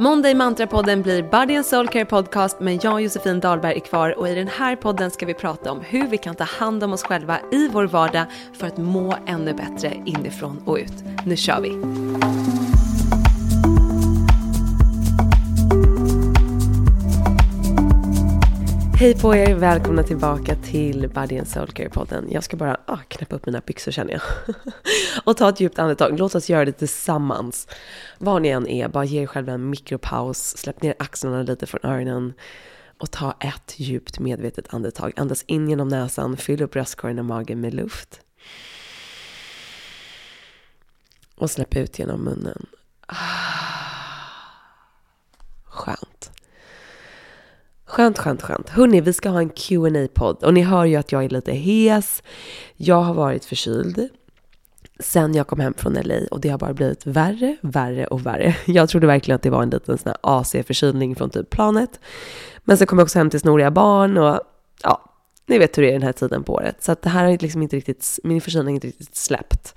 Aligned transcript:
Monday 0.00 0.34
Mantra-podden 0.34 1.02
blir 1.02 1.22
Body 1.22 1.56
and 1.56 1.66
Soul 1.66 1.88
Care 1.88 2.04
Podcast 2.04 2.60
men 2.60 2.78
jag 2.82 2.92
och 2.92 3.00
Josefin 3.00 3.40
Dahlberg 3.40 3.76
är 3.76 3.80
kvar 3.80 4.18
och 4.18 4.28
i 4.28 4.34
den 4.34 4.48
här 4.48 4.76
podden 4.76 5.10
ska 5.10 5.26
vi 5.26 5.34
prata 5.34 5.72
om 5.72 5.80
hur 5.80 6.06
vi 6.06 6.18
kan 6.18 6.34
ta 6.34 6.44
hand 6.44 6.84
om 6.84 6.92
oss 6.92 7.02
själva 7.02 7.38
i 7.52 7.68
vår 7.68 7.84
vardag 7.84 8.26
för 8.52 8.66
att 8.66 8.76
må 8.76 9.16
ännu 9.26 9.54
bättre 9.54 10.02
inifrån 10.06 10.62
och 10.64 10.76
ut. 10.76 11.04
Nu 11.24 11.36
kör 11.36 11.60
vi! 11.60 11.70
Hej 19.00 19.18
på 19.18 19.34
er, 19.34 19.54
välkomna 19.54 20.02
tillbaka 20.02 20.56
till 20.56 21.08
Body 21.08 21.38
and 21.38 21.48
Soul 21.48 21.68
Care-podden. 21.68 22.28
Jag 22.30 22.44
ska 22.44 22.56
bara 22.56 22.80
ah, 22.86 22.98
knäppa 23.08 23.36
upp 23.36 23.46
mina 23.46 23.60
byxor 23.60 23.92
känner 23.92 24.12
jag. 24.12 24.22
och 25.24 25.36
ta 25.36 25.48
ett 25.48 25.60
djupt 25.60 25.78
andetag. 25.78 26.18
Låt 26.18 26.34
oss 26.34 26.50
göra 26.50 26.64
det 26.64 26.72
tillsammans. 26.72 27.68
Var 28.18 28.40
ni 28.40 28.48
än 28.48 28.66
är, 28.66 28.88
bara 28.88 29.04
ge 29.04 29.22
er 29.22 29.26
själva 29.26 29.52
en 29.52 29.70
mikropaus. 29.70 30.56
Släpp 30.56 30.82
ner 30.82 30.94
axlarna 30.98 31.42
lite 31.42 31.66
från 31.66 31.80
öronen. 31.90 32.32
Och 32.98 33.10
ta 33.10 33.36
ett 33.40 33.74
djupt 33.76 34.18
medvetet 34.18 34.74
andetag. 34.74 35.12
Andas 35.16 35.44
in 35.46 35.68
genom 35.68 35.88
näsan, 35.88 36.36
fyll 36.36 36.62
upp 36.62 36.72
bröstkorgen 36.72 37.18
och 37.18 37.24
magen 37.24 37.60
med 37.60 37.74
luft. 37.74 38.20
Och 41.36 41.50
släpp 41.50 41.76
ut 41.76 41.98
genom 41.98 42.20
munnen. 42.20 42.66
Ah. 43.06 43.16
Skönt. 45.64 46.30
Skönt, 48.00 48.18
skönt, 48.18 48.42
skönt. 48.42 48.68
Hörni, 48.68 49.00
vi 49.00 49.12
ska 49.12 49.28
ha 49.28 49.40
en 49.40 49.48
qa 49.48 50.08
podd 50.14 50.44
och 50.44 50.54
ni 50.54 50.62
hör 50.62 50.84
ju 50.84 50.96
att 50.96 51.12
jag 51.12 51.24
är 51.24 51.28
lite 51.28 51.52
hes. 51.52 52.22
Jag 52.76 53.00
har 53.02 53.14
varit 53.14 53.44
förkyld 53.44 54.08
sen 54.98 55.34
jag 55.34 55.46
kom 55.46 55.60
hem 55.60 55.74
från 55.76 55.92
LA 55.92 56.14
och 56.30 56.40
det 56.40 56.48
har 56.48 56.58
bara 56.58 56.72
blivit 56.72 57.06
värre, 57.06 57.56
värre 57.60 58.06
och 58.06 58.26
värre. 58.26 58.56
Jag 58.66 58.88
trodde 58.88 59.06
verkligen 59.06 59.36
att 59.36 59.42
det 59.42 59.50
var 59.50 59.62
en 59.62 59.70
liten 59.70 59.98
sån 59.98 60.12
här 60.12 60.16
AC-förkylning 60.22 61.16
från 61.16 61.30
typ 61.30 61.50
planet. 61.50 62.00
Men 62.64 62.76
sen 62.76 62.86
kom 62.86 62.98
jag 62.98 63.04
också 63.04 63.18
hem 63.18 63.30
till 63.30 63.40
snoriga 63.40 63.70
barn 63.70 64.18
och 64.18 64.40
ja, 64.82 65.14
ni 65.46 65.58
vet 65.58 65.78
hur 65.78 65.82
det 65.82 65.88
är 65.88 65.92
den 65.92 66.02
här 66.02 66.12
tiden 66.12 66.44
på 66.44 66.52
året. 66.52 66.82
Så 66.82 66.92
att 66.92 67.02
det 67.02 67.10
här 67.10 67.24
har 67.24 67.38
liksom 67.38 67.62
inte 67.62 67.76
riktigt, 67.76 68.18
min 68.24 68.40
förkylning 68.40 68.66
har 68.66 68.74
inte 68.74 68.86
riktigt 68.86 69.16
släppt. 69.16 69.74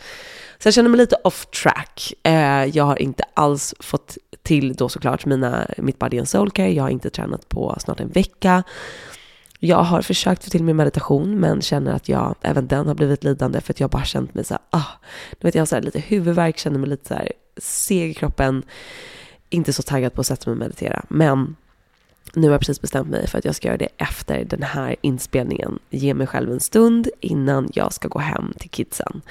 Så 0.64 0.68
jag 0.68 0.74
känner 0.74 0.90
mig 0.90 0.98
lite 0.98 1.16
off 1.24 1.46
track. 1.46 2.14
Eh, 2.24 2.66
jag 2.66 2.84
har 2.84 3.02
inte 3.02 3.24
alls 3.34 3.74
fått 3.80 4.18
till 4.44 4.74
då 4.74 4.90
såklart 4.90 5.26
mina, 5.26 5.68
mitt 5.78 6.00
body 6.00 6.20
and 6.20 6.30
soul 6.30 6.52
care. 6.52 6.74
Jag 6.74 6.84
har 6.84 6.90
inte 6.90 7.10
tränat 7.10 7.50
på 7.50 7.76
snart 7.80 8.00
en 8.00 8.10
vecka. 8.10 8.64
Jag 9.60 9.84
har 9.84 10.02
försökt 10.02 10.44
få 10.44 10.50
till 10.50 10.64
min 10.64 10.76
meditation 10.76 11.40
men 11.40 11.62
känner 11.62 11.94
att 11.94 12.10
jag, 12.10 12.36
även 12.42 12.68
den 12.68 12.88
har 12.88 12.96
blivit 12.96 13.24
lidande 13.24 13.62
för 13.62 13.74
att 13.74 13.80
jag 13.80 13.90
bara 13.90 14.04
känt 14.04 14.36
mig 14.36 14.44
så 14.44 14.54
här, 14.54 14.62
ah, 14.70 14.88
du 15.32 15.48
vet 15.48 15.56
jag 15.56 15.62
har 15.62 15.66
så 15.66 15.76
här 15.76 15.82
lite 15.82 16.00
huvudvärk, 16.00 16.58
känner 16.58 16.80
mig 16.80 16.90
lite 16.90 17.08
så 17.08 17.14
här 17.14 17.32
seg 17.58 18.10
i 18.10 18.14
kroppen, 18.14 18.64
inte 19.50 19.74
så 19.74 19.84
taggad 19.84 20.14
på 20.14 20.22
att 20.22 20.28
sätta 20.28 20.50
mig 20.50 20.54
och 20.54 20.60
meditera. 20.60 21.06
Men 21.08 21.56
nu 22.34 22.48
har 22.48 22.52
jag 22.52 22.62
precis 22.62 22.82
bestämt 22.82 23.10
mig 23.10 23.28
för 23.28 23.38
att 23.38 23.46
jag 23.46 23.56
ska 23.56 23.68
göra 23.68 23.78
det 23.78 23.90
efter 23.98 24.46
den 24.46 24.64
här 24.64 24.96
inspelningen. 25.02 25.80
Ge 25.90 26.14
mig 26.14 26.28
själv 26.28 26.52
en 26.52 26.60
stund 26.60 27.10
innan 27.20 27.70
jag 27.74 27.94
ska 27.94 28.08
gå 28.08 28.20
hem 28.20 28.54
till 28.60 28.70
kidsen. 28.70 29.22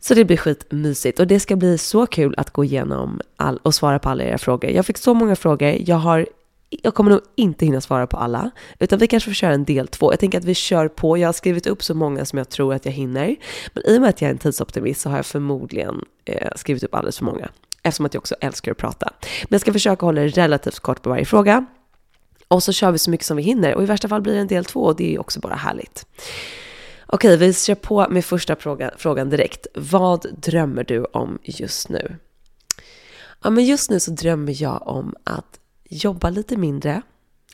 Så 0.00 0.14
det 0.14 0.24
blir 0.24 0.36
skitmysigt 0.36 1.20
och 1.20 1.26
det 1.26 1.40
ska 1.40 1.56
bli 1.56 1.78
så 1.78 2.06
kul 2.06 2.34
att 2.36 2.50
gå 2.50 2.64
igenom 2.64 3.20
all, 3.36 3.58
och 3.62 3.74
svara 3.74 3.98
på 3.98 4.08
alla 4.08 4.24
era 4.24 4.38
frågor. 4.38 4.70
Jag 4.70 4.86
fick 4.86 4.98
så 4.98 5.14
många 5.14 5.36
frågor. 5.36 5.76
Jag 5.80 5.96
har 5.96 6.26
jag 6.70 6.94
kommer 6.94 7.10
nog 7.10 7.20
inte 7.36 7.64
hinna 7.64 7.80
svara 7.80 8.06
på 8.06 8.16
alla, 8.16 8.50
utan 8.78 8.98
vi 8.98 9.06
kanske 9.06 9.30
får 9.30 9.34
köra 9.34 9.52
en 9.52 9.64
del 9.64 9.88
två. 9.88 10.12
Jag 10.12 10.20
tänker 10.20 10.38
att 10.38 10.44
vi 10.44 10.54
kör 10.54 10.88
på. 10.88 11.18
Jag 11.18 11.28
har 11.28 11.32
skrivit 11.32 11.66
upp 11.66 11.82
så 11.82 11.94
många 11.94 12.24
som 12.24 12.38
jag 12.38 12.48
tror 12.48 12.74
att 12.74 12.84
jag 12.84 12.92
hinner, 12.92 13.36
men 13.74 13.86
i 13.86 13.96
och 13.96 14.00
med 14.00 14.10
att 14.10 14.20
jag 14.20 14.28
är 14.28 14.32
en 14.32 14.38
tidsoptimist 14.38 15.00
så 15.00 15.10
har 15.10 15.16
jag 15.16 15.26
förmodligen 15.26 16.04
eh, 16.24 16.48
skrivit 16.56 16.82
upp 16.82 16.94
alldeles 16.94 17.18
för 17.18 17.24
många, 17.24 17.48
eftersom 17.82 18.06
att 18.06 18.14
jag 18.14 18.20
också 18.20 18.34
älskar 18.40 18.72
att 18.72 18.78
prata. 18.78 19.12
Men 19.20 19.48
jag 19.48 19.60
ska 19.60 19.72
försöka 19.72 20.06
hålla 20.06 20.20
det 20.20 20.28
relativt 20.28 20.80
kort 20.80 21.02
på 21.02 21.10
varje 21.10 21.24
fråga. 21.24 21.66
Och 22.48 22.62
så 22.62 22.72
kör 22.72 22.92
vi 22.92 22.98
så 22.98 23.10
mycket 23.10 23.26
som 23.26 23.36
vi 23.36 23.42
hinner 23.42 23.74
och 23.74 23.82
i 23.82 23.86
värsta 23.86 24.08
fall 24.08 24.22
blir 24.22 24.34
det 24.34 24.40
en 24.40 24.46
del 24.46 24.64
två 24.64 24.80
och 24.80 24.96
det 24.96 25.14
är 25.14 25.20
också 25.20 25.40
bara 25.40 25.54
härligt. 25.54 26.06
Okej, 27.10 27.36
vi 27.36 27.54
kör 27.54 27.74
på 27.74 28.06
med 28.10 28.24
första 28.24 28.56
fråga, 28.56 28.90
frågan 28.96 29.30
direkt. 29.30 29.66
Vad 29.74 30.26
drömmer 30.38 30.84
du 30.84 31.04
om 31.04 31.38
just 31.42 31.88
nu? 31.88 32.16
Ja, 33.42 33.50
men 33.50 33.64
just 33.64 33.90
nu 33.90 34.00
så 34.00 34.10
drömmer 34.10 34.62
jag 34.62 34.88
om 34.88 35.14
att 35.24 35.60
jobba 35.84 36.30
lite 36.30 36.56
mindre 36.56 37.02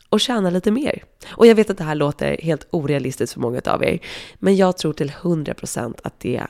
och 0.09 0.21
tjäna 0.21 0.51
lite 0.51 0.71
mer. 0.71 1.05
Och 1.29 1.47
jag 1.47 1.55
vet 1.55 1.71
att 1.71 1.79
det 1.79 1.85
här 1.85 1.95
låter 1.95 2.37
helt 2.43 2.67
orealistiskt 2.71 3.33
för 3.33 3.41
många 3.41 3.61
av 3.67 3.85
er, 3.85 3.99
men 4.35 4.57
jag 4.57 4.77
tror 4.77 4.93
till 4.93 5.11
100% 5.11 5.95
att 6.03 6.21
det 6.21 6.43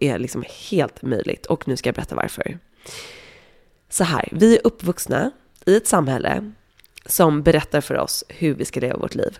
är 0.00 0.18
liksom 0.18 0.44
helt 0.70 1.02
möjligt. 1.02 1.46
Och 1.46 1.68
nu 1.68 1.76
ska 1.76 1.88
jag 1.88 1.94
berätta 1.94 2.14
varför. 2.14 2.58
Så 3.88 4.04
här, 4.04 4.28
vi 4.32 4.56
är 4.56 4.66
uppvuxna 4.66 5.30
i 5.66 5.76
ett 5.76 5.86
samhälle 5.86 6.52
som 7.06 7.42
berättar 7.42 7.80
för 7.80 7.98
oss 7.98 8.24
hur 8.28 8.54
vi 8.54 8.64
ska 8.64 8.80
leva 8.80 8.96
vårt 8.96 9.14
liv. 9.14 9.38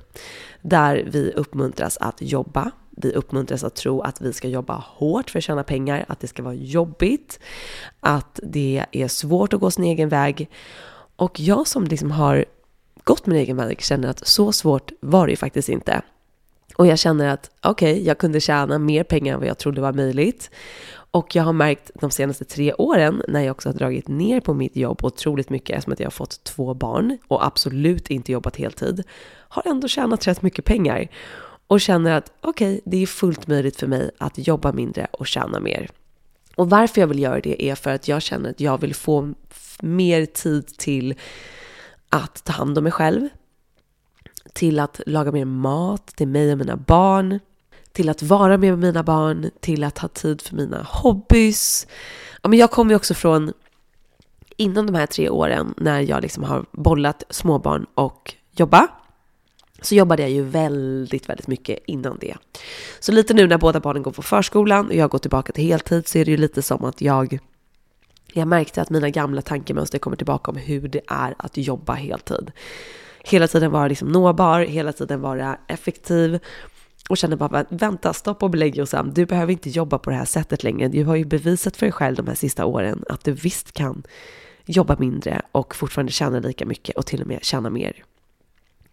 Där 0.62 1.04
vi 1.06 1.32
uppmuntras 1.32 1.96
att 1.96 2.22
jobba, 2.22 2.70
vi 2.90 3.12
uppmuntras 3.12 3.64
att 3.64 3.74
tro 3.74 4.00
att 4.00 4.20
vi 4.20 4.32
ska 4.32 4.48
jobba 4.48 4.84
hårt 4.86 5.30
för 5.30 5.38
att 5.38 5.44
tjäna 5.44 5.64
pengar, 5.64 6.04
att 6.08 6.20
det 6.20 6.26
ska 6.26 6.42
vara 6.42 6.54
jobbigt, 6.54 7.38
att 8.00 8.40
det 8.42 8.84
är 8.92 9.08
svårt 9.08 9.52
att 9.52 9.60
gå 9.60 9.70
sin 9.70 9.84
egen 9.84 10.08
väg. 10.08 10.50
Och 11.16 11.40
jag 11.40 11.66
som 11.66 11.84
liksom 11.84 12.10
har 12.10 12.44
gått 13.04 13.26
min 13.26 13.38
egen 13.38 13.56
väg 13.56 13.80
känner 13.80 14.08
att 14.08 14.26
så 14.26 14.52
svårt 14.52 14.92
var 15.00 15.26
det 15.26 15.30
ju 15.30 15.36
faktiskt 15.36 15.68
inte. 15.68 16.02
Och 16.76 16.86
jag 16.86 16.98
känner 16.98 17.28
att 17.28 17.50
okej, 17.60 17.92
okay, 17.92 18.04
jag 18.04 18.18
kunde 18.18 18.40
tjäna 18.40 18.78
mer 18.78 19.04
pengar 19.04 19.34
än 19.34 19.40
vad 19.40 19.48
jag 19.48 19.58
trodde 19.58 19.80
var 19.80 19.92
möjligt. 19.92 20.50
Och 21.14 21.36
jag 21.36 21.42
har 21.42 21.52
märkt 21.52 21.90
de 21.94 22.10
senaste 22.10 22.44
tre 22.44 22.74
åren 22.74 23.22
när 23.28 23.40
jag 23.40 23.50
också 23.50 23.68
har 23.68 23.74
dragit 23.74 24.08
ner 24.08 24.40
på 24.40 24.54
mitt 24.54 24.76
jobb 24.76 25.04
otroligt 25.04 25.50
mycket 25.50 25.76
eftersom 25.76 25.92
att 25.92 26.00
jag 26.00 26.06
har 26.06 26.10
fått 26.10 26.44
två 26.44 26.74
barn 26.74 27.18
och 27.28 27.46
absolut 27.46 28.10
inte 28.10 28.32
jobbat 28.32 28.56
heltid, 28.56 29.02
har 29.48 29.62
ändå 29.66 29.88
tjänat 29.88 30.26
rätt 30.26 30.42
mycket 30.42 30.64
pengar 30.64 31.08
och 31.66 31.80
känner 31.80 32.12
att 32.12 32.32
okej, 32.40 32.72
okay, 32.72 32.80
det 32.84 33.02
är 33.02 33.06
fullt 33.06 33.46
möjligt 33.46 33.76
för 33.76 33.86
mig 33.86 34.10
att 34.18 34.46
jobba 34.46 34.72
mindre 34.72 35.06
och 35.12 35.26
tjäna 35.26 35.60
mer. 35.60 35.90
Och 36.56 36.70
varför 36.70 37.00
jag 37.00 37.08
vill 37.08 37.22
göra 37.22 37.40
det 37.40 37.62
är 37.70 37.74
för 37.74 37.90
att 37.90 38.08
jag 38.08 38.22
känner 38.22 38.50
att 38.50 38.60
jag 38.60 38.80
vill 38.80 38.94
få 38.94 39.34
mer 39.80 40.26
tid 40.26 40.66
till 40.66 41.14
att 42.08 42.44
ta 42.44 42.52
hand 42.52 42.78
om 42.78 42.84
mig 42.84 42.92
själv, 42.92 43.28
till 44.52 44.80
att 44.80 45.00
laga 45.06 45.32
mer 45.32 45.44
mat 45.44 46.06
till 46.06 46.28
mig 46.28 46.52
och 46.52 46.58
mina 46.58 46.76
barn, 46.76 47.40
till 47.94 48.08
att 48.08 48.22
vara 48.22 48.58
med 48.58 48.78
mina 48.78 49.02
barn, 49.02 49.50
till 49.60 49.84
att 49.84 49.98
ha 49.98 50.08
tid 50.08 50.42
för 50.42 50.56
mina 50.56 50.82
hobbys. 50.88 51.86
Ja, 52.42 52.48
men 52.48 52.58
jag 52.58 52.70
kommer 52.70 52.92
ju 52.92 52.96
också 52.96 53.14
från, 53.14 53.52
innan 54.56 54.86
de 54.86 54.94
här 54.94 55.06
tre 55.06 55.28
åren 55.28 55.74
när 55.76 56.00
jag 56.00 56.22
liksom 56.22 56.44
har 56.44 56.64
bollat 56.72 57.22
småbarn 57.30 57.86
och 57.94 58.34
jobba, 58.50 58.88
så 59.82 59.94
jobbade 59.94 60.22
jag 60.22 60.30
ju 60.30 60.42
väldigt, 60.42 61.28
väldigt 61.28 61.46
mycket 61.46 61.78
innan 61.86 62.18
det. 62.20 62.36
Så 63.00 63.12
lite 63.12 63.34
nu 63.34 63.46
när 63.46 63.58
båda 63.58 63.80
barnen 63.80 64.02
går 64.02 64.12
på 64.12 64.22
förskolan 64.22 64.86
och 64.86 64.94
jag 64.94 65.10
går 65.10 65.18
tillbaka 65.18 65.52
till 65.52 65.64
heltid 65.64 66.08
så 66.08 66.18
är 66.18 66.24
det 66.24 66.30
ju 66.30 66.36
lite 66.36 66.62
som 66.62 66.84
att 66.84 67.00
jag 67.00 67.38
jag 68.32 68.48
märkte 68.48 68.82
att 68.82 68.90
mina 68.90 69.10
gamla 69.10 69.42
tankemönster 69.42 69.98
kommer 69.98 70.16
tillbaka 70.16 70.50
om 70.50 70.56
hur 70.56 70.88
det 70.88 71.00
är 71.06 71.34
att 71.38 71.56
jobba 71.56 71.92
heltid. 71.92 72.52
Hela 73.24 73.48
tiden 73.48 73.70
vara 73.70 73.88
liksom 73.88 74.08
nåbar, 74.08 74.60
hela 74.60 74.92
tiden 74.92 75.20
vara 75.20 75.58
effektiv 75.68 76.40
och 77.08 77.16
känner 77.16 77.36
bara 77.36 77.64
vänta, 77.68 78.12
stopp 78.12 78.42
och 78.42 78.50
belägg 78.50 78.76
Jossan, 78.76 79.10
du 79.14 79.26
behöver 79.26 79.52
inte 79.52 79.70
jobba 79.70 79.98
på 79.98 80.10
det 80.10 80.16
här 80.16 80.24
sättet 80.24 80.64
längre. 80.64 80.88
Du 80.88 81.04
har 81.04 81.16
ju 81.16 81.24
bevisat 81.24 81.76
för 81.76 81.86
dig 81.86 81.92
själv 81.92 82.16
de 82.16 82.26
här 82.26 82.34
sista 82.34 82.64
åren 82.64 83.04
att 83.08 83.24
du 83.24 83.32
visst 83.32 83.72
kan 83.72 84.02
jobba 84.64 84.96
mindre 84.98 85.42
och 85.52 85.74
fortfarande 85.76 86.12
tjäna 86.12 86.40
lika 86.40 86.66
mycket 86.66 86.96
och 86.96 87.06
till 87.06 87.20
och 87.20 87.26
med 87.26 87.44
tjäna 87.44 87.70
mer. 87.70 88.04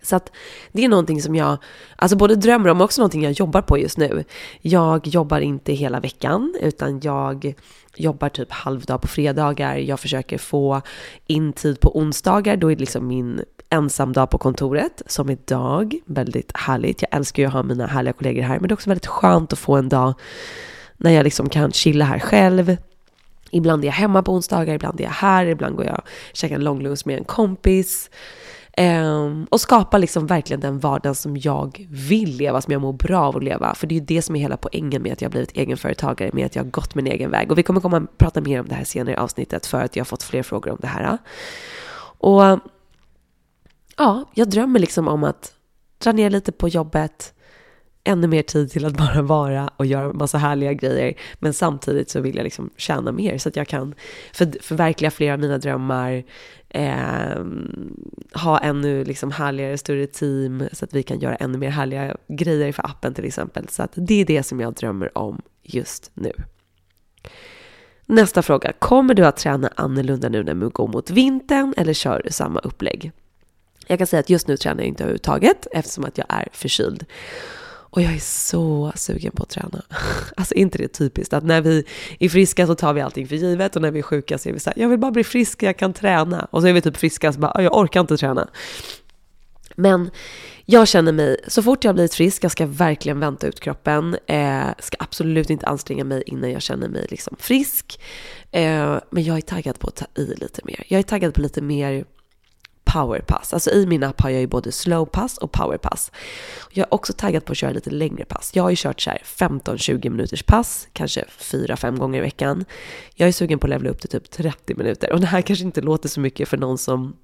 Så 0.03 0.15
att 0.15 0.31
det 0.71 0.85
är 0.85 0.89
någonting 0.89 1.21
som 1.21 1.35
jag, 1.35 1.57
alltså 1.95 2.17
både 2.17 2.35
drömmer 2.35 2.69
om 2.69 2.81
och 2.81 2.85
också 2.85 3.01
någonting 3.01 3.23
jag 3.23 3.31
jobbar 3.31 3.61
på 3.61 3.77
just 3.77 3.97
nu. 3.97 4.23
Jag 4.61 5.07
jobbar 5.07 5.39
inte 5.39 5.73
hela 5.73 5.99
veckan 5.99 6.55
utan 6.61 6.99
jag 7.03 7.53
jobbar 7.95 8.29
typ 8.29 8.51
halvdag 8.51 9.01
på 9.01 9.07
fredagar. 9.07 9.75
Jag 9.75 9.99
försöker 9.99 10.37
få 10.37 10.81
in 11.27 11.53
tid 11.53 11.79
på 11.79 11.97
onsdagar, 11.97 12.57
då 12.57 12.71
är 12.71 12.75
det 12.75 12.79
liksom 12.79 13.07
min 13.07 13.41
ensamdag 13.71 14.27
på 14.27 14.37
kontoret 14.37 15.01
som 15.05 15.29
idag. 15.29 15.95
Väldigt 16.05 16.51
härligt. 16.57 17.01
Jag 17.01 17.15
älskar 17.15 17.43
ju 17.43 17.47
att 17.47 17.53
ha 17.53 17.63
mina 17.63 17.87
härliga 17.87 18.13
kollegor 18.13 18.41
här, 18.41 18.59
men 18.59 18.67
det 18.67 18.71
är 18.71 18.73
också 18.73 18.89
väldigt 18.89 19.07
skönt 19.07 19.53
att 19.53 19.59
få 19.59 19.75
en 19.75 19.89
dag 19.89 20.13
när 20.97 21.11
jag 21.11 21.23
liksom 21.23 21.49
kan 21.49 21.71
chilla 21.71 22.05
här 22.05 22.19
själv, 22.19 22.77
Ibland 23.51 23.83
är 23.83 23.87
jag 23.87 23.93
hemma 23.93 24.23
på 24.23 24.33
onsdagar, 24.33 24.73
ibland 24.73 24.99
är 24.99 25.03
jag 25.03 25.11
här, 25.11 25.45
ibland 25.45 25.75
går 25.75 25.85
jag 25.85 25.97
och 25.97 26.07
käkar 26.33 26.55
en 26.55 26.63
långlunch 26.63 27.01
med 27.05 27.17
en 27.17 27.23
kompis. 27.23 28.09
Um, 28.77 29.47
och 29.49 29.61
skapa 29.61 29.97
liksom 29.97 30.27
verkligen 30.27 30.59
den 30.59 30.79
vardagen 30.79 31.15
som 31.15 31.37
jag 31.37 31.87
vill 31.89 32.37
leva, 32.37 32.61
som 32.61 32.73
jag 32.73 32.81
mår 32.81 32.93
bra 32.93 33.21
av 33.21 33.37
att 33.37 33.43
leva. 33.43 33.75
För 33.75 33.87
det 33.87 33.95
är 33.95 33.99
ju 33.99 34.05
det 34.05 34.21
som 34.21 34.35
är 34.35 34.39
hela 34.39 34.57
poängen 34.57 35.01
med 35.01 35.13
att 35.13 35.21
jag 35.21 35.29
har 35.29 35.31
blivit 35.31 35.57
egenföretagare, 35.57 36.29
med 36.33 36.45
att 36.45 36.55
jag 36.55 36.63
har 36.63 36.69
gått 36.69 36.95
min 36.95 37.07
egen 37.07 37.31
väg. 37.31 37.51
Och 37.51 37.57
vi 37.57 37.63
kommer 37.63 37.81
komma 37.81 37.97
och 37.97 38.17
prata 38.17 38.41
mer 38.41 38.59
om 38.59 38.67
det 38.67 38.75
här 38.75 38.83
senare 38.83 39.13
i 39.13 39.17
avsnittet 39.17 39.65
för 39.65 39.81
att 39.81 39.95
jag 39.95 40.01
har 40.01 40.05
fått 40.05 40.23
fler 40.23 40.43
frågor 40.43 40.71
om 40.71 40.77
det 40.81 40.87
här. 40.87 41.17
Och 42.17 42.59
ja, 44.01 44.25
jag 44.33 44.49
drömmer 44.49 44.79
liksom 44.79 45.07
om 45.07 45.23
att 45.23 45.53
dra 45.97 46.11
ner 46.11 46.29
lite 46.29 46.51
på 46.51 46.67
jobbet, 46.67 47.33
ännu 48.03 48.27
mer 48.27 48.41
tid 48.41 48.71
till 48.71 48.85
att 48.85 48.93
bara 48.97 49.21
vara 49.21 49.67
och 49.77 49.85
göra 49.85 50.13
massa 50.13 50.37
härliga 50.37 50.73
grejer. 50.73 51.13
Men 51.39 51.53
samtidigt 51.53 52.09
så 52.09 52.21
vill 52.21 52.35
jag 52.35 52.43
liksom 52.43 52.69
tjäna 52.77 53.11
mer 53.11 53.37
så 53.37 53.49
att 53.49 53.55
jag 53.55 53.67
kan 53.67 53.95
för, 54.33 54.61
förverkliga 54.61 55.11
flera 55.11 55.33
av 55.33 55.39
mina 55.39 55.57
drömmar, 55.57 56.23
eh, 56.69 57.45
ha 58.33 58.59
ännu 58.59 59.03
liksom 59.03 59.31
härligare, 59.31 59.77
större 59.77 60.07
team 60.07 60.63
så 60.71 60.85
att 60.85 60.93
vi 60.93 61.03
kan 61.03 61.19
göra 61.19 61.35
ännu 61.35 61.57
mer 61.57 61.69
härliga 61.69 62.17
grejer 62.27 62.71
för 62.71 62.85
appen 62.85 63.13
till 63.13 63.25
exempel. 63.25 63.67
Så 63.67 63.83
att 63.83 63.91
det 63.95 64.21
är 64.21 64.25
det 64.25 64.43
som 64.43 64.59
jag 64.59 64.73
drömmer 64.73 65.17
om 65.17 65.41
just 65.63 66.11
nu. 66.13 66.31
Nästa 68.05 68.41
fråga. 68.41 68.73
Kommer 68.79 69.13
du 69.13 69.25
att 69.25 69.37
träna 69.37 69.69
annorlunda 69.75 70.29
nu 70.29 70.43
när 70.43 70.53
vi 70.53 70.69
går 70.69 70.87
mot 70.87 71.09
vintern 71.09 71.73
eller 71.77 71.93
kör 71.93 72.21
du 72.25 72.31
samma 72.31 72.59
upplägg? 72.59 73.11
Jag 73.87 73.97
kan 73.97 74.07
säga 74.07 74.19
att 74.19 74.29
just 74.29 74.47
nu 74.47 74.57
tränar 74.57 74.81
jag 74.81 74.87
inte 74.87 75.03
överhuvudtaget 75.03 75.67
eftersom 75.71 76.05
att 76.05 76.17
jag 76.17 76.27
är 76.29 76.47
förkyld. 76.53 77.05
Och 77.91 78.01
jag 78.01 78.13
är 78.13 78.19
så 78.19 78.91
sugen 78.95 79.31
på 79.31 79.43
att 79.43 79.49
träna. 79.49 79.81
Alltså 80.37 80.53
inte 80.53 80.77
det 80.77 80.87
typiskt 80.87 81.33
att 81.33 81.43
när 81.43 81.61
vi 81.61 81.85
är 82.19 82.29
friska 82.29 82.67
så 82.67 82.75
tar 82.75 82.93
vi 82.93 83.01
allting 83.01 83.27
för 83.27 83.35
givet 83.35 83.75
och 83.75 83.81
när 83.81 83.91
vi 83.91 83.99
är 83.99 84.03
sjuka 84.03 84.37
så 84.37 84.49
är 84.49 84.53
vi 84.53 84.59
så 84.59 84.69
här, 84.69 84.81
jag 84.81 84.89
vill 84.89 84.99
bara 84.99 85.11
bli 85.11 85.23
frisk, 85.23 85.63
jag 85.63 85.77
kan 85.77 85.93
träna. 85.93 86.47
Och 86.51 86.61
så 86.61 86.67
är 86.67 86.73
vi 86.73 86.81
typ 86.81 86.97
friska 86.97 87.33
så 87.33 87.39
bara, 87.39 87.63
jag 87.63 87.77
orkar 87.77 87.99
inte 87.99 88.17
träna. 88.17 88.47
Men 89.75 90.09
jag 90.65 90.87
känner 90.87 91.11
mig, 91.11 91.37
så 91.47 91.63
fort 91.63 91.83
jag 91.83 91.95
blivit 91.95 92.13
frisk, 92.13 92.43
jag 92.43 92.51
ska 92.51 92.65
verkligen 92.65 93.19
vänta 93.19 93.47
ut 93.47 93.59
kroppen. 93.59 94.17
Eh, 94.27 94.67
ska 94.79 94.97
absolut 94.99 95.49
inte 95.49 95.67
anstränga 95.67 96.03
mig 96.03 96.23
innan 96.25 96.51
jag 96.51 96.61
känner 96.61 96.87
mig 96.87 97.07
liksom 97.09 97.35
frisk. 97.39 98.01
Eh, 98.51 98.99
men 99.09 99.23
jag 99.23 99.37
är 99.37 99.41
taggad 99.41 99.79
på 99.79 99.87
att 99.87 99.95
ta 99.95 100.05
i 100.15 100.25
lite 100.25 100.61
mer. 100.65 100.83
Jag 100.87 100.99
är 100.99 101.03
taggad 101.03 101.33
på 101.33 101.41
lite 101.41 101.61
mer 101.61 102.05
powerpass. 102.93 103.53
Alltså 103.53 103.71
i 103.71 103.85
min 103.85 104.03
app 104.03 104.21
har 104.21 104.29
jag 104.29 104.41
ju 104.41 104.47
både 104.47 104.71
slowpass 104.71 105.37
och 105.37 105.51
powerpass. 105.51 106.11
Jag 106.71 106.87
är 106.87 106.93
också 106.93 107.13
taggad 107.13 107.45
på 107.45 107.51
att 107.51 107.57
köra 107.57 107.71
lite 107.71 107.89
längre 107.89 108.25
pass. 108.25 108.51
Jag 108.53 108.63
har 108.63 108.69
ju 108.69 108.75
kört 108.75 109.01
så 109.01 109.09
här 109.09 109.21
15-20 109.25 110.09
minuters 110.09 110.43
pass, 110.43 110.87
kanske 110.93 111.25
4-5 111.39 111.97
gånger 111.97 112.19
i 112.19 112.21
veckan. 112.21 112.65
Jag 113.15 113.27
är 113.27 113.33
sugen 113.33 113.59
på 113.59 113.67
att 113.67 113.69
levla 113.69 113.89
upp 113.89 113.99
till 113.99 114.09
typ 114.09 114.31
30 114.31 114.75
minuter. 114.75 115.13
Och 115.13 115.19
det 115.19 115.27
här 115.27 115.41
kanske 115.41 115.65
inte 115.65 115.81
låter 115.81 116.09
så 116.09 116.19
mycket 116.19 116.49
för 116.49 116.57
någon 116.57 116.77
som 116.77 117.17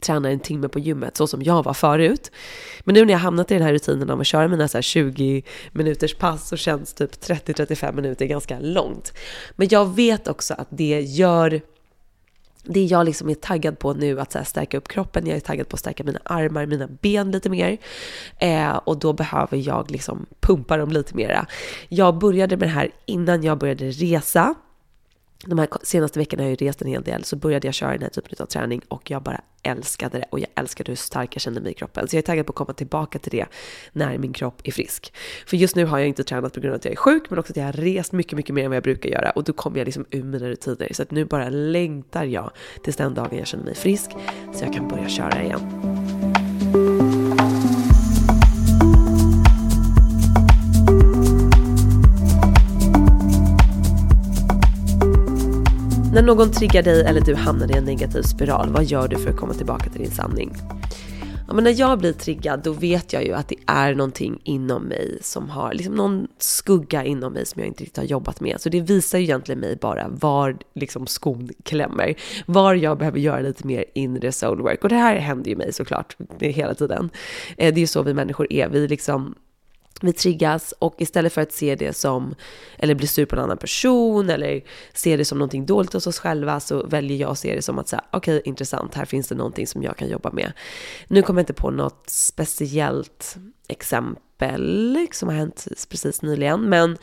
tränar 0.00 0.30
en 0.30 0.40
timme 0.40 0.68
på 0.68 0.78
gymmet 0.78 1.16
så 1.16 1.26
som 1.26 1.42
jag 1.42 1.62
var 1.62 1.74
förut. 1.74 2.30
Men 2.84 2.94
nu 2.94 3.04
när 3.04 3.12
jag 3.12 3.18
hamnat 3.18 3.50
i 3.50 3.54
den 3.54 3.62
här 3.62 3.72
rutinen 3.72 4.10
av 4.10 4.20
att 4.20 4.26
köra 4.26 4.48
mina 4.48 4.68
så 4.68 4.82
20 4.82 5.42
minuters 5.72 6.14
pass 6.14 6.48
så 6.48 6.56
känns 6.56 6.94
typ 6.94 7.12
30-35 7.12 7.92
minuter 7.92 8.26
ganska 8.26 8.58
långt. 8.60 9.12
Men 9.56 9.68
jag 9.70 9.94
vet 9.94 10.28
också 10.28 10.54
att 10.54 10.68
det 10.70 11.00
gör 11.00 11.60
det 12.64 12.84
jag 12.84 13.06
liksom 13.06 13.30
är 13.30 13.34
taggad 13.34 13.78
på 13.78 13.92
nu, 13.92 14.20
att 14.20 14.32
så 14.32 14.44
stärka 14.44 14.78
upp 14.78 14.88
kroppen, 14.88 15.26
jag 15.26 15.36
är 15.36 15.40
taggad 15.40 15.68
på 15.68 15.74
att 15.74 15.80
stärka 15.80 16.04
mina 16.04 16.18
armar, 16.24 16.66
mina 16.66 16.88
ben 17.02 17.30
lite 17.30 17.50
mer. 17.50 17.78
Eh, 18.38 18.76
och 18.76 18.98
då 18.98 19.12
behöver 19.12 19.56
jag 19.56 19.90
liksom 19.90 20.26
pumpa 20.40 20.76
dem 20.76 20.90
lite 20.90 21.16
mera. 21.16 21.46
Jag 21.88 22.18
började 22.18 22.56
med 22.56 22.68
det 22.68 22.72
här 22.72 22.90
innan 23.06 23.42
jag 23.42 23.58
började 23.58 23.90
resa 23.90 24.54
de 25.46 25.58
här 25.58 25.68
senaste 25.82 26.18
veckorna 26.18 26.42
har 26.42 26.50
jag 26.50 26.60
ju 26.60 26.66
rest 26.66 26.82
en 26.82 26.88
hel 26.88 27.02
del, 27.02 27.24
så 27.24 27.36
började 27.36 27.68
jag 27.68 27.74
köra 27.74 27.92
den 27.92 28.02
här 28.02 28.08
typen 28.08 28.36
av 28.38 28.46
träning 28.46 28.82
och 28.88 29.10
jag 29.10 29.22
bara 29.22 29.40
älskade 29.62 30.18
det 30.18 30.24
och 30.30 30.40
jag 30.40 30.48
älskade 30.54 30.90
hur 30.90 30.96
stark 30.96 31.36
jag 31.36 31.42
kände 31.42 31.60
mig 31.60 31.70
i 31.72 31.74
kroppen. 31.74 32.08
Så 32.08 32.16
jag 32.16 32.22
är 32.22 32.26
taggad 32.26 32.46
på 32.46 32.50
att 32.50 32.56
komma 32.56 32.72
tillbaka 32.72 33.18
till 33.18 33.30
det 33.30 33.46
när 33.92 34.18
min 34.18 34.32
kropp 34.32 34.60
är 34.64 34.72
frisk. 34.72 35.12
För 35.46 35.56
just 35.56 35.76
nu 35.76 35.84
har 35.84 35.98
jag 35.98 36.08
inte 36.08 36.24
tränat 36.24 36.54
på 36.54 36.60
grund 36.60 36.72
av 36.72 36.76
att 36.76 36.84
jag 36.84 36.92
är 36.92 36.96
sjuk, 36.96 37.30
men 37.30 37.38
också 37.38 37.52
att 37.52 37.56
jag 37.56 37.64
har 37.64 37.72
rest 37.72 38.12
mycket, 38.12 38.32
mycket 38.32 38.54
mer 38.54 38.64
än 38.64 38.70
vad 38.70 38.76
jag 38.76 38.82
brukar 38.82 39.10
göra 39.10 39.30
och 39.30 39.44
då 39.44 39.52
kommer 39.52 39.78
jag 39.78 39.84
liksom 39.84 40.06
ur 40.10 40.22
mina 40.22 40.48
rutiner. 40.48 40.88
Så 40.92 41.02
att 41.02 41.10
nu 41.10 41.24
bara 41.24 41.48
längtar 41.48 42.24
jag 42.24 42.50
tills 42.84 42.96
den 42.96 43.14
dagen 43.14 43.38
jag 43.38 43.46
känner 43.46 43.64
mig 43.64 43.74
frisk 43.74 44.10
så 44.54 44.64
jag 44.64 44.72
kan 44.72 44.88
börja 44.88 45.08
köra 45.08 45.42
igen. 45.42 45.97
När 56.18 56.22
någon 56.24 56.50
triggar 56.50 56.82
dig 56.82 57.04
eller 57.04 57.20
du 57.20 57.34
hamnar 57.34 57.70
i 57.74 57.78
en 57.78 57.84
negativ 57.84 58.22
spiral, 58.22 58.70
vad 58.72 58.84
gör 58.84 59.08
du 59.08 59.18
för 59.18 59.30
att 59.30 59.36
komma 59.36 59.54
tillbaka 59.54 59.90
till 59.90 60.02
din 60.02 60.10
sanning? 60.10 60.52
Ja, 61.48 61.54
men 61.54 61.64
när 61.64 61.80
jag 61.80 61.98
blir 61.98 62.12
triggad 62.12 62.60
då 62.62 62.72
vet 62.72 63.12
jag 63.12 63.24
ju 63.24 63.32
att 63.32 63.48
det 63.48 63.56
är 63.66 63.94
någonting 63.94 64.40
inom 64.44 64.82
mig 64.82 65.18
som 65.22 65.50
har, 65.50 65.74
liksom 65.74 65.94
någon 65.94 66.28
skugga 66.38 67.04
inom 67.04 67.32
mig 67.32 67.46
som 67.46 67.60
jag 67.60 67.66
inte 67.66 67.82
riktigt 67.82 67.96
har 67.96 68.04
jobbat 68.04 68.40
med. 68.40 68.60
Så 68.60 68.68
det 68.68 68.80
visar 68.80 69.18
ju 69.18 69.24
egentligen 69.24 69.60
mig 69.60 69.76
bara 69.76 70.08
var 70.08 70.56
liksom 70.74 71.06
skon 71.06 71.50
klämmer. 71.62 72.14
Var 72.46 72.74
jag 72.74 72.98
behöver 72.98 73.18
göra 73.18 73.40
lite 73.40 73.66
mer 73.66 73.84
inre 73.94 74.32
soulwork. 74.32 74.82
Och 74.82 74.88
det 74.88 74.96
här 74.96 75.16
händer 75.16 75.50
ju 75.50 75.56
mig 75.56 75.72
såklart 75.72 76.16
hela 76.40 76.74
tiden. 76.74 77.10
Eh, 77.56 77.74
det 77.74 77.78
är 77.78 77.80
ju 77.80 77.86
så 77.86 78.02
vi 78.02 78.14
människor 78.14 78.52
är. 78.52 78.68
Vi 78.68 78.88
liksom 78.88 79.34
vi 80.00 80.12
triggas 80.12 80.74
och 80.78 80.94
istället 80.98 81.32
för 81.32 81.40
att 81.40 81.52
se 81.52 81.74
det 81.74 81.96
som, 81.96 82.34
eller 82.78 82.94
bli 82.94 83.06
sur 83.06 83.26
på 83.26 83.36
en 83.36 83.42
annan 83.42 83.58
person 83.58 84.30
eller 84.30 84.62
se 84.92 85.16
det 85.16 85.24
som 85.24 85.38
någonting 85.38 85.66
dåligt 85.66 85.92
hos 85.92 86.06
oss 86.06 86.18
själva 86.18 86.60
så 86.60 86.86
väljer 86.86 87.18
jag 87.18 87.30
att 87.30 87.38
se 87.38 87.54
det 87.54 87.62
som 87.62 87.78
att 87.78 87.88
säga 87.88 88.04
okej 88.10 88.36
okay, 88.36 88.50
intressant, 88.50 88.94
här 88.94 89.04
finns 89.04 89.28
det 89.28 89.34
någonting 89.34 89.66
som 89.66 89.82
jag 89.82 89.96
kan 89.96 90.08
jobba 90.08 90.30
med. 90.30 90.52
Nu 91.08 91.22
kommer 91.22 91.40
jag 91.40 91.42
inte 91.42 91.52
på 91.52 91.70
något 91.70 92.04
speciellt 92.10 93.36
exempel 93.68 95.08
som 95.12 95.28
har 95.28 95.36
hänt 95.36 95.66
precis 95.88 96.22
nyligen, 96.22 96.68
men 96.68 96.96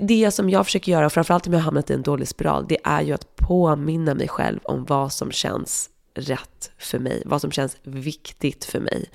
det, 0.00 0.30
som 0.30 0.50
jag 0.50 0.66
försöker 0.66 0.92
göra, 0.92 1.10
framförallt 1.10 1.46
om 1.46 1.52
jag 1.52 1.60
har 1.60 1.64
hamnat 1.64 1.90
i 1.90 1.94
en 1.94 2.02
dålig 2.02 2.28
spiral, 2.28 2.66
det 2.68 2.78
är 2.84 3.02
ju 3.02 3.12
att 3.12 3.36
påminna 3.36 4.14
mig 4.14 4.28
själv 4.28 4.60
om 4.62 4.84
vad 4.84 5.12
som 5.12 5.32
känns 5.32 5.90
rätt 6.14 6.72
för 6.78 6.98
mig, 6.98 7.22
vad 7.26 7.40
som 7.40 7.52
känns 7.52 7.76
viktigt 7.82 8.64
för 8.64 8.80
mig. 8.80 9.10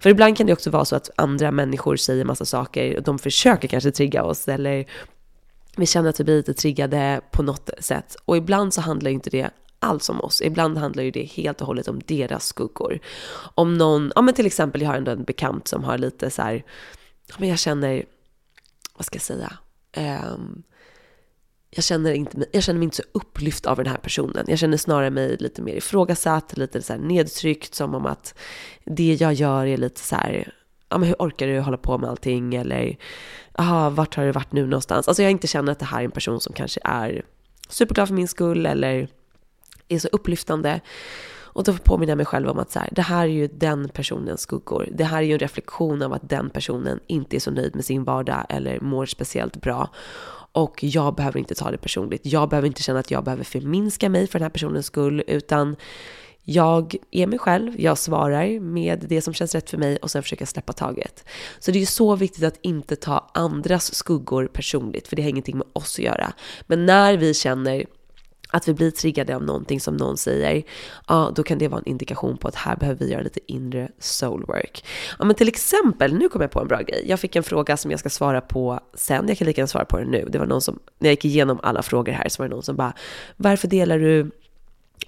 För 0.00 0.10
ibland 0.10 0.36
kan 0.36 0.46
det 0.46 0.52
också 0.52 0.70
vara 0.70 0.84
så 0.84 0.96
att 0.96 1.10
andra 1.16 1.50
människor 1.50 1.96
säger 1.96 2.24
massa 2.24 2.44
saker 2.44 2.96
och 2.96 3.02
de 3.02 3.18
försöker 3.18 3.68
kanske 3.68 3.90
trigga 3.90 4.24
oss 4.24 4.48
eller 4.48 4.86
vi 5.76 5.86
känner 5.86 6.10
att 6.10 6.20
vi 6.20 6.24
blir 6.24 6.36
lite 6.36 6.54
triggade 6.54 7.20
på 7.30 7.42
något 7.42 7.70
sätt. 7.78 8.16
Och 8.24 8.36
ibland 8.36 8.74
så 8.74 8.80
handlar 8.80 9.10
inte 9.10 9.30
det 9.30 9.50
alls 9.78 10.08
om 10.08 10.20
oss. 10.20 10.42
Ibland 10.42 10.78
handlar 10.78 11.02
ju 11.02 11.10
det 11.10 11.24
helt 11.24 11.60
och 11.60 11.66
hållet 11.66 11.88
om 11.88 12.00
deras 12.06 12.46
skuggor. 12.46 13.00
Om 13.54 13.78
någon, 13.78 14.12
ja 14.14 14.22
men 14.22 14.34
till 14.34 14.46
exempel 14.46 14.82
jag 14.82 14.88
har 14.88 14.96
ändå 14.96 15.10
en 15.10 15.24
bekant 15.24 15.68
som 15.68 15.84
har 15.84 15.98
lite 15.98 16.30
så 16.30 16.42
här, 16.42 16.64
ja 17.26 17.34
men 17.38 17.48
jag 17.48 17.58
känner, 17.58 18.04
vad 18.96 19.06
ska 19.06 19.16
jag 19.16 19.22
säga, 19.22 19.58
um, 20.34 20.62
jag 21.74 21.84
känner, 21.84 22.12
inte, 22.12 22.44
jag 22.52 22.62
känner 22.62 22.78
mig 22.78 22.84
inte 22.84 22.96
så 22.96 23.02
upplyft 23.12 23.66
av 23.66 23.76
den 23.76 23.86
här 23.86 23.96
personen. 23.96 24.44
Jag 24.48 24.58
känner 24.58 24.76
snarare 24.76 25.10
mig 25.10 25.36
lite 25.36 25.62
mer 25.62 25.74
ifrågasatt, 25.74 26.56
lite 26.56 26.82
så 26.82 26.92
här 26.92 27.00
nedtryckt, 27.00 27.74
som 27.74 27.94
om 27.94 28.06
att 28.06 28.34
det 28.84 29.14
jag 29.14 29.32
gör 29.32 29.66
är 29.66 29.76
lite 29.76 30.00
så 30.00 30.16
här, 30.16 30.54
ja 30.88 30.98
men 30.98 31.08
hur 31.08 31.16
orkar 31.18 31.46
du 31.46 31.60
hålla 31.60 31.76
på 31.76 31.98
med 31.98 32.10
allting? 32.10 32.54
Eller, 32.54 32.96
aha, 33.54 33.90
vart 33.90 34.14
har 34.14 34.24
du 34.24 34.32
varit 34.32 34.52
nu 34.52 34.66
någonstans? 34.66 35.08
Alltså 35.08 35.22
jag 35.22 35.30
inte 35.30 35.46
känner 35.46 35.72
att 35.72 35.78
det 35.78 35.84
här 35.84 36.00
är 36.00 36.04
en 36.04 36.10
person 36.10 36.40
som 36.40 36.52
kanske 36.52 36.80
är 36.84 37.22
superglad 37.68 38.08
för 38.08 38.14
min 38.14 38.28
skull 38.28 38.66
eller 38.66 39.08
är 39.88 39.98
så 39.98 40.08
upplyftande. 40.12 40.80
Och 41.54 41.64
då 41.64 41.72
påminner 41.72 42.10
jag 42.10 42.16
mig 42.16 42.26
själv 42.26 42.48
om 42.48 42.58
att 42.58 42.70
så 42.70 42.78
här, 42.78 42.88
det 42.92 43.02
här 43.02 43.22
är 43.22 43.32
ju 43.32 43.46
den 43.46 43.88
personens 43.88 44.40
skuggor. 44.40 44.88
Det 44.92 45.04
här 45.04 45.18
är 45.18 45.22
ju 45.22 45.32
en 45.32 45.38
reflektion 45.38 46.02
av 46.02 46.12
att 46.12 46.28
den 46.28 46.50
personen 46.50 47.00
inte 47.06 47.36
är 47.36 47.40
så 47.40 47.50
nöjd 47.50 47.74
med 47.74 47.84
sin 47.84 48.04
vardag 48.04 48.46
eller 48.48 48.80
mår 48.80 49.06
speciellt 49.06 49.56
bra. 49.56 49.90
Och 50.52 50.84
jag 50.84 51.14
behöver 51.14 51.38
inte 51.38 51.54
ta 51.54 51.70
det 51.70 51.78
personligt. 51.78 52.20
Jag 52.24 52.48
behöver 52.48 52.66
inte 52.66 52.82
känna 52.82 52.98
att 52.98 53.10
jag 53.10 53.24
behöver 53.24 53.44
förminska 53.44 54.08
mig 54.08 54.26
för 54.26 54.38
den 54.38 54.44
här 54.44 54.50
personens 54.50 54.86
skull, 54.86 55.22
utan 55.26 55.76
jag 56.44 56.94
är 57.10 57.26
mig 57.26 57.38
själv, 57.38 57.80
jag 57.80 57.98
svarar 57.98 58.60
med 58.60 59.04
det 59.08 59.22
som 59.22 59.34
känns 59.34 59.54
rätt 59.54 59.70
för 59.70 59.78
mig 59.78 59.96
och 59.96 60.10
sen 60.10 60.22
försöker 60.22 60.42
jag 60.42 60.48
släppa 60.48 60.72
taget. 60.72 61.24
Så 61.58 61.70
det 61.70 61.78
är 61.78 61.80
ju 61.80 61.86
så 61.86 62.16
viktigt 62.16 62.44
att 62.44 62.58
inte 62.62 62.96
ta 62.96 63.30
andras 63.34 63.94
skuggor 63.94 64.46
personligt, 64.46 65.08
för 65.08 65.16
det 65.16 65.22
har 65.22 65.30
ingenting 65.30 65.58
med 65.58 65.66
oss 65.72 65.98
att 65.98 66.04
göra. 66.04 66.32
Men 66.66 66.86
när 66.86 67.16
vi 67.16 67.34
känner 67.34 67.86
att 68.52 68.68
vi 68.68 68.74
blir 68.74 68.90
triggade 68.90 69.36
av 69.36 69.42
någonting 69.42 69.80
som 69.80 69.96
någon 69.96 70.16
säger, 70.16 70.62
ja 71.08 71.32
då 71.34 71.42
kan 71.42 71.58
det 71.58 71.68
vara 71.68 71.80
en 71.80 71.88
indikation 71.88 72.36
på 72.36 72.48
att 72.48 72.54
här 72.54 72.76
behöver 72.76 73.04
vi 73.04 73.12
göra 73.12 73.22
lite 73.22 73.40
inre 73.46 73.88
soulwork. 73.98 74.84
Ja 75.18 75.24
men 75.24 75.36
till 75.36 75.48
exempel, 75.48 76.14
nu 76.14 76.28
kom 76.28 76.40
jag 76.40 76.50
på 76.50 76.60
en 76.60 76.68
bra 76.68 76.80
grej. 76.80 77.04
Jag 77.06 77.20
fick 77.20 77.36
en 77.36 77.42
fråga 77.42 77.76
som 77.76 77.90
jag 77.90 78.00
ska 78.00 78.10
svara 78.10 78.40
på 78.40 78.80
sen, 78.94 79.28
jag 79.28 79.38
kan 79.38 79.46
lika 79.46 79.60
gärna 79.60 79.66
svara 79.66 79.84
på 79.84 79.98
den 79.98 80.08
nu. 80.08 80.28
Det 80.30 80.38
var 80.38 80.46
någon 80.46 80.62
som, 80.62 80.78
när 80.98 81.08
jag 81.08 81.12
gick 81.12 81.24
igenom 81.24 81.60
alla 81.62 81.82
frågor 81.82 82.12
här 82.12 82.28
så 82.28 82.42
var 82.42 82.48
det 82.48 82.54
någon 82.54 82.62
som 82.62 82.76
bara, 82.76 82.92
varför 83.36 83.68
delar 83.68 83.98
du 83.98 84.30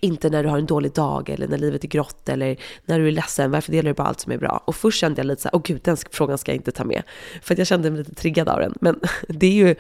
inte 0.01 0.31
när 0.31 0.43
du 0.43 0.49
har 0.49 0.59
en 0.59 0.67
dålig 0.67 0.93
dag 0.93 1.31
eller 1.31 1.49
när 1.49 1.59
livet 1.59 1.85
är 1.85 1.89
grått 1.89 2.29
eller 2.29 2.57
när 2.85 2.99
du 2.99 3.09
är 3.09 3.13
ledsen, 3.13 3.51
varför 3.51 3.73
delar 3.73 3.91
du 3.91 3.95
bara 3.95 4.09
allt 4.09 4.21
som 4.21 4.33
är 4.33 4.39
bra? 4.39 4.63
Och 4.65 4.77
först 4.77 5.01
kände 5.01 5.21
jag 5.21 5.27
lite 5.27 5.43
så 5.43 5.49
här, 5.49 5.57
åh 5.57 5.63
gud, 5.65 5.81
den 5.85 5.97
frågan 6.11 6.39
ska 6.39 6.53
jag 6.53 6.57
inte 6.57 6.73
ta 6.73 6.85
med. 6.85 7.03
För 7.43 7.55
att 7.55 7.59
jag 7.59 7.67
kände 7.67 7.91
mig 7.91 7.99
lite 7.99 8.15
triggad 8.15 8.49
av 8.49 8.61
den. 8.61 8.75
Men 8.81 9.01
det 9.29 9.47
är 9.47 9.53
ju 9.53 9.75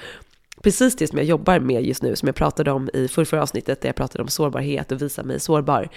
precis 0.64 0.96
det 0.96 1.06
som 1.06 1.18
jag 1.18 1.26
jobbar 1.26 1.60
med 1.60 1.84
just 1.84 2.02
nu, 2.02 2.16
som 2.16 2.26
jag 2.26 2.36
pratade 2.36 2.72
om 2.72 2.90
i 2.94 3.08
förra 3.08 3.42
avsnittet, 3.42 3.80
där 3.80 3.88
jag 3.88 3.96
pratade 3.96 4.22
om 4.22 4.28
sårbarhet 4.28 4.92
och 4.92 5.02
visa 5.02 5.22
mig 5.22 5.40
sårbar. 5.40 5.88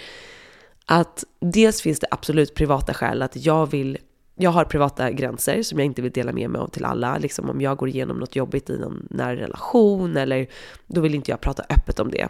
Att 0.86 1.24
dels 1.40 1.82
finns 1.82 2.00
det 2.00 2.06
absolut 2.10 2.54
privata 2.54 2.94
skäl 2.94 3.22
att 3.22 3.36
jag 3.36 3.70
vill 3.70 3.98
jag 4.40 4.50
har 4.50 4.64
privata 4.64 5.10
gränser 5.10 5.62
som 5.62 5.78
jag 5.78 5.86
inte 5.86 6.02
vill 6.02 6.12
dela 6.12 6.32
med 6.32 6.50
mig 6.50 6.60
av 6.60 6.68
till 6.68 6.84
alla. 6.84 7.18
Liksom 7.18 7.50
om 7.50 7.60
jag 7.60 7.76
går 7.76 7.88
igenom 7.88 8.16
något 8.16 8.36
jobbigt 8.36 8.70
i 8.70 8.78
någon 8.78 9.06
nära 9.10 9.36
relation 9.36 10.16
eller 10.16 10.46
då 10.86 11.00
vill 11.00 11.14
inte 11.14 11.30
jag 11.30 11.40
prata 11.40 11.62
öppet 11.68 12.00
om 12.00 12.10
det. 12.10 12.28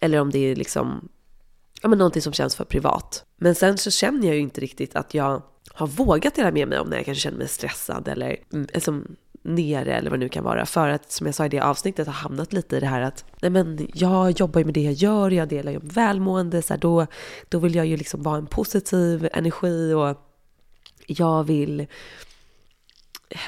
Eller 0.00 0.20
om 0.20 0.30
det 0.30 0.38
är 0.38 0.56
liksom, 0.56 1.08
ja 1.82 1.88
men 1.88 1.98
någonting 1.98 2.22
som 2.22 2.32
känns 2.32 2.56
för 2.56 2.64
privat. 2.64 3.24
Men 3.36 3.54
sen 3.54 3.78
så 3.78 3.90
känner 3.90 4.26
jag 4.26 4.36
ju 4.36 4.42
inte 4.42 4.60
riktigt 4.60 4.96
att 4.96 5.14
jag 5.14 5.42
har 5.74 5.86
vågat 5.86 6.34
dela 6.34 6.50
med 6.50 6.68
mig 6.68 6.78
om 6.78 6.88
när 6.88 6.96
jag 6.96 7.04
kanske 7.04 7.22
känner 7.22 7.38
mig 7.38 7.48
stressad 7.48 8.08
eller 8.08 8.36
liksom 8.50 9.16
nere 9.42 9.94
eller 9.94 10.10
vad 10.10 10.18
det 10.18 10.24
nu 10.24 10.28
kan 10.28 10.44
vara. 10.44 10.66
För 10.66 10.88
att 10.88 11.12
som 11.12 11.26
jag 11.26 11.34
sa 11.34 11.46
i 11.46 11.48
det 11.48 11.60
avsnittet 11.60 12.06
har 12.06 12.14
hamnat 12.14 12.52
lite 12.52 12.76
i 12.76 12.80
det 12.80 12.86
här 12.86 13.00
att 13.02 13.24
nej 13.40 13.50
men 13.50 13.88
jag 13.94 14.30
jobbar 14.30 14.60
ju 14.60 14.64
med 14.64 14.74
det 14.74 14.82
jag 14.82 14.92
gör, 14.92 15.30
jag 15.30 15.48
delar 15.48 15.72
ju 15.72 15.78
om 15.78 15.88
välmående, 15.88 16.62
så 16.62 16.74
här, 16.74 16.80
då, 16.80 17.06
då 17.48 17.58
vill 17.58 17.74
jag 17.74 17.86
ju 17.86 17.96
liksom 17.96 18.22
vara 18.22 18.36
en 18.36 18.46
positiv 18.46 19.28
energi 19.32 19.92
och 19.92 20.16
jag 21.06 21.44
vill 21.44 21.86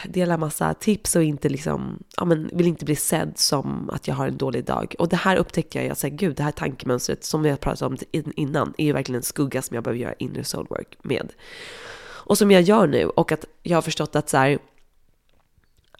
dela 0.08 0.36
massa 0.36 0.74
tips 0.74 1.16
och 1.16 1.22
inte 1.22 1.48
liksom, 1.48 2.02
ja 2.16 2.24
men 2.24 2.50
vill 2.52 2.66
inte 2.66 2.84
bli 2.84 2.96
sedd 2.96 3.38
som 3.38 3.90
att 3.90 4.08
jag 4.08 4.14
har 4.14 4.28
en 4.28 4.36
dålig 4.36 4.64
dag. 4.64 4.94
Och 4.98 5.08
det 5.08 5.16
här 5.16 5.36
upptäckte 5.36 5.78
jag, 5.78 5.86
jag 5.86 5.96
säger 5.96 6.16
gud, 6.16 6.36
det 6.36 6.42
här 6.42 6.50
tankemönstret 6.50 7.24
som 7.24 7.42
vi 7.42 7.50
har 7.50 7.56
pratat 7.56 7.82
om 7.82 7.96
innan 8.12 8.74
är 8.78 8.84
ju 8.84 8.92
verkligen 8.92 9.18
en 9.18 9.22
skugga 9.22 9.62
som 9.62 9.74
jag 9.74 9.84
behöver 9.84 10.00
göra 10.00 10.14
inre 10.18 10.44
soulwork 10.44 10.98
med. 11.02 11.32
Och 12.26 12.38
som 12.38 12.50
jag 12.50 12.62
gör 12.62 12.86
nu 12.86 13.06
och 13.06 13.32
att 13.32 13.44
jag 13.62 13.76
har 13.76 13.82
förstått 13.82 14.16
att 14.16 14.28
så 14.28 14.36
här, 14.36 14.58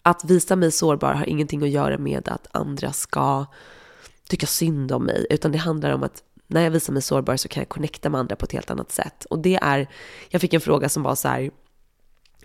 att 0.05 0.23
visa 0.23 0.55
mig 0.55 0.71
sårbar 0.71 1.13
har 1.13 1.29
ingenting 1.29 1.63
att 1.63 1.69
göra 1.69 1.97
med 1.97 2.29
att 2.29 2.47
andra 2.51 2.93
ska 2.93 3.45
tycka 4.29 4.47
synd 4.47 4.91
om 4.91 5.03
mig, 5.03 5.27
utan 5.29 5.51
det 5.51 5.57
handlar 5.57 5.91
om 5.91 6.03
att 6.03 6.23
när 6.47 6.61
jag 6.61 6.71
visar 6.71 6.93
mig 6.93 7.01
sårbar 7.01 7.35
så 7.35 7.47
kan 7.47 7.61
jag 7.61 7.69
connecta 7.69 8.09
med 8.09 8.19
andra 8.19 8.35
på 8.35 8.45
ett 8.45 8.51
helt 8.51 8.71
annat 8.71 8.91
sätt. 8.91 9.25
Och 9.25 9.39
det 9.39 9.59
är, 9.61 9.87
jag 10.29 10.41
fick 10.41 10.53
en 10.53 10.61
fråga 10.61 10.89
som 10.89 11.03
var 11.03 11.15
så 11.15 11.27
här, 11.27 11.51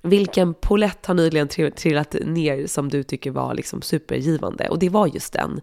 vilken 0.03 0.55
polett 0.55 1.07
har 1.07 1.15
nyligen 1.15 1.49
trillat 1.49 2.17
ner 2.25 2.67
som 2.67 2.89
du 2.89 3.03
tycker 3.03 3.31
var 3.31 3.55
liksom 3.55 3.83
supergivande? 3.83 4.69
Och 4.69 4.79
det 4.79 4.89
var 4.89 5.07
just 5.07 5.33
den. 5.33 5.61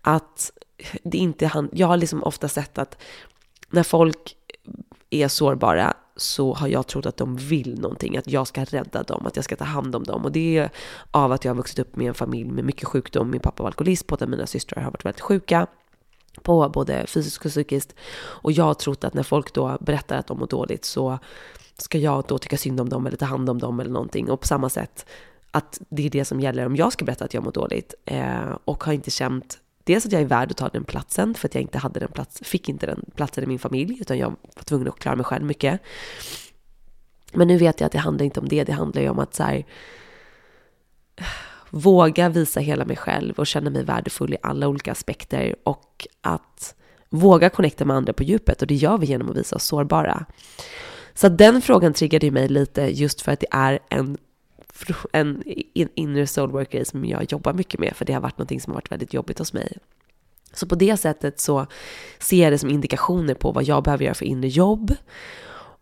Att 0.00 0.52
det 1.02 1.18
inte, 1.18 1.50
jag 1.72 1.86
har 1.86 1.96
liksom 1.96 2.22
ofta 2.22 2.48
sett 2.48 2.78
att 2.78 3.02
när 3.70 3.82
folk 3.82 4.36
är 5.10 5.28
sårbara 5.28 5.94
så 6.20 6.54
har 6.54 6.68
jag 6.68 6.86
trott 6.86 7.06
att 7.06 7.16
de 7.16 7.36
vill 7.36 7.80
någonting, 7.80 8.16
att 8.16 8.28
jag 8.28 8.46
ska 8.46 8.64
rädda 8.64 9.02
dem, 9.02 9.26
att 9.26 9.36
jag 9.36 9.44
ska 9.44 9.56
ta 9.56 9.64
hand 9.64 9.96
om 9.96 10.04
dem. 10.04 10.24
Och 10.24 10.32
det 10.32 10.58
är 10.58 10.70
av 11.10 11.32
att 11.32 11.44
jag 11.44 11.50
har 11.50 11.56
vuxit 11.56 11.78
upp 11.78 11.96
med 11.96 12.08
en 12.08 12.14
familj 12.14 12.50
med 12.50 12.64
mycket 12.64 12.88
sjukdom. 12.88 13.30
Min 13.30 13.40
pappa 13.40 13.62
var 13.62 13.68
alkoholist, 13.68 14.06
båda 14.06 14.26
mina 14.26 14.46
systrar 14.46 14.82
har 14.82 14.90
varit 14.90 15.04
väldigt 15.04 15.20
sjuka 15.20 15.66
på 16.42 16.68
både 16.68 17.06
fysiskt 17.06 17.44
och 17.44 17.50
psykiskt. 17.50 17.94
Och 18.20 18.52
jag 18.52 18.64
har 18.64 18.74
trott 18.74 19.04
att 19.04 19.14
när 19.14 19.22
folk 19.22 19.54
då 19.54 19.78
berättar 19.80 20.18
att 20.18 20.26
de 20.26 20.38
mår 20.38 20.46
dåligt 20.46 20.84
så 20.84 21.18
ska 21.78 21.98
jag 21.98 22.24
då 22.28 22.38
tycka 22.38 22.56
synd 22.56 22.80
om 22.80 22.88
dem 22.88 23.06
eller 23.06 23.16
ta 23.16 23.26
hand 23.26 23.50
om 23.50 23.58
dem 23.58 23.80
eller 23.80 23.90
någonting. 23.90 24.30
Och 24.30 24.40
på 24.40 24.46
samma 24.46 24.68
sätt 24.68 25.06
att 25.50 25.80
det 25.88 26.06
är 26.06 26.10
det 26.10 26.24
som 26.24 26.40
gäller 26.40 26.66
om 26.66 26.76
jag 26.76 26.92
ska 26.92 27.04
berätta 27.04 27.24
att 27.24 27.34
jag 27.34 27.44
mår 27.44 27.52
dåligt. 27.52 27.94
Eh, 28.04 28.56
och 28.64 28.84
har 28.84 28.92
inte 28.92 29.10
känt 29.10 29.58
dels 29.90 30.06
att 30.06 30.12
jag 30.12 30.20
är 30.22 30.26
värd 30.26 30.50
att 30.50 30.56
ta 30.56 30.68
den 30.68 30.84
platsen 30.84 31.34
för 31.34 31.48
att 31.48 31.54
jag 31.54 31.62
inte 31.62 31.78
hade 31.78 32.00
den 32.00 32.08
plats, 32.08 32.40
fick 32.44 32.68
inte 32.68 32.86
den 32.86 33.04
platsen 33.14 33.44
i 33.44 33.46
min 33.46 33.58
familj 33.58 33.98
utan 34.00 34.18
jag 34.18 34.28
var 34.28 34.62
tvungen 34.64 34.88
att 34.88 34.98
klara 34.98 35.16
mig 35.16 35.24
själv 35.24 35.44
mycket. 35.44 35.80
Men 37.32 37.48
nu 37.48 37.58
vet 37.58 37.80
jag 37.80 37.86
att 37.86 37.92
det 37.92 37.98
handlar 37.98 38.24
inte 38.24 38.40
om 38.40 38.48
det, 38.48 38.64
det 38.64 38.72
handlar 38.72 39.02
ju 39.02 39.08
om 39.08 39.18
att 39.18 39.34
så 39.34 39.42
här, 39.42 39.64
våga 41.70 42.28
visa 42.28 42.60
hela 42.60 42.84
mig 42.84 42.96
själv 42.96 43.34
och 43.38 43.46
känna 43.46 43.70
mig 43.70 43.84
värdefull 43.84 44.34
i 44.34 44.36
alla 44.42 44.68
olika 44.68 44.92
aspekter 44.92 45.56
och 45.64 46.06
att 46.20 46.74
våga 47.08 47.50
connecta 47.50 47.84
med 47.84 47.96
andra 47.96 48.12
på 48.12 48.22
djupet 48.22 48.62
och 48.62 48.68
det 48.68 48.74
gör 48.74 48.98
vi 48.98 49.06
genom 49.06 49.30
att 49.30 49.36
visa 49.36 49.56
oss 49.56 49.64
sårbara. 49.64 50.26
Så 51.14 51.28
den 51.28 51.62
frågan 51.62 51.92
triggade 51.92 52.26
ju 52.26 52.32
mig 52.32 52.48
lite 52.48 52.82
just 52.82 53.20
för 53.20 53.32
att 53.32 53.40
det 53.40 53.46
är 53.50 53.78
en 53.88 54.18
en 55.12 55.42
inre 55.74 56.26
soulwork 56.26 56.86
som 56.86 57.04
jag 57.04 57.32
jobbar 57.32 57.52
mycket 57.52 57.80
med, 57.80 57.96
för 57.96 58.04
det 58.04 58.12
har 58.12 58.20
varit 58.20 58.38
något 58.38 58.62
som 58.62 58.70
har 58.70 58.74
varit 58.74 58.92
väldigt 58.92 59.14
jobbigt 59.14 59.38
hos 59.38 59.52
mig. 59.52 59.78
Så 60.52 60.66
på 60.66 60.74
det 60.74 60.96
sättet 60.96 61.40
så 61.40 61.66
ser 62.18 62.42
jag 62.42 62.52
det 62.52 62.58
som 62.58 62.70
indikationer 62.70 63.34
på 63.34 63.52
vad 63.52 63.64
jag 63.64 63.82
behöver 63.82 64.04
göra 64.04 64.14
för 64.14 64.24
inre 64.24 64.48
jobb. 64.48 64.94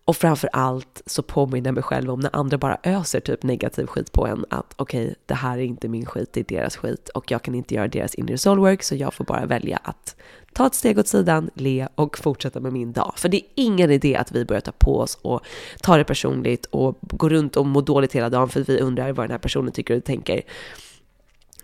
Och 0.09 0.17
framför 0.17 0.51
allt 0.53 1.03
så 1.07 1.23
påminner 1.23 1.69
jag 1.69 1.75
mig 1.75 1.83
själv 1.83 2.11
om 2.11 2.21
när 2.21 2.37
andra 2.37 2.59
bara 2.59 2.79
öser 2.83 3.21
typ 3.21 3.43
negativ 3.43 3.87
skit 3.87 4.13
på 4.13 4.27
en 4.27 4.45
att 4.51 4.75
okej, 4.77 5.05
okay, 5.05 5.15
det 5.27 5.35
här 5.35 5.59
är 5.59 5.63
inte 5.63 5.89
min 5.89 6.07
skit, 6.07 6.33
det 6.33 6.41
är 6.41 6.45
deras 6.45 6.77
skit 6.77 7.09
och 7.09 7.31
jag 7.31 7.43
kan 7.43 7.55
inte 7.55 7.75
göra 7.75 7.89
deras 7.89 8.15
inre 8.15 8.39
soulwork 8.39 8.83
så 8.83 8.95
jag 8.95 9.15
får 9.15 9.25
bara 9.25 9.47
välja 9.47 9.81
att 9.83 10.17
ta 10.53 10.67
ett 10.67 10.75
steg 10.75 10.99
åt 10.99 11.09
sidan, 11.09 11.51
le 11.55 11.89
och 11.95 12.19
fortsätta 12.19 12.61
med 12.61 12.73
min 12.73 12.93
dag. 12.93 13.13
För 13.17 13.29
det 13.29 13.37
är 13.37 13.43
ingen 13.55 13.91
idé 13.91 14.17
att 14.17 14.33
vi 14.33 14.45
börjar 14.45 14.61
ta 14.61 14.73
på 14.73 14.99
oss 14.99 15.19
och 15.23 15.41
ta 15.83 15.97
det 15.97 16.05
personligt 16.05 16.67
och 16.67 16.99
gå 17.01 17.29
runt 17.29 17.57
och 17.57 17.67
må 17.67 17.81
dåligt 17.81 18.13
hela 18.13 18.31
dagen 18.31 18.49
för 18.49 18.61
vi 18.61 18.81
undrar 18.81 19.13
vad 19.13 19.25
den 19.25 19.31
här 19.31 19.39
personen 19.39 19.73
tycker 19.73 19.97
och 19.97 20.05
tänker. 20.05 20.43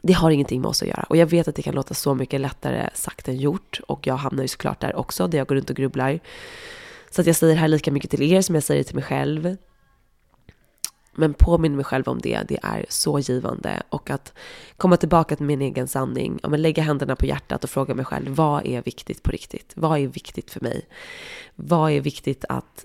Det 0.03 0.13
har 0.13 0.31
ingenting 0.31 0.61
med 0.61 0.69
oss 0.69 0.83
att 0.83 0.89
göra 0.89 1.07
och 1.09 1.17
jag 1.17 1.27
vet 1.27 1.49
att 1.49 1.55
det 1.55 1.63
kan 1.63 1.75
låta 1.75 1.95
så 1.95 2.15
mycket 2.15 2.41
lättare 2.41 2.89
sagt 2.95 3.29
än 3.29 3.37
gjort 3.37 3.81
och 3.87 4.07
jag 4.07 4.17
hamnar 4.17 4.43
ju 4.43 4.49
såklart 4.49 4.81
där 4.81 4.97
också 4.97 5.27
där 5.29 5.39
jag 5.39 5.47
går 5.47 5.55
runt 5.55 5.71
och 5.71 5.77
grubblar. 5.77 6.21
Så 7.14 7.21
att 7.21 7.26
jag 7.26 7.37
säger 7.37 7.54
det 7.54 7.61
här 7.61 7.68
lika 7.68 7.92
mycket 7.92 8.11
till 8.11 8.23
er 8.23 8.40
som 8.40 8.54
jag 8.54 8.64
säger 8.64 8.80
det 8.80 8.85
till 8.85 8.94
mig 8.94 9.04
själv. 9.04 9.56
Men 11.12 11.35
påminn 11.35 11.76
mig 11.76 11.85
själv 11.85 12.09
om 12.09 12.18
det, 12.18 12.42
det 12.49 12.59
är 12.62 12.87
så 12.88 13.18
givande. 13.18 13.83
Och 13.88 14.11
att 14.11 14.33
komma 14.76 14.97
tillbaka 14.97 15.37
till 15.37 15.47
min 15.47 15.62
egen 15.62 15.88
sanning, 15.88 16.38
ja, 16.42 16.49
men 16.49 16.62
lägga 16.62 16.83
händerna 16.83 17.16
på 17.16 17.26
hjärtat 17.26 17.64
och 17.64 17.71
fråga 17.71 17.94
mig 17.94 18.04
själv, 18.04 18.35
vad 18.35 18.66
är 18.66 18.83
viktigt 18.83 19.23
på 19.23 19.30
riktigt? 19.30 19.73
Vad 19.76 19.99
är 19.99 20.06
viktigt 20.06 20.50
för 20.50 20.61
mig? 20.61 20.88
Vad 21.54 21.92
är 21.92 22.00
viktigt 22.00 22.44
att, 22.49 22.85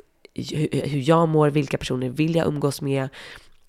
hur 0.84 1.10
jag 1.10 1.30
mår, 1.30 1.50
vilka 1.50 1.78
personer 1.78 2.10
vill 2.10 2.36
jag 2.36 2.48
umgås 2.48 2.82
med? 2.82 3.10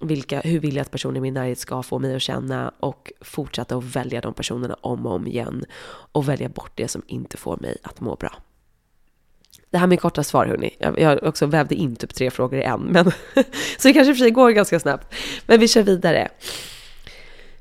Vilka, 0.00 0.40
hur 0.40 0.60
vill 0.60 0.76
jag 0.76 0.82
att 0.82 0.90
personer 0.90 1.16
i 1.16 1.20
min 1.20 1.34
närhet 1.34 1.58
ska 1.58 1.82
få 1.82 1.98
mig 1.98 2.16
att 2.16 2.22
känna? 2.22 2.72
Och 2.80 3.12
fortsätta 3.20 3.76
att 3.76 3.84
välja 3.84 4.20
de 4.20 4.34
personerna 4.34 4.76
om 4.80 5.06
och 5.06 5.12
om 5.12 5.26
igen. 5.26 5.64
Och 6.12 6.28
välja 6.28 6.48
bort 6.48 6.72
det 6.74 6.88
som 6.88 7.02
inte 7.06 7.36
får 7.36 7.56
mig 7.56 7.76
att 7.82 8.00
må 8.00 8.14
bra. 8.14 8.32
Det 9.70 9.78
här 9.78 9.86
med 9.86 10.00
korta 10.00 10.24
svar 10.24 10.46
hörni. 10.46 10.76
Jag, 10.78 11.00
jag 11.00 11.22
också 11.22 11.46
vävde 11.46 11.74
in 11.74 11.96
typ 11.96 12.14
tre 12.14 12.30
frågor 12.30 12.58
i 12.58 12.62
en. 12.62 12.80
Men 12.80 13.04
så 13.78 13.88
det 13.88 13.92
kanske 13.92 14.14
för 14.14 14.18
sig 14.18 14.30
går 14.30 14.50
ganska 14.50 14.80
snabbt. 14.80 15.14
Men 15.46 15.60
vi 15.60 15.68
kör 15.68 15.82
vidare. 15.82 16.28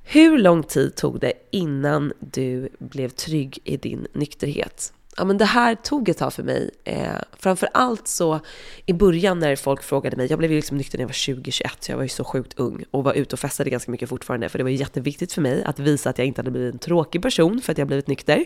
Hur 0.04 0.38
lång 0.38 0.64
tid 0.64 0.96
tog 0.96 1.20
det 1.20 1.34
innan 1.52 2.14
du 2.20 2.70
blev 2.80 3.10
trygg 3.10 3.60
i 3.64 3.78
din 3.78 4.08
nykterhet? 4.14 4.94
Ja, 5.18 5.26
men 5.26 5.38
det 5.38 5.46
här 5.46 5.76
tog 5.76 6.10
ett 6.10 6.18
tag 6.18 6.34
för 6.34 6.44
mig. 6.44 6.72
Eh, 6.84 7.10
framför 7.38 7.70
allt 7.74 8.08
så 8.08 8.40
i 8.86 8.94
början 8.94 9.40
när 9.40 9.56
folk 9.56 9.84
frågade 9.84 10.18
mig, 10.18 10.28
jag 10.30 10.40
blev 10.40 10.52
ju 10.52 10.58
liksom 10.58 10.78
nykter 10.78 10.98
när 10.98 11.04
jag 11.04 11.08
var 11.08 11.14
20-21, 11.14 11.68
så 11.80 11.92
jag 11.92 11.98
var 11.98 12.04
ju 12.04 12.10
så 12.10 12.24
sjukt 12.24 12.60
ung 12.60 12.84
och 12.92 13.04
var 13.04 13.14
ute 13.14 13.36
och 13.36 13.40
festade 13.40 13.70
ganska 13.70 13.92
mycket 13.92 14.10
fortfarande, 14.10 14.50
för 14.50 14.58
det 14.58 14.64
var 14.64 14.72
ju 14.72 14.78
jätteviktigt 14.78 15.34
för 15.34 15.42
mig 15.42 15.64
att 15.64 15.80
visa 15.80 16.10
att 16.10 16.18
jag 16.18 16.28
inte 16.28 16.42
hade 16.42 16.52
blivit 16.52 16.74
en 16.74 16.80
tråkig 16.80 17.22
person 17.22 17.62
för 17.62 17.72
att 17.72 17.78
jag 17.78 17.88
blivit 17.88 18.08
nykter. 18.08 18.46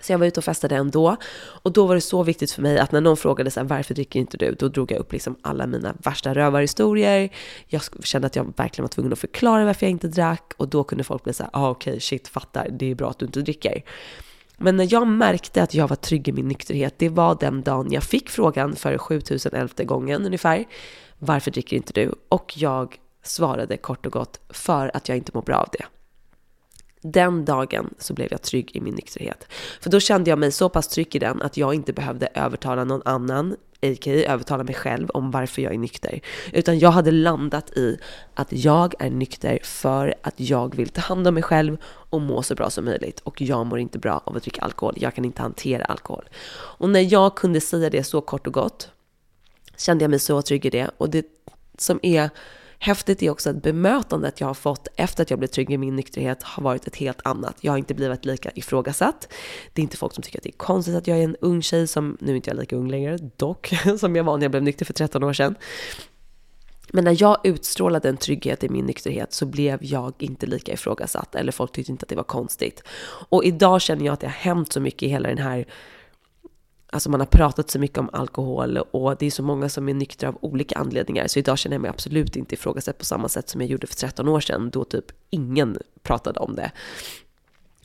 Så 0.00 0.12
jag 0.12 0.18
var 0.18 0.26
ute 0.26 0.40
och 0.40 0.44
festade 0.44 0.76
ändå. 0.76 1.16
Och 1.36 1.72
då 1.72 1.86
var 1.86 1.94
det 1.94 2.00
så 2.00 2.22
viktigt 2.22 2.50
för 2.50 2.62
mig 2.62 2.78
att 2.78 2.92
när 2.92 3.00
någon 3.00 3.16
frågade 3.16 3.50
så 3.50 3.60
här, 3.60 3.66
varför 3.66 3.94
dricker 3.94 4.20
inte 4.20 4.36
du? 4.36 4.54
Då 4.58 4.68
drog 4.68 4.92
jag 4.92 4.98
upp 4.98 5.12
liksom 5.12 5.36
alla 5.42 5.66
mina 5.66 5.94
värsta 5.98 6.34
rövarhistorier. 6.34 7.30
Jag 7.66 7.82
kände 8.04 8.26
att 8.26 8.36
jag 8.36 8.52
verkligen 8.56 8.84
var 8.84 8.88
tvungen 8.88 9.12
att 9.12 9.18
förklara 9.18 9.64
varför 9.64 9.86
jag 9.86 9.90
inte 9.90 10.08
drack. 10.08 10.52
Och 10.56 10.68
då 10.68 10.84
kunde 10.84 11.04
folk 11.04 11.24
bli 11.24 11.32
så 11.32 11.42
här, 11.42 11.50
ah, 11.52 11.70
okej, 11.70 11.90
okay, 11.90 12.00
shit, 12.00 12.28
fattar, 12.28 12.68
det 12.70 12.90
är 12.90 12.94
bra 12.94 13.10
att 13.10 13.18
du 13.18 13.26
inte 13.26 13.40
dricker. 13.40 13.82
Men 14.56 14.76
när 14.76 14.88
jag 14.90 15.06
märkte 15.06 15.62
att 15.62 15.74
jag 15.74 15.88
var 15.88 15.96
trygg 15.96 16.28
i 16.28 16.32
min 16.32 16.48
nykterhet, 16.48 16.94
det 16.98 17.08
var 17.08 17.36
den 17.40 17.62
dagen 17.62 17.92
jag 17.92 18.02
fick 18.02 18.30
frågan 18.30 18.76
för 18.76 18.98
7011 18.98 19.84
gången 19.84 20.26
ungefär. 20.26 20.64
Varför 21.18 21.50
dricker 21.50 21.76
inte 21.76 21.92
du? 21.92 22.14
Och 22.28 22.52
jag 22.56 22.96
svarade 23.22 23.76
kort 23.76 24.06
och 24.06 24.12
gott 24.12 24.40
för 24.48 24.96
att 24.96 25.08
jag 25.08 25.18
inte 25.18 25.30
mår 25.34 25.42
bra 25.42 25.56
av 25.56 25.68
det. 25.72 25.84
Den 27.12 27.44
dagen 27.44 27.94
så 27.98 28.14
blev 28.14 28.28
jag 28.30 28.42
trygg 28.42 28.76
i 28.76 28.80
min 28.80 28.94
nykterhet. 28.94 29.46
För 29.80 29.90
då 29.90 30.00
kände 30.00 30.30
jag 30.30 30.38
mig 30.38 30.52
så 30.52 30.68
pass 30.68 30.88
trygg 30.88 31.16
i 31.16 31.18
den 31.18 31.42
att 31.42 31.56
jag 31.56 31.74
inte 31.74 31.92
behövde 31.92 32.28
övertala 32.34 32.84
någon 32.84 33.02
annan, 33.04 33.56
a.k.a. 33.82 34.32
övertala 34.32 34.64
mig 34.64 34.74
själv 34.74 35.10
om 35.10 35.30
varför 35.30 35.62
jag 35.62 35.74
är 35.74 35.78
nykter. 35.78 36.20
Utan 36.52 36.78
jag 36.78 36.90
hade 36.90 37.10
landat 37.10 37.70
i 37.70 37.98
att 38.34 38.52
jag 38.52 38.94
är 38.98 39.10
nykter 39.10 39.58
för 39.62 40.14
att 40.22 40.40
jag 40.40 40.76
vill 40.76 40.88
ta 40.88 41.00
hand 41.00 41.28
om 41.28 41.34
mig 41.34 41.42
själv 41.42 41.76
och 41.84 42.20
må 42.20 42.42
så 42.42 42.54
bra 42.54 42.70
som 42.70 42.84
möjligt. 42.84 43.20
Och 43.20 43.42
jag 43.42 43.66
mår 43.66 43.78
inte 43.78 43.98
bra 43.98 44.22
av 44.24 44.36
att 44.36 44.42
dricka 44.42 44.62
alkohol. 44.62 44.94
Jag 44.96 45.14
kan 45.14 45.24
inte 45.24 45.42
hantera 45.42 45.84
alkohol. 45.84 46.28
Och 46.52 46.90
när 46.90 47.12
jag 47.12 47.36
kunde 47.36 47.60
säga 47.60 47.90
det 47.90 48.04
så 48.04 48.20
kort 48.20 48.46
och 48.46 48.52
gott 48.52 48.90
kände 49.76 50.04
jag 50.04 50.10
mig 50.10 50.18
så 50.18 50.42
trygg 50.42 50.66
i 50.66 50.70
det. 50.70 50.90
Och 50.98 51.10
det 51.10 51.26
som 51.78 52.00
är 52.02 52.30
Häftigt 52.78 53.22
är 53.22 53.30
också 53.30 53.50
att 53.50 53.62
bemötandet 53.62 54.40
jag 54.40 54.46
har 54.46 54.54
fått 54.54 54.88
efter 54.96 55.22
att 55.22 55.30
jag 55.30 55.38
blev 55.38 55.48
trygg 55.48 55.70
i 55.70 55.78
min 55.78 55.96
nykterhet 55.96 56.42
har 56.42 56.62
varit 56.62 56.86
ett 56.86 56.96
helt 56.96 57.20
annat. 57.24 57.56
Jag 57.60 57.72
har 57.72 57.78
inte 57.78 57.94
blivit 57.94 58.24
lika 58.24 58.50
ifrågasatt. 58.54 59.28
Det 59.72 59.80
är 59.80 59.82
inte 59.82 59.96
folk 59.96 60.14
som 60.14 60.22
tycker 60.22 60.38
att 60.38 60.42
det 60.42 60.50
är 60.50 60.52
konstigt 60.52 60.94
att 60.94 61.06
jag 61.06 61.18
är 61.18 61.24
en 61.24 61.36
ung 61.40 61.62
tjej 61.62 61.86
som, 61.86 62.16
nu 62.20 62.32
är 62.32 62.36
inte 62.36 62.50
jag 62.50 62.58
lika 62.58 62.76
ung 62.76 62.90
längre, 62.90 63.18
dock, 63.36 63.74
som 63.98 64.16
jag 64.16 64.24
var 64.24 64.36
när 64.36 64.44
jag 64.44 64.50
blev 64.50 64.62
nykter 64.62 64.84
för 64.84 64.92
13 64.92 65.22
år 65.22 65.32
sedan. 65.32 65.54
Men 66.92 67.04
när 67.04 67.16
jag 67.22 67.36
utstrålade 67.44 68.08
en 68.08 68.16
trygghet 68.16 68.64
i 68.64 68.68
min 68.68 68.86
nykterhet 68.86 69.32
så 69.32 69.46
blev 69.46 69.78
jag 69.84 70.14
inte 70.18 70.46
lika 70.46 70.72
ifrågasatt 70.72 71.34
eller 71.34 71.52
folk 71.52 71.72
tyckte 71.72 71.92
inte 71.92 72.04
att 72.04 72.08
det 72.08 72.16
var 72.16 72.22
konstigt. 72.22 72.82
Och 73.28 73.44
idag 73.44 73.82
känner 73.82 74.06
jag 74.06 74.12
att 74.12 74.20
det 74.20 74.26
har 74.26 74.32
hänt 74.32 74.72
så 74.72 74.80
mycket 74.80 75.02
i 75.02 75.08
hela 75.08 75.28
den 75.28 75.38
här 75.38 75.66
Alltså 76.90 77.10
man 77.10 77.20
har 77.20 77.26
pratat 77.26 77.70
så 77.70 77.78
mycket 77.78 77.98
om 77.98 78.10
alkohol 78.12 78.76
och 78.76 79.16
det 79.16 79.26
är 79.26 79.30
så 79.30 79.42
många 79.42 79.68
som 79.68 79.88
är 79.88 79.94
nyktra 79.94 80.28
av 80.28 80.38
olika 80.40 80.78
anledningar. 80.78 81.26
Så 81.26 81.38
idag 81.38 81.58
känner 81.58 81.74
jag 81.74 81.82
mig 81.82 81.90
absolut 81.90 82.36
inte 82.36 82.54
ifrågasatt 82.54 82.98
på 82.98 83.04
samma 83.04 83.28
sätt 83.28 83.48
som 83.48 83.60
jag 83.60 83.70
gjorde 83.70 83.86
för 83.86 83.94
13 83.94 84.28
år 84.28 84.40
sedan 84.40 84.70
då 84.70 84.84
typ 84.84 85.04
ingen 85.30 85.78
pratade 86.02 86.40
om 86.40 86.54
det. 86.54 86.70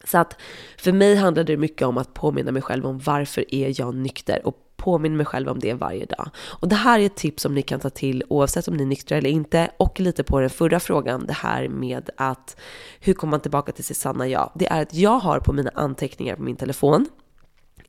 Så 0.04 0.18
att 0.18 0.36
för 0.78 0.92
mig 0.92 1.16
handlar 1.16 1.44
det 1.44 1.58
mycket 1.58 1.88
om 1.88 1.98
att 1.98 2.14
påminna 2.14 2.52
mig 2.52 2.62
själv 2.62 2.88
om 2.88 3.00
varför 3.00 3.56
är 3.56 3.82
jag 3.82 3.96
nykter 3.96 4.48
och 4.48 4.58
påminna 4.76 5.16
mig 5.16 5.26
själv 5.26 5.50
om 5.50 5.60
det 5.60 5.74
varje 5.74 6.06
dag. 6.06 6.30
Och 6.38 6.68
det 6.68 6.76
här 6.76 7.00
är 7.00 7.06
ett 7.06 7.16
tips 7.16 7.44
som 7.44 7.56
ni 7.56 7.62
kan 7.62 7.80
ta 7.80 7.90
till 7.90 8.24
oavsett 8.30 8.68
om 8.68 8.78
ni 8.78 8.84
är 8.84 8.88
nyktra 8.88 9.18
eller 9.18 9.30
inte. 9.30 9.72
Och 9.78 10.00
lite 10.00 10.24
på 10.24 10.40
den 10.40 10.50
förra 10.50 10.80
frågan, 10.80 11.26
det 11.26 11.34
här 11.34 11.68
med 11.68 12.10
att 12.18 12.56
hur 13.00 13.14
kommer 13.14 13.32
man 13.32 13.40
tillbaka 13.40 13.72
till 13.72 13.84
sitt 13.84 13.98
sanna 13.98 14.28
jag? 14.28 14.52
Det 14.56 14.68
är 14.68 14.82
att 14.82 14.94
jag 14.94 15.20
har 15.20 15.40
på 15.40 15.54
mina 15.54 15.72
anteckningar 15.74 16.36
på 16.36 16.42
min 16.42 16.56
telefon 16.56 17.08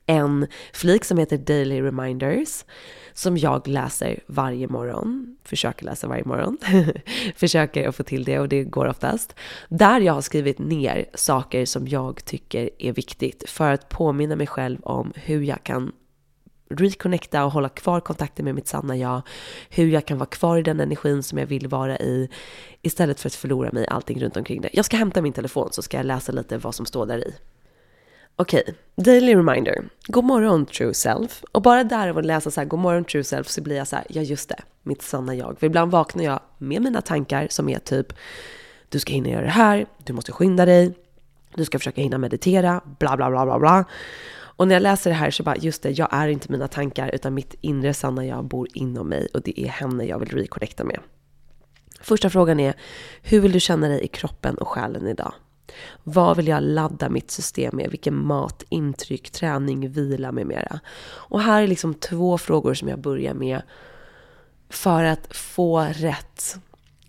en 0.05 0.47
flik 0.73 1.05
som 1.05 1.17
heter 1.17 1.37
Daily 1.37 1.81
Reminders 1.81 2.65
som 3.13 3.37
jag 3.37 3.67
läser 3.67 4.19
varje 4.27 4.67
morgon, 4.67 5.37
försöker 5.43 5.85
läsa 5.85 6.07
varje 6.07 6.25
morgon, 6.25 6.57
försöker 7.35 7.87
att 7.87 7.95
få 7.95 8.03
till 8.03 8.23
det 8.23 8.39
och 8.39 8.49
det 8.49 8.63
går 8.63 8.87
oftast. 8.87 9.35
Där 9.69 10.01
jag 10.01 10.13
har 10.13 10.21
skrivit 10.21 10.59
ner 10.59 11.05
saker 11.13 11.65
som 11.65 11.87
jag 11.87 12.25
tycker 12.25 12.69
är 12.79 12.93
viktigt 12.93 13.49
för 13.49 13.71
att 13.71 13.89
påminna 13.89 14.35
mig 14.35 14.47
själv 14.47 14.79
om 14.83 15.13
hur 15.15 15.41
jag 15.41 15.63
kan 15.63 15.91
reconnecta 16.69 17.45
och 17.45 17.51
hålla 17.51 17.69
kvar 17.69 17.99
kontakten 17.99 18.45
med 18.45 18.55
mitt 18.55 18.67
sanna 18.67 18.97
jag, 18.97 19.21
hur 19.69 19.87
jag 19.87 20.05
kan 20.05 20.17
vara 20.17 20.29
kvar 20.29 20.57
i 20.57 20.61
den 20.61 20.79
energin 20.79 21.23
som 21.23 21.37
jag 21.37 21.45
vill 21.45 21.67
vara 21.67 21.97
i, 21.97 22.29
istället 22.81 23.19
för 23.19 23.29
att 23.29 23.35
förlora 23.35 23.71
mig 23.71 23.83
i 23.83 23.87
allting 23.87 24.21
runt 24.21 24.37
omkring 24.37 24.61
det. 24.61 24.69
Jag 24.73 24.85
ska 24.85 24.97
hämta 24.97 25.21
min 25.21 25.33
telefon 25.33 25.69
så 25.71 25.81
ska 25.81 25.97
jag 25.97 26.05
läsa 26.05 26.31
lite 26.31 26.57
vad 26.57 26.75
som 26.75 26.85
står 26.85 27.05
där 27.05 27.17
i. 27.17 27.35
Okej, 28.35 28.63
okay. 28.67 28.75
daily 28.95 29.35
reminder. 29.35 29.83
God 30.07 30.23
morgon 30.23 30.65
true 30.65 30.93
self. 30.93 31.43
Och 31.51 31.61
bara 31.61 31.83
där 31.83 32.07
av 32.07 32.17
att 32.17 32.25
läsa 32.25 32.51
så 32.51 32.61
här, 32.61 32.67
god 32.67 32.79
morgon 32.79 33.05
true 33.05 33.23
self 33.23 33.47
så 33.47 33.61
blir 33.61 33.75
jag 33.75 33.87
så 33.87 33.95
här, 33.95 34.05
ja 34.09 34.21
just 34.21 34.49
det, 34.49 34.59
mitt 34.83 35.01
sanna 35.01 35.35
jag. 35.35 35.59
För 35.59 35.67
ibland 35.67 35.91
vaknar 35.91 36.23
jag 36.23 36.39
med 36.57 36.81
mina 36.81 37.01
tankar 37.01 37.47
som 37.49 37.69
är 37.69 37.79
typ, 37.79 38.13
du 38.89 38.99
ska 38.99 39.13
hinna 39.13 39.29
göra 39.29 39.41
det 39.41 39.49
här, 39.49 39.85
du 40.03 40.13
måste 40.13 40.31
skynda 40.31 40.65
dig, 40.65 40.93
du 41.55 41.65
ska 41.65 41.79
försöka 41.79 42.01
hinna 42.01 42.17
meditera, 42.17 42.81
bla 42.99 43.17
bla 43.17 43.29
bla 43.29 43.45
bla 43.45 43.59
bla. 43.59 43.85
Och 44.55 44.67
när 44.67 44.75
jag 44.75 44.83
läser 44.83 45.09
det 45.09 45.15
här 45.15 45.31
så 45.31 45.43
bara, 45.43 45.55
just 45.55 45.83
det, 45.83 45.91
jag 45.91 46.07
är 46.11 46.27
inte 46.27 46.51
mina 46.51 46.67
tankar 46.67 47.09
utan 47.13 47.33
mitt 47.33 47.55
inre 47.61 47.93
sanna 47.93 48.25
jag 48.25 48.45
bor 48.45 48.67
inom 48.73 49.09
mig 49.09 49.27
och 49.33 49.41
det 49.41 49.59
är 49.59 49.67
henne 49.67 50.05
jag 50.05 50.19
vill 50.19 50.29
reconnecta 50.29 50.83
med. 50.83 50.99
Första 52.01 52.29
frågan 52.29 52.59
är, 52.59 52.73
hur 53.21 53.39
vill 53.39 53.51
du 53.51 53.59
känna 53.59 53.87
dig 53.87 54.01
i 54.01 54.07
kroppen 54.07 54.55
och 54.55 54.67
själen 54.67 55.07
idag? 55.07 55.33
Vad 56.03 56.37
vill 56.37 56.47
jag 56.47 56.63
ladda 56.63 57.09
mitt 57.09 57.31
system 57.31 57.75
med? 57.75 57.89
Vilken 57.89 58.25
mat, 58.25 58.63
intryck, 58.69 59.29
träning, 59.29 59.89
vila 59.89 60.31
med 60.31 60.47
mera? 60.47 60.79
Och 61.05 61.41
här 61.41 61.63
är 61.63 61.67
liksom 61.67 61.93
två 61.93 62.37
frågor 62.37 62.73
som 62.73 62.87
jag 62.87 62.99
börjar 62.99 63.33
med 63.33 63.61
för 64.69 65.03
att 65.03 65.35
få 65.35 65.79
rätt 65.79 66.57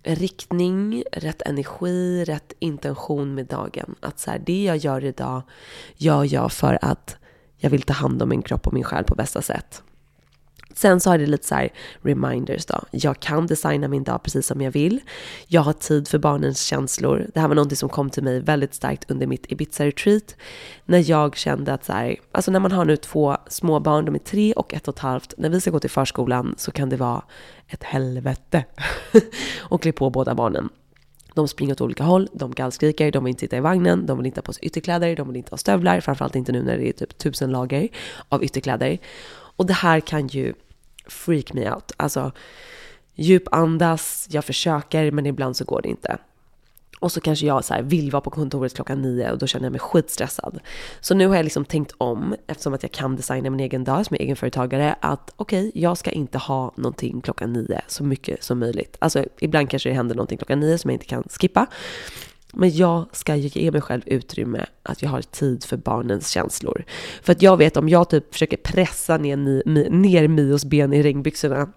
riktning, 0.03 1.03
rätt 1.13 1.43
energi, 1.43 2.25
rätt 2.25 2.53
intention 2.59 3.35
med 3.35 3.47
dagen. 3.47 3.95
Att 4.01 4.19
så 4.19 4.31
här, 4.31 4.43
det 4.47 4.65
jag 4.65 4.77
gör 4.77 5.05
idag 5.05 5.43
gör 5.97 6.35
jag 6.35 6.53
för 6.53 6.79
att 6.83 7.17
jag 7.57 7.71
vill 7.71 7.83
ta 7.83 7.93
hand 7.93 8.23
om 8.23 8.29
min 8.29 8.43
kropp 8.43 8.67
och 8.67 8.75
min 8.75 8.85
själ 8.85 9.05
på 9.05 9.15
bästa 9.15 9.43
sätt. 9.43 9.83
Sen 10.75 11.01
så 11.01 11.11
har 11.11 11.19
det 11.19 11.27
lite 11.27 11.47
så 11.47 11.55
här 11.55 11.73
reminders 12.03 12.67
då. 12.67 12.81
Jag 12.91 13.21
kan 13.21 13.47
designa 13.47 13.89
min 13.89 14.05
dag 14.05 14.23
precis 14.23 14.47
som 14.47 14.61
jag 14.61 14.71
vill. 14.71 15.01
Jag 15.47 15.61
har 15.61 15.73
tid 15.73 16.09
för 16.09 16.19
barnens 16.19 16.61
känslor. 16.61 17.27
Det 17.35 17.41
här 17.41 17.49
var 17.49 17.55
någonting 17.55 17.77
som 17.77 17.89
kom 17.89 18.11
till 18.11 18.23
mig 18.23 18.41
väldigt 18.41 18.75
starkt 18.75 19.11
under 19.11 19.27
mitt 19.27 19.53
Ibiza-retreat. 19.53 20.37
När 20.85 21.11
jag 21.11 21.37
kände 21.37 21.73
att 21.73 21.85
så 21.85 21.93
här, 21.93 22.17
alltså 22.33 22.51
när 22.51 22.61
man 22.61 22.73
har 22.73 22.85
nu 22.85 22.97
två 22.97 23.37
små 23.49 23.81
barn, 23.81 24.05
de 24.05 24.15
är 24.15 24.19
tre 24.19 24.53
och 24.53 24.75
ett 24.75 24.89
och 24.89 24.95
ett 24.95 25.01
halvt. 25.01 25.35
När 25.37 25.49
vi 25.49 25.61
ska 25.61 25.71
gå 25.71 25.81
till 25.81 25.91
förskolan 25.91 26.55
så 26.59 26.71
kan 26.71 26.89
det 26.89 26.97
vara 26.97 27.23
ett 27.69 27.83
helvete 27.83 28.65
och 29.59 29.83
klä 29.83 29.93
på 29.93 30.11
båda 30.11 30.35
barnen. 30.35 30.69
De 31.35 31.49
springer 31.49 31.73
åt 31.73 31.81
olika 31.81 32.05
håll, 32.05 32.29
de 32.33 32.51
gallskriker, 32.51 33.13
de 33.13 33.25
vill 33.25 33.31
inte 33.31 33.41
sitta 33.41 33.57
i 33.57 33.61
vagnen, 33.61 34.07
de 34.07 34.19
vill 34.19 34.27
inte 34.27 34.39
ha 34.39 34.43
på 34.43 34.53
sig 34.53 34.65
ytterkläder, 34.65 35.17
de 35.17 35.29
vill 35.29 35.37
inte 35.37 35.51
ha 35.51 35.59
stövlar, 35.59 36.01
framförallt 36.01 36.37
inte 36.37 36.53
nu 36.53 36.63
när 36.63 36.77
det 36.79 36.89
är 36.89 36.93
typ 36.93 37.19
tusen 37.19 37.51
lager 37.51 37.89
av 38.29 38.45
ytterkläder. 38.45 38.99
Och 39.57 39.67
det 39.67 39.73
här 39.73 40.01
kan 40.01 40.27
ju 40.27 40.55
freak 41.07 41.53
me 41.53 41.71
out. 41.71 41.93
Alltså 41.97 42.33
djupandas, 43.15 44.29
jag 44.31 44.45
försöker 44.45 45.11
men 45.11 45.27
ibland 45.27 45.57
så 45.57 45.65
går 45.65 45.83
det 45.83 45.89
inte. 45.89 46.19
Och 47.01 47.13
så 47.13 47.21
kanske 47.21 47.47
jag 47.47 47.65
så 47.65 47.75
vill 47.83 48.11
vara 48.11 48.21
på 48.21 48.31
kontoret 48.31 48.75
klockan 48.75 49.03
nio 49.03 49.33
och 49.33 49.39
då 49.39 49.47
känner 49.47 49.67
jag 49.67 49.73
mig 49.73 49.81
skitstressad. 49.81 50.61
Så 51.01 51.15
nu 51.15 51.27
har 51.27 51.37
jag 51.37 51.45
liksom 51.45 51.65
tänkt 51.65 51.93
om, 51.99 52.35
eftersom 52.47 52.75
att 52.75 52.83
jag 52.83 52.93
kan 52.93 53.17
designa 53.17 53.51
min 53.51 53.61
egen 53.61 53.85
dag 53.85 54.07
som 54.07 54.17
egenföretagare, 54.17 54.97
att 55.01 55.33
okej, 55.37 55.69
okay, 55.69 55.83
jag 55.83 55.99
ska 55.99 56.11
inte 56.11 56.39
ha 56.39 56.73
någonting 56.77 57.21
klockan 57.21 57.53
nio 57.53 57.81
så 57.87 58.05
mycket 58.05 58.43
som 58.43 58.59
möjligt. 58.59 58.97
Alltså 58.99 59.25
ibland 59.39 59.71
kanske 59.71 59.89
det 59.89 59.95
händer 59.95 60.15
någonting 60.15 60.39
klockan 60.39 60.61
nio 60.61 60.79
som 60.79 60.91
jag 60.91 60.95
inte 60.95 61.07
kan 61.07 61.23
skippa. 61.41 61.67
Men 62.57 62.77
jag 62.77 63.07
ska 63.13 63.37
ge 63.37 63.71
mig 63.71 63.81
själv 63.81 64.03
utrymme 64.07 64.67
att 64.83 65.03
jag 65.03 65.11
har 65.11 65.23
tid 65.23 65.65
för 65.65 65.77
barnens 65.77 66.29
känslor. 66.31 66.85
För 67.23 67.33
att 67.33 67.43
jag 67.43 67.57
vet 67.57 67.77
om 67.77 67.89
jag 67.89 68.11
typ 68.11 68.33
försöker 68.33 68.57
pressa 68.57 69.17
ner, 69.17 69.37
ner 69.91 70.29
Mios 70.29 70.65
ben 70.65 70.93
i 70.93 71.03
regnbyxorna 71.03 71.69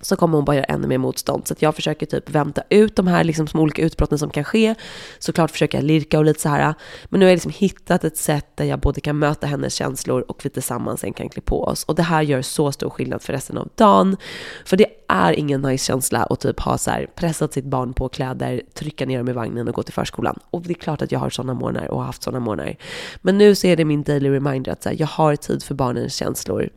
så 0.00 0.16
kommer 0.16 0.38
hon 0.38 0.44
bara 0.44 0.56
göra 0.56 0.64
ännu 0.64 0.86
mer 0.86 0.98
motstånd. 0.98 1.46
Så 1.46 1.52
att 1.52 1.62
jag 1.62 1.74
försöker 1.74 2.06
typ 2.06 2.30
vänta 2.30 2.62
ut 2.70 2.96
de 2.96 3.06
här 3.06 3.24
liksom 3.24 3.46
små 3.46 3.62
olika 3.62 3.82
utbrotten 3.82 4.18
som 4.18 4.30
kan 4.30 4.44
ske. 4.44 4.74
Såklart 5.18 5.50
försöker 5.50 5.78
jag 5.78 5.84
lirka 5.84 6.18
och 6.18 6.24
lite 6.24 6.40
så 6.40 6.48
här. 6.48 6.74
Men 7.04 7.20
nu 7.20 7.26
har 7.26 7.30
jag 7.30 7.36
liksom 7.36 7.52
hittat 7.54 8.04
ett 8.04 8.16
sätt 8.16 8.46
där 8.54 8.64
jag 8.64 8.80
både 8.80 9.00
kan 9.00 9.18
möta 9.18 9.46
hennes 9.46 9.74
känslor 9.74 10.24
och 10.28 10.44
vi 10.44 10.50
tillsammans 10.50 11.00
sen 11.00 11.12
kan 11.12 11.28
klä 11.28 11.42
på 11.42 11.64
oss. 11.64 11.84
Och 11.84 11.94
det 11.94 12.02
här 12.02 12.22
gör 12.22 12.42
så 12.42 12.72
stor 12.72 12.90
skillnad 12.90 13.22
för 13.22 13.32
resten 13.32 13.58
av 13.58 13.68
dagen. 13.74 14.16
För 14.64 14.76
det 14.76 14.86
är 15.08 15.32
ingen 15.32 15.62
nice 15.62 15.84
känsla 15.84 16.22
att 16.22 16.40
typ 16.40 16.60
ha 16.60 16.78
så 16.78 16.90
här 16.90 17.06
pressat 17.14 17.52
sitt 17.52 17.64
barn 17.64 17.92
på 17.92 18.08
kläder, 18.08 18.62
trycka 18.74 19.06
ner 19.06 19.18
dem 19.18 19.28
i 19.28 19.32
vagnen 19.32 19.68
och 19.68 19.74
gå 19.74 19.82
till 19.82 19.94
förskolan. 19.94 20.38
Och 20.50 20.62
det 20.62 20.72
är 20.72 20.74
klart 20.74 21.02
att 21.02 21.12
jag 21.12 21.18
har 21.18 21.30
sådana 21.30 21.54
morgnar 21.54 21.86
och 21.86 21.98
har 21.98 22.06
haft 22.06 22.22
sådana 22.22 22.40
morgnar. 22.40 22.76
Men 23.22 23.38
nu 23.38 23.54
så 23.54 23.66
är 23.66 23.76
det 23.76 23.84
min 23.84 24.02
daily 24.02 24.30
reminder 24.30 24.72
att 24.72 24.82
så 24.82 24.88
här, 24.88 24.96
jag 25.00 25.06
har 25.06 25.36
tid 25.36 25.62
för 25.62 25.74
barnens 25.74 26.14
känslor. 26.14 26.70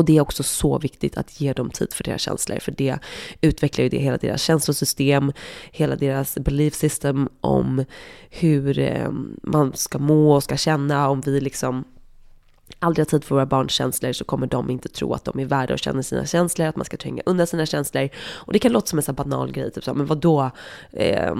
Och 0.00 0.06
det 0.06 0.16
är 0.16 0.20
också 0.20 0.42
så 0.42 0.78
viktigt 0.78 1.16
att 1.16 1.40
ge 1.40 1.52
dem 1.52 1.70
tid 1.70 1.92
för 1.92 2.04
deras 2.04 2.20
känslor, 2.20 2.58
för 2.58 2.72
det 2.72 2.98
utvecklar 3.40 3.82
ju 3.82 3.88
det 3.88 3.98
hela 3.98 4.16
deras 4.16 4.42
känslosystem, 4.42 5.32
hela 5.72 5.96
deras 5.96 6.34
belief 6.34 6.74
system 6.74 7.28
om 7.40 7.84
hur 8.30 8.78
eh, 8.78 9.10
man 9.42 9.72
ska 9.74 9.98
må 9.98 10.32
och 10.34 10.42
ska 10.42 10.56
känna, 10.56 11.08
om 11.08 11.20
vi 11.20 11.40
liksom 11.40 11.84
aldrig 12.78 13.06
har 13.06 13.10
tid 13.10 13.24
för 13.24 13.34
våra 13.34 13.46
barns 13.46 13.72
känslor 13.72 14.12
så 14.12 14.24
kommer 14.24 14.46
de 14.46 14.70
inte 14.70 14.88
tro 14.88 15.14
att 15.14 15.24
de 15.24 15.40
är 15.40 15.44
värda 15.44 15.74
att 15.74 15.80
känna 15.80 16.02
sina 16.02 16.26
känslor, 16.26 16.66
att 16.66 16.76
man 16.76 16.84
ska 16.84 16.96
tränga 16.96 17.22
undan 17.26 17.46
sina 17.46 17.66
känslor. 17.66 18.08
Och 18.32 18.52
det 18.52 18.58
kan 18.58 18.72
låta 18.72 18.86
som 18.86 18.98
en 18.98 19.02
sån 19.02 19.14
banal 19.14 19.52
grej, 19.52 19.70
typ 19.70 19.84
så, 19.84 19.94
men 19.94 20.06
vadå? 20.06 20.50
Eh, 20.92 21.34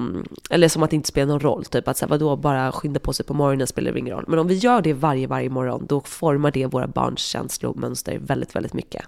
eller 0.50 0.68
som 0.68 0.82
att 0.82 0.90
det 0.90 0.96
inte 0.96 1.08
spelar 1.08 1.26
någon 1.26 1.40
roll, 1.40 1.64
typ 1.64 1.88
att 1.88 1.96
så 1.96 2.04
här, 2.04 2.10
vadå, 2.10 2.36
bara 2.36 2.72
skynda 2.72 3.00
på 3.00 3.12
sig 3.12 3.26
på 3.26 3.34
morgonen 3.34 3.66
spelar 3.66 3.92
det 3.92 3.98
ingen 3.98 4.14
roll. 4.14 4.24
Men 4.28 4.38
om 4.38 4.48
vi 4.48 4.54
gör 4.54 4.82
det 4.82 4.92
varje, 4.92 5.26
varje 5.26 5.50
morgon, 5.50 5.86
då 5.88 6.00
formar 6.00 6.50
det 6.50 6.66
våra 6.66 6.86
barns 6.86 7.20
känslomönster 7.20 8.18
väldigt, 8.18 8.56
väldigt 8.56 8.72
mycket. 8.72 9.04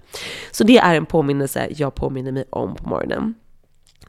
Så 0.51 0.63
det 0.63 0.77
är 0.77 0.95
en 0.95 1.05
påminnelse 1.05 1.67
jag 1.77 1.95
påminner 1.95 2.31
mig 2.31 2.45
om 2.49 2.75
på 2.75 2.89
morgonen. 2.89 3.33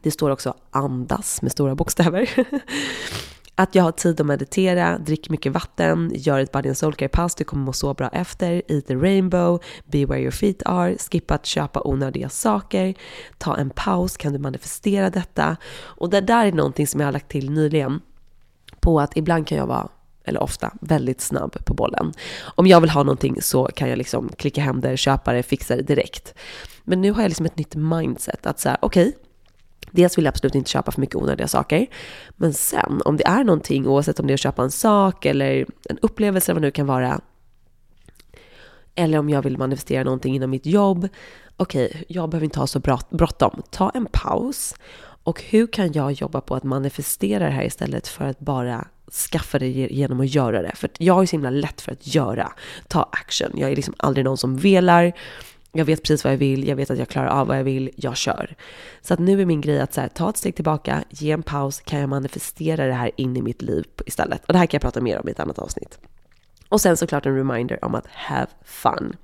Det 0.01 0.11
står 0.11 0.29
också 0.29 0.53
andas 0.71 1.41
med 1.41 1.51
stora 1.51 1.75
bokstäver. 1.75 2.29
Att 3.57 3.75
jag 3.75 3.83
har 3.83 3.91
tid 3.91 4.21
att 4.21 4.27
meditera, 4.27 4.97
dricker 4.97 5.31
mycket 5.31 5.51
vatten, 5.51 6.11
gör 6.15 6.39
ett 6.39 6.51
body 6.51 6.69
and 6.69 6.77
soul 6.77 6.93
care 6.93 7.09
pass, 7.09 7.35
du 7.35 7.43
kommer 7.43 7.63
må 7.63 7.73
så 7.73 7.93
bra 7.93 8.09
efter, 8.09 8.61
eat 8.67 8.87
the 8.87 8.95
rainbow, 8.95 9.63
be 9.85 10.05
where 10.05 10.21
your 10.21 10.31
feet 10.31 10.61
are, 10.65 10.97
skippa 10.97 11.33
att 11.33 11.45
köpa 11.45 11.81
onödiga 11.81 12.29
saker, 12.29 12.93
ta 13.37 13.57
en 13.57 13.69
paus, 13.69 14.17
kan 14.17 14.33
du 14.33 14.39
manifestera 14.39 15.09
detta? 15.09 15.57
Och 15.77 16.09
det 16.09 16.21
där 16.21 16.45
är 16.45 16.51
någonting 16.51 16.87
som 16.87 16.99
jag 16.99 17.07
har 17.07 17.13
lagt 17.13 17.29
till 17.29 17.51
nyligen 17.51 18.01
på 18.79 18.99
att 18.99 19.17
ibland 19.17 19.47
kan 19.47 19.57
jag 19.57 19.67
vara 19.67 19.89
eller 20.25 20.43
ofta, 20.43 20.71
väldigt 20.81 21.21
snabb 21.21 21.65
på 21.65 21.73
bollen. 21.73 22.13
Om 22.41 22.67
jag 22.67 22.81
vill 22.81 22.89
ha 22.89 23.03
någonting 23.03 23.41
så 23.41 23.65
kan 23.65 23.89
jag 23.89 23.97
liksom 23.97 24.29
klicka 24.37 24.61
hem 24.61 24.81
det, 24.81 24.97
köpa 24.97 25.33
det, 25.33 25.43
fixa 25.43 25.75
det 25.75 25.81
direkt. 25.81 26.33
Men 26.83 27.01
nu 27.01 27.11
har 27.11 27.21
jag 27.21 27.29
liksom 27.29 27.45
ett 27.45 27.57
nytt 27.57 27.75
mindset 27.75 28.45
att 28.45 28.59
säga, 28.59 28.77
okej, 28.81 29.07
okay, 29.07 29.24
Dels 29.95 30.17
vill 30.17 30.25
jag 30.25 30.31
absolut 30.31 30.55
inte 30.55 30.69
köpa 30.69 30.91
för 30.91 31.01
mycket 31.01 31.15
onödiga 31.15 31.47
saker. 31.47 31.87
Men 32.35 32.53
sen, 32.53 33.01
om 33.05 33.17
det 33.17 33.27
är 33.27 33.43
någonting, 33.43 33.87
oavsett 33.87 34.19
om 34.19 34.27
det 34.27 34.31
är 34.31 34.35
att 34.35 34.39
köpa 34.39 34.63
en 34.63 34.71
sak 34.71 35.25
eller 35.25 35.65
en 35.89 35.97
upplevelse 36.01 36.51
eller 36.51 36.61
vad 36.61 36.63
det 36.63 36.67
nu 36.67 36.71
kan 36.71 36.87
vara. 36.87 37.21
Eller 38.95 39.17
om 39.17 39.29
jag 39.29 39.41
vill 39.41 39.57
manifestera 39.57 40.03
någonting 40.03 40.35
inom 40.35 40.49
mitt 40.49 40.65
jobb. 40.65 41.07
Okej, 41.57 41.85
okay, 41.85 42.03
jag 42.07 42.29
behöver 42.29 42.45
inte 42.45 42.59
ha 42.59 42.67
så 42.67 42.79
bråttom. 43.09 43.61
Ta 43.69 43.89
en 43.89 44.07
paus. 44.11 44.75
Och 45.23 45.41
hur 45.41 45.67
kan 45.67 45.91
jag 45.93 46.11
jobba 46.11 46.41
på 46.41 46.55
att 46.55 46.63
manifestera 46.63 47.45
det 47.45 47.51
här 47.51 47.63
istället 47.63 48.07
för 48.07 48.25
att 48.25 48.39
bara 48.39 48.87
skaffa 49.31 49.59
det 49.59 49.67
genom 49.67 50.19
att 50.19 50.35
göra 50.35 50.61
det? 50.61 50.71
För 50.75 50.89
jag 50.97 51.21
är 51.21 51.25
så 51.25 51.31
himla 51.31 51.49
lätt 51.49 51.81
för 51.81 51.91
att 51.91 52.15
göra, 52.15 52.51
ta 52.87 53.09
action. 53.11 53.51
Jag 53.53 53.71
är 53.71 53.75
liksom 53.75 53.93
aldrig 53.97 54.25
någon 54.25 54.37
som 54.37 54.57
velar 54.57 55.13
jag 55.75 55.85
vet 55.85 56.01
precis 56.03 56.23
vad 56.23 56.33
jag 56.33 56.37
vill, 56.37 56.67
jag 56.67 56.75
vet 56.75 56.91
att 56.91 56.97
jag 56.97 57.07
klarar 57.07 57.27
av 57.27 57.47
vad 57.47 57.59
jag 57.59 57.63
vill, 57.63 57.89
jag 57.95 58.17
kör. 58.17 58.55
Så 59.01 59.13
att 59.13 59.19
nu 59.19 59.41
är 59.41 59.45
min 59.45 59.61
grej 59.61 59.79
att 59.79 59.93
så 59.93 60.01
här, 60.01 60.07
ta 60.07 60.29
ett 60.29 60.37
steg 60.37 60.55
tillbaka, 60.55 61.03
ge 61.09 61.31
en 61.31 61.43
paus, 61.43 61.79
kan 61.79 61.99
jag 61.99 62.09
manifestera 62.09 62.85
det 62.85 62.93
här 62.93 63.11
in 63.15 63.37
i 63.37 63.41
mitt 63.41 63.61
liv 63.61 63.85
istället? 64.05 64.45
Och 64.45 64.53
det 64.53 64.59
här 64.59 64.65
kan 64.65 64.77
jag 64.77 64.81
prata 64.81 65.01
mer 65.01 65.19
om 65.19 65.27
i 65.27 65.31
ett 65.31 65.39
annat 65.39 65.59
avsnitt. 65.59 65.99
Och 66.69 66.81
sen 66.81 66.97
såklart 66.97 67.25
en 67.25 67.35
reminder 67.35 67.85
om 67.85 67.95
att 67.95 68.07
have 68.07 68.47
fun. 68.63 69.15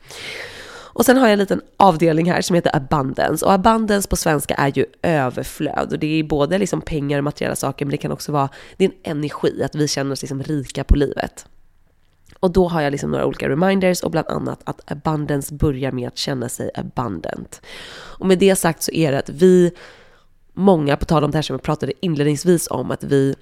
Och 0.94 1.06
sen 1.06 1.18
har 1.18 1.26
jag 1.26 1.34
en 1.34 1.40
liten 1.40 1.62
avdelning 1.78 2.32
här 2.32 2.42
som 2.42 2.56
heter 2.56 2.76
abundance. 2.76 3.46
Och 3.46 3.54
abundance 3.54 4.10
på 4.10 4.16
svenska 4.16 4.54
är 4.54 4.72
ju 4.76 4.86
överflöd. 5.02 5.92
Och 5.92 6.00
det 6.00 6.20
är 6.20 6.24
både 6.24 6.58
liksom 6.58 6.82
pengar 6.82 7.18
och 7.18 7.24
materiella 7.24 7.56
saker, 7.56 7.86
men 7.86 7.92
det 7.92 7.98
kan 7.98 8.12
också 8.12 8.32
vara, 8.32 8.50
det 8.78 8.86
är 8.86 8.90
en 8.90 9.18
energi, 9.18 9.64
att 9.64 9.76
vi 9.76 9.88
känner 9.88 10.12
oss 10.12 10.22
liksom 10.22 10.44
rika 10.44 10.84
på 10.84 10.96
livet. 10.96 11.46
Och 12.42 12.52
då 12.52 12.68
har 12.68 12.82
jag 12.82 12.92
liksom 12.92 13.12
några 13.12 13.26
olika 13.26 13.50
reminders 13.50 14.02
och 14.04 14.12
bland 14.12 14.28
annat 14.28 14.60
att 14.64 14.92
abundance 14.92 15.54
börjar 15.54 15.92
med 15.92 16.08
att 16.08 16.18
känna 16.18 16.50
sig 16.50 16.72
abundant. 16.76 17.62
Och 18.20 18.26
med 18.26 18.40
det 18.40 18.56
sagt 18.56 18.84
så 18.84 18.92
är 18.92 19.12
det 19.12 19.20
att 19.20 19.30
vi, 19.30 19.72
många, 20.54 20.98
på 20.98 21.06
tal 21.06 21.24
om 21.24 21.32
det 21.32 21.38
här 21.38 21.42
som 21.42 21.54
jag 21.54 21.64
pratade 21.64 21.94
inledningsvis 22.00 22.68
om, 22.72 22.92
att 22.92 23.04
vi 23.04 23.36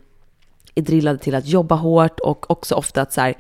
är 0.76 0.82
drillade 0.82 1.20
till 1.20 1.36
att 1.36 1.48
jobba 1.48 1.76
hårt 1.76 2.20
och 2.20 2.52
också 2.52 2.76
ofta 2.76 3.02
att 3.02 3.14
så 3.14 3.22
här, 3.22 3.38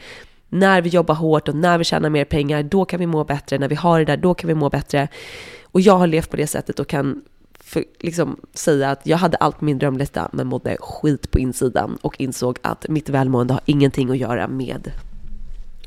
när 0.49 0.81
vi 0.81 0.89
jobbar 0.89 1.15
hårt 1.15 1.47
och 1.47 1.55
när 1.55 1.77
vi 1.77 1.83
tjänar 1.83 2.09
mer 2.09 2.25
pengar, 2.25 2.63
då 2.63 2.85
kan 2.85 2.99
vi 2.99 3.07
må 3.07 3.23
bättre. 3.23 3.57
När 3.57 3.67
vi 3.67 3.75
har 3.75 3.99
det 3.99 4.05
där, 4.05 4.17
då 4.17 4.33
kan 4.33 4.47
vi 4.47 4.55
må 4.55 4.69
bättre. 4.69 5.07
Och 5.63 5.81
jag 5.81 5.97
har 5.97 6.07
levt 6.07 6.29
på 6.29 6.37
det 6.37 6.47
sättet 6.47 6.79
och 6.79 6.87
kan 6.87 7.21
för, 7.59 7.83
liksom, 7.99 8.39
säga 8.53 8.91
att 8.91 9.07
jag 9.07 9.17
hade 9.17 9.37
allt 9.37 9.59
på 9.59 9.65
min 9.65 9.79
drömlista 9.79 10.29
men 10.33 10.47
mådde 10.47 10.77
skit 10.79 11.31
på 11.31 11.39
insidan 11.39 11.97
och 12.01 12.21
insåg 12.21 12.57
att 12.61 12.89
mitt 12.89 13.09
välmående 13.09 13.53
har 13.53 13.61
ingenting 13.65 14.09
att 14.09 14.17
göra 14.17 14.47
med 14.47 14.91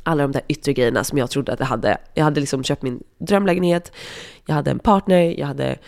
alla 0.02 0.22
de 0.22 0.32
där 0.32 0.42
yttre 0.48 0.72
grejerna 0.72 1.04
som 1.04 1.18
jag 1.18 1.30
trodde 1.30 1.52
att 1.52 1.60
jag 1.60 1.66
hade. 1.66 1.98
Jag 2.14 2.24
hade 2.24 2.40
liksom 2.40 2.64
köpt 2.64 2.82
min 2.82 3.02
drömlägenhet, 3.18 3.92
jag 4.46 4.54
hade 4.54 4.70
en 4.70 4.78
partner, 4.78 5.34
jag 5.38 5.46
hade 5.46 5.78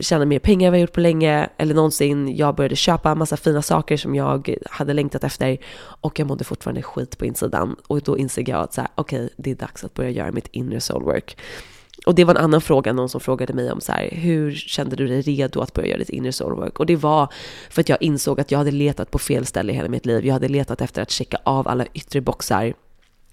tjänat 0.00 0.28
mer 0.28 0.38
pengar 0.38 0.66
än 0.66 0.72
vad 0.72 0.78
jag 0.78 0.82
gjort 0.82 0.92
på 0.92 1.00
länge 1.00 1.48
eller 1.56 1.74
någonsin. 1.74 2.36
Jag 2.36 2.54
började 2.54 2.76
köpa 2.76 3.10
en 3.10 3.18
massa 3.18 3.36
fina 3.36 3.62
saker 3.62 3.96
som 3.96 4.14
jag 4.14 4.56
hade 4.70 4.92
längtat 4.92 5.24
efter 5.24 5.58
och 5.78 6.18
jag 6.18 6.28
mådde 6.28 6.44
fortfarande 6.44 6.82
skit 6.82 7.18
på 7.18 7.26
insidan. 7.26 7.76
Och 7.86 8.00
då 8.00 8.18
insåg 8.18 8.48
jag 8.48 8.60
att 8.60 8.74
så 8.74 8.80
här, 8.80 8.90
okej, 8.94 9.24
okay, 9.24 9.34
det 9.36 9.50
är 9.50 9.54
dags 9.54 9.84
att 9.84 9.94
börja 9.94 10.10
göra 10.10 10.32
mitt 10.32 10.48
inre 10.52 10.80
soulwork. 10.80 11.36
Och 12.06 12.14
det 12.14 12.24
var 12.24 12.34
en 12.34 12.44
annan 12.44 12.60
fråga, 12.60 12.92
någon 12.92 13.08
som 13.08 13.20
frågade 13.20 13.52
mig 13.52 13.72
om 13.72 13.80
så 13.80 13.92
här, 13.92 14.08
hur 14.12 14.54
kände 14.54 14.96
du 14.96 15.06
dig 15.06 15.20
redo 15.20 15.60
att 15.60 15.72
börja 15.72 15.88
göra 15.88 15.98
ditt 15.98 16.08
inre 16.08 16.32
soulwork? 16.32 16.80
Och 16.80 16.86
det 16.86 16.96
var 16.96 17.32
för 17.70 17.80
att 17.80 17.88
jag 17.88 18.02
insåg 18.02 18.40
att 18.40 18.50
jag 18.50 18.58
hade 18.58 18.70
letat 18.70 19.10
på 19.10 19.18
fel 19.18 19.46
ställe 19.46 19.72
i 19.72 19.76
hela 19.76 19.88
mitt 19.88 20.06
liv. 20.06 20.26
Jag 20.26 20.32
hade 20.32 20.48
letat 20.48 20.80
efter 20.80 21.02
att 21.02 21.10
checka 21.10 21.38
av 21.44 21.68
alla 21.68 21.86
yttre 21.94 22.20
boxar 22.20 22.74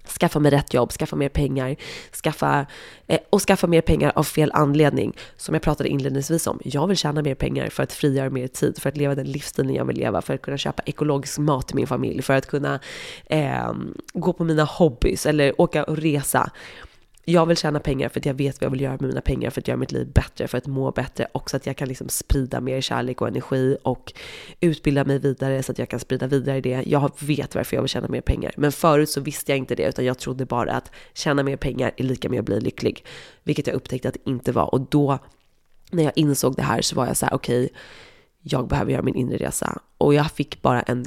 skaffa 0.08 0.38
mig 0.38 0.50
rätt 0.50 0.74
jobb, 0.74 0.92
skaffa 0.92 1.16
mer 1.16 1.28
pengar, 1.28 1.76
skaffa, 2.24 2.66
eh, 3.06 3.18
och 3.30 3.42
skaffa 3.42 3.66
mer 3.66 3.80
pengar 3.80 4.12
av 4.14 4.22
fel 4.22 4.50
anledning. 4.54 5.16
Som 5.36 5.54
jag 5.54 5.62
pratade 5.62 5.88
inledningsvis 5.88 6.46
om, 6.46 6.60
jag 6.64 6.86
vill 6.86 6.96
tjäna 6.96 7.22
mer 7.22 7.34
pengar 7.34 7.68
för 7.68 7.82
att 7.82 7.92
frigöra 7.92 8.30
mer 8.30 8.48
tid, 8.48 8.78
för 8.78 8.88
att 8.88 8.96
leva 8.96 9.14
den 9.14 9.26
livsstilen 9.32 9.74
jag 9.74 9.84
vill 9.84 9.96
leva, 9.96 10.22
för 10.22 10.34
att 10.34 10.42
kunna 10.42 10.58
köpa 10.58 10.82
ekologisk 10.86 11.38
mat 11.38 11.66
till 11.66 11.76
min 11.76 11.86
familj, 11.86 12.22
för 12.22 12.34
att 12.34 12.46
kunna 12.46 12.80
eh, 13.26 13.72
gå 14.12 14.32
på 14.32 14.44
mina 14.44 14.64
hobbys 14.64 15.26
eller 15.26 15.60
åka 15.60 15.84
och 15.84 15.96
resa 15.96 16.50
jag 17.24 17.46
vill 17.46 17.56
tjäna 17.56 17.80
pengar 17.80 18.08
för 18.08 18.20
att 18.20 18.26
jag 18.26 18.34
vet 18.34 18.60
vad 18.60 18.66
jag 18.66 18.70
vill 18.70 18.80
göra 18.80 18.92
med 18.92 19.08
mina 19.08 19.20
pengar, 19.20 19.50
för 19.50 19.60
att 19.60 19.68
göra 19.68 19.78
mitt 19.78 19.92
liv 19.92 20.12
bättre, 20.12 20.48
för 20.48 20.58
att 20.58 20.66
må 20.66 20.90
bättre 20.90 21.26
och 21.32 21.50
så 21.50 21.56
att 21.56 21.66
jag 21.66 21.76
kan 21.76 21.88
liksom 21.88 22.08
sprida 22.08 22.60
mer 22.60 22.80
kärlek 22.80 23.20
och 23.20 23.28
energi 23.28 23.76
och 23.82 24.12
utbilda 24.60 25.04
mig 25.04 25.18
vidare 25.18 25.62
så 25.62 25.72
att 25.72 25.78
jag 25.78 25.88
kan 25.88 26.00
sprida 26.00 26.26
vidare 26.26 26.60
det. 26.60 26.82
Jag 26.86 27.12
vet 27.20 27.54
varför 27.54 27.76
jag 27.76 27.82
vill 27.82 27.88
tjäna 27.88 28.08
mer 28.08 28.20
pengar. 28.20 28.52
Men 28.56 28.72
förut 28.72 29.10
så 29.10 29.20
visste 29.20 29.52
jag 29.52 29.58
inte 29.58 29.74
det, 29.74 29.88
utan 29.88 30.04
jag 30.04 30.18
trodde 30.18 30.46
bara 30.46 30.72
att 30.72 30.90
tjäna 31.14 31.42
mer 31.42 31.56
pengar 31.56 31.92
är 31.96 32.04
lika 32.04 32.28
med 32.28 32.38
att 32.38 32.46
bli 32.46 32.60
lycklig, 32.60 33.04
vilket 33.42 33.66
jag 33.66 33.76
upptäckte 33.76 34.08
att 34.08 34.14
det 34.14 34.30
inte 34.30 34.52
var. 34.52 34.74
Och 34.74 34.80
då, 34.80 35.18
när 35.90 36.02
jag 36.02 36.12
insåg 36.16 36.56
det 36.56 36.62
här 36.62 36.82
så 36.82 36.96
var 36.96 37.06
jag 37.06 37.16
så 37.16 37.26
här, 37.26 37.34
okej, 37.34 37.64
okay, 37.64 37.76
jag 38.42 38.68
behöver 38.68 38.92
göra 38.92 39.02
min 39.02 39.14
inre 39.14 39.36
resa. 39.36 39.78
Och 39.98 40.14
jag 40.14 40.30
fick 40.30 40.62
bara 40.62 40.82
en 40.82 41.06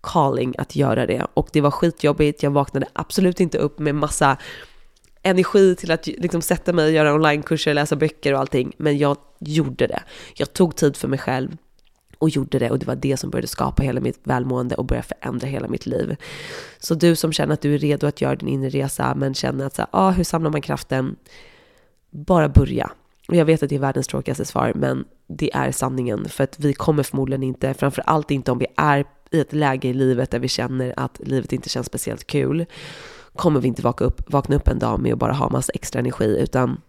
calling 0.00 0.54
att 0.58 0.76
göra 0.76 1.06
det. 1.06 1.26
Och 1.34 1.48
det 1.52 1.60
var 1.60 1.70
skitjobbigt, 1.70 2.42
jag 2.42 2.50
vaknade 2.50 2.86
absolut 2.92 3.40
inte 3.40 3.58
upp 3.58 3.78
med 3.78 3.94
massa 3.94 4.38
energi 5.26 5.74
till 5.74 5.90
att 5.90 6.06
liksom 6.06 6.42
sätta 6.42 6.72
mig 6.72 6.86
och 6.86 6.92
göra 6.92 7.14
onlinekurser, 7.14 7.74
läsa 7.74 7.96
böcker 7.96 8.32
och 8.32 8.40
allting. 8.40 8.72
Men 8.76 8.98
jag 8.98 9.16
gjorde 9.38 9.86
det. 9.86 10.02
Jag 10.34 10.52
tog 10.52 10.76
tid 10.76 10.96
för 10.96 11.08
mig 11.08 11.18
själv 11.18 11.56
och 12.18 12.30
gjorde 12.30 12.58
det 12.58 12.70
och 12.70 12.78
det 12.78 12.86
var 12.86 12.96
det 12.96 13.16
som 13.16 13.30
började 13.30 13.46
skapa 13.48 13.82
hela 13.82 14.00
mitt 14.00 14.20
välmående 14.24 14.74
och 14.74 14.84
började 14.84 15.08
förändra 15.08 15.46
hela 15.46 15.68
mitt 15.68 15.86
liv. 15.86 16.16
Så 16.78 16.94
du 16.94 17.16
som 17.16 17.32
känner 17.32 17.54
att 17.54 17.60
du 17.60 17.74
är 17.74 17.78
redo 17.78 18.06
att 18.06 18.20
göra 18.20 18.36
din 18.36 18.48
inre 18.48 18.68
resa 18.68 19.14
men 19.14 19.34
känner 19.34 19.66
att 19.66 19.74
så 19.74 19.82
här, 19.82 19.88
ah, 19.92 20.10
hur 20.10 20.24
samlar 20.24 20.50
man 20.50 20.60
kraften? 20.60 21.16
Bara 22.10 22.48
börja. 22.48 22.90
Och 23.28 23.36
jag 23.36 23.44
vet 23.44 23.62
att 23.62 23.68
det 23.68 23.74
är 23.74 23.80
världens 23.80 24.06
tråkigaste 24.06 24.44
svar, 24.44 24.72
men 24.74 25.04
det 25.26 25.54
är 25.54 25.72
sanningen. 25.72 26.28
För 26.28 26.44
att 26.44 26.60
vi 26.60 26.72
kommer 26.72 27.02
förmodligen 27.02 27.42
inte, 27.42 27.74
framför 27.74 28.02
allt 28.06 28.30
inte 28.30 28.52
om 28.52 28.58
vi 28.58 28.66
är 28.76 29.04
i 29.30 29.40
ett 29.40 29.52
läge 29.52 29.88
i 29.88 29.92
livet 29.92 30.30
där 30.30 30.38
vi 30.38 30.48
känner 30.48 30.94
att 30.96 31.20
livet 31.24 31.52
inte 31.52 31.68
känns 31.68 31.86
speciellt 31.86 32.26
kul, 32.26 32.66
kommer 33.36 33.60
vi 33.60 33.68
inte 33.68 33.82
vakna 33.82 34.06
upp, 34.06 34.32
vakna 34.32 34.56
upp 34.56 34.68
en 34.68 34.78
dag 34.78 35.00
med 35.00 35.12
att 35.12 35.18
bara 35.18 35.32
ha 35.32 35.48
massa 35.50 35.72
extra 35.72 36.00
energi, 36.00 36.38
utan 36.40 36.80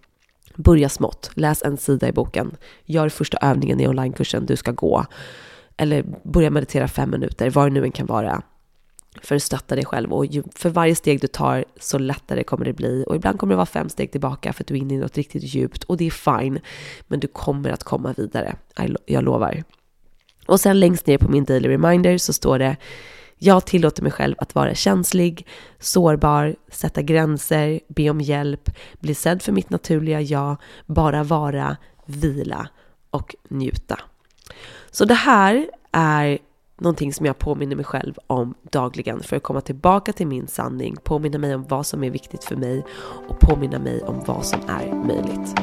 börja 0.56 0.90
smått. 0.90 1.32
Läs 1.34 1.64
en 1.64 1.78
sida 1.78 2.08
i 2.08 2.12
boken. 2.12 2.56
Gör 2.86 3.10
första 3.10 3.38
övningen 3.38 3.80
i 3.80 3.88
onlinekursen 3.88 4.46
du 4.46 4.56
ska 4.56 4.72
gå. 4.72 5.06
Eller 5.78 6.06
börja 6.24 6.50
meditera 6.50 6.88
fem 6.88 7.12
minuter, 7.12 7.50
vad 7.50 7.66
det 7.66 7.74
nu 7.74 7.84
än 7.84 7.92
kan 7.92 8.06
vara. 8.06 8.42
För 9.22 9.36
att 9.36 9.44
stötta 9.44 9.76
dig 9.76 9.86
själv. 9.86 10.14
Och 10.14 10.26
ju, 10.26 10.44
för 10.56 10.70
varje 10.70 10.96
steg 10.96 11.22
du 11.22 11.28
tar 11.28 11.66
så 11.80 11.98
lättare 11.98 12.44
kommer 12.44 12.66
det 12.66 12.74
bli. 12.74 13.04
Och 13.08 13.16
ibland 13.16 13.40
kommer 13.40 13.54
det 13.54 13.58
vara 13.58 13.66
fem 13.66 13.90
steg 13.90 14.12
tillbaka 14.12 14.54
för 14.54 14.64
att 14.64 14.68
du 14.68 14.74
är 14.74 14.80
inne 14.80 14.94
i 14.94 14.98
något 14.98 15.18
riktigt 15.18 15.44
djupt. 15.44 15.84
Och 15.84 15.98
det 15.98 16.08
är 16.08 16.40
fine. 16.40 16.60
Men 17.08 17.20
du 17.20 17.28
kommer 17.28 17.70
att 17.70 17.84
komma 17.84 18.14
vidare. 18.18 18.56
Jag 19.06 19.24
lovar. 19.24 19.64
Och 20.46 20.60
sen 20.60 20.80
längst 20.80 21.08
ner 21.08 21.18
på 21.18 21.32
min 21.32 21.46
daily 21.46 21.70
reminder 21.70 22.18
så 22.18 22.34
står 22.34 22.60
det 22.60 22.78
jag 23.38 23.66
tillåter 23.66 24.04
mig 24.04 24.12
själv 24.12 24.36
att 24.38 24.56
vara 24.56 24.76
känslig, 24.76 25.48
sårbar, 25.80 26.56
sätta 26.72 27.02
gränser, 27.02 27.80
be 27.88 28.10
om 28.10 28.22
hjälp, 28.22 28.70
bli 29.00 29.16
sedd 29.16 29.42
för 29.42 29.52
mitt 29.52 29.70
naturliga 29.70 30.22
jag, 30.22 30.58
bara 30.86 31.24
vara, 31.24 31.78
vila 32.06 32.68
och 33.10 33.36
njuta. 33.50 34.00
Så 34.92 35.06
det 35.06 35.14
här 35.14 35.70
är 35.92 36.38
någonting 36.78 37.14
som 37.14 37.26
jag 37.26 37.38
påminner 37.38 37.76
mig 37.76 37.86
själv 37.86 38.14
om 38.28 38.54
dagligen 38.62 39.24
för 39.24 39.36
att 39.36 39.44
komma 39.44 39.62
tillbaka 39.62 40.14
till 40.14 40.28
min 40.28 40.48
sanning, 40.48 40.96
påminna 41.04 41.38
mig 41.38 41.56
om 41.56 41.64
vad 41.64 41.86
som 41.86 42.04
är 42.04 42.10
viktigt 42.10 42.44
för 42.44 42.56
mig 42.56 42.86
och 43.28 43.40
påminna 43.40 43.80
mig 43.80 44.02
om 44.02 44.24
vad 44.26 44.46
som 44.46 44.60
är 44.68 44.94
möjligt. 44.94 45.56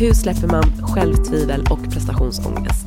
Hur 0.00 0.14
släpper 0.14 0.46
man 0.46 0.62
självtvivel 0.62 1.60
och 1.70 1.92
prestationsångest? 1.92 2.86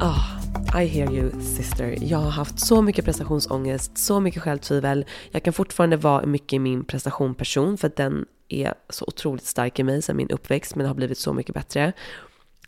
Oh, 0.00 0.82
I 0.82 0.86
hear 0.86 1.12
you 1.12 1.30
sister. 1.40 1.98
Jag 2.00 2.18
har 2.18 2.30
haft 2.30 2.58
så 2.58 2.82
mycket 2.82 3.04
prestationsångest, 3.04 3.98
så 3.98 4.20
mycket 4.20 4.42
självtvivel. 4.42 5.04
Jag 5.30 5.42
kan 5.42 5.52
fortfarande 5.52 5.96
vara 5.96 6.26
mycket 6.26 6.52
i 6.52 6.58
min 6.58 6.84
prestationperson 6.84 7.78
för 7.78 7.86
att 7.86 7.96
den 7.96 8.26
är 8.48 8.74
så 8.88 9.04
otroligt 9.04 9.44
stark 9.44 9.78
i 9.78 9.82
mig 9.82 10.02
sedan 10.02 10.16
min 10.16 10.30
uppväxt 10.30 10.74
men 10.74 10.86
har 10.86 10.94
blivit 10.94 11.18
så 11.18 11.32
mycket 11.32 11.54
bättre. 11.54 11.92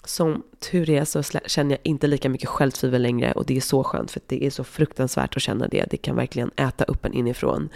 Som 0.04 0.42
tur 0.70 0.90
är 0.90 1.04
så 1.04 1.22
känner 1.46 1.70
jag 1.70 1.80
inte 1.82 2.06
lika 2.06 2.28
mycket 2.28 2.48
självtvivel 2.48 3.02
längre 3.02 3.32
och 3.32 3.46
det 3.46 3.56
är 3.56 3.60
så 3.60 3.84
skönt 3.84 4.10
för 4.10 4.20
det 4.26 4.46
är 4.46 4.50
så 4.50 4.64
fruktansvärt 4.64 5.36
att 5.36 5.42
känna 5.42 5.68
det. 5.68 5.86
Det 5.90 5.96
kan 5.96 6.16
verkligen 6.16 6.50
äta 6.56 6.84
upp 6.84 7.04
en 7.04 7.12
inifrån. 7.12 7.68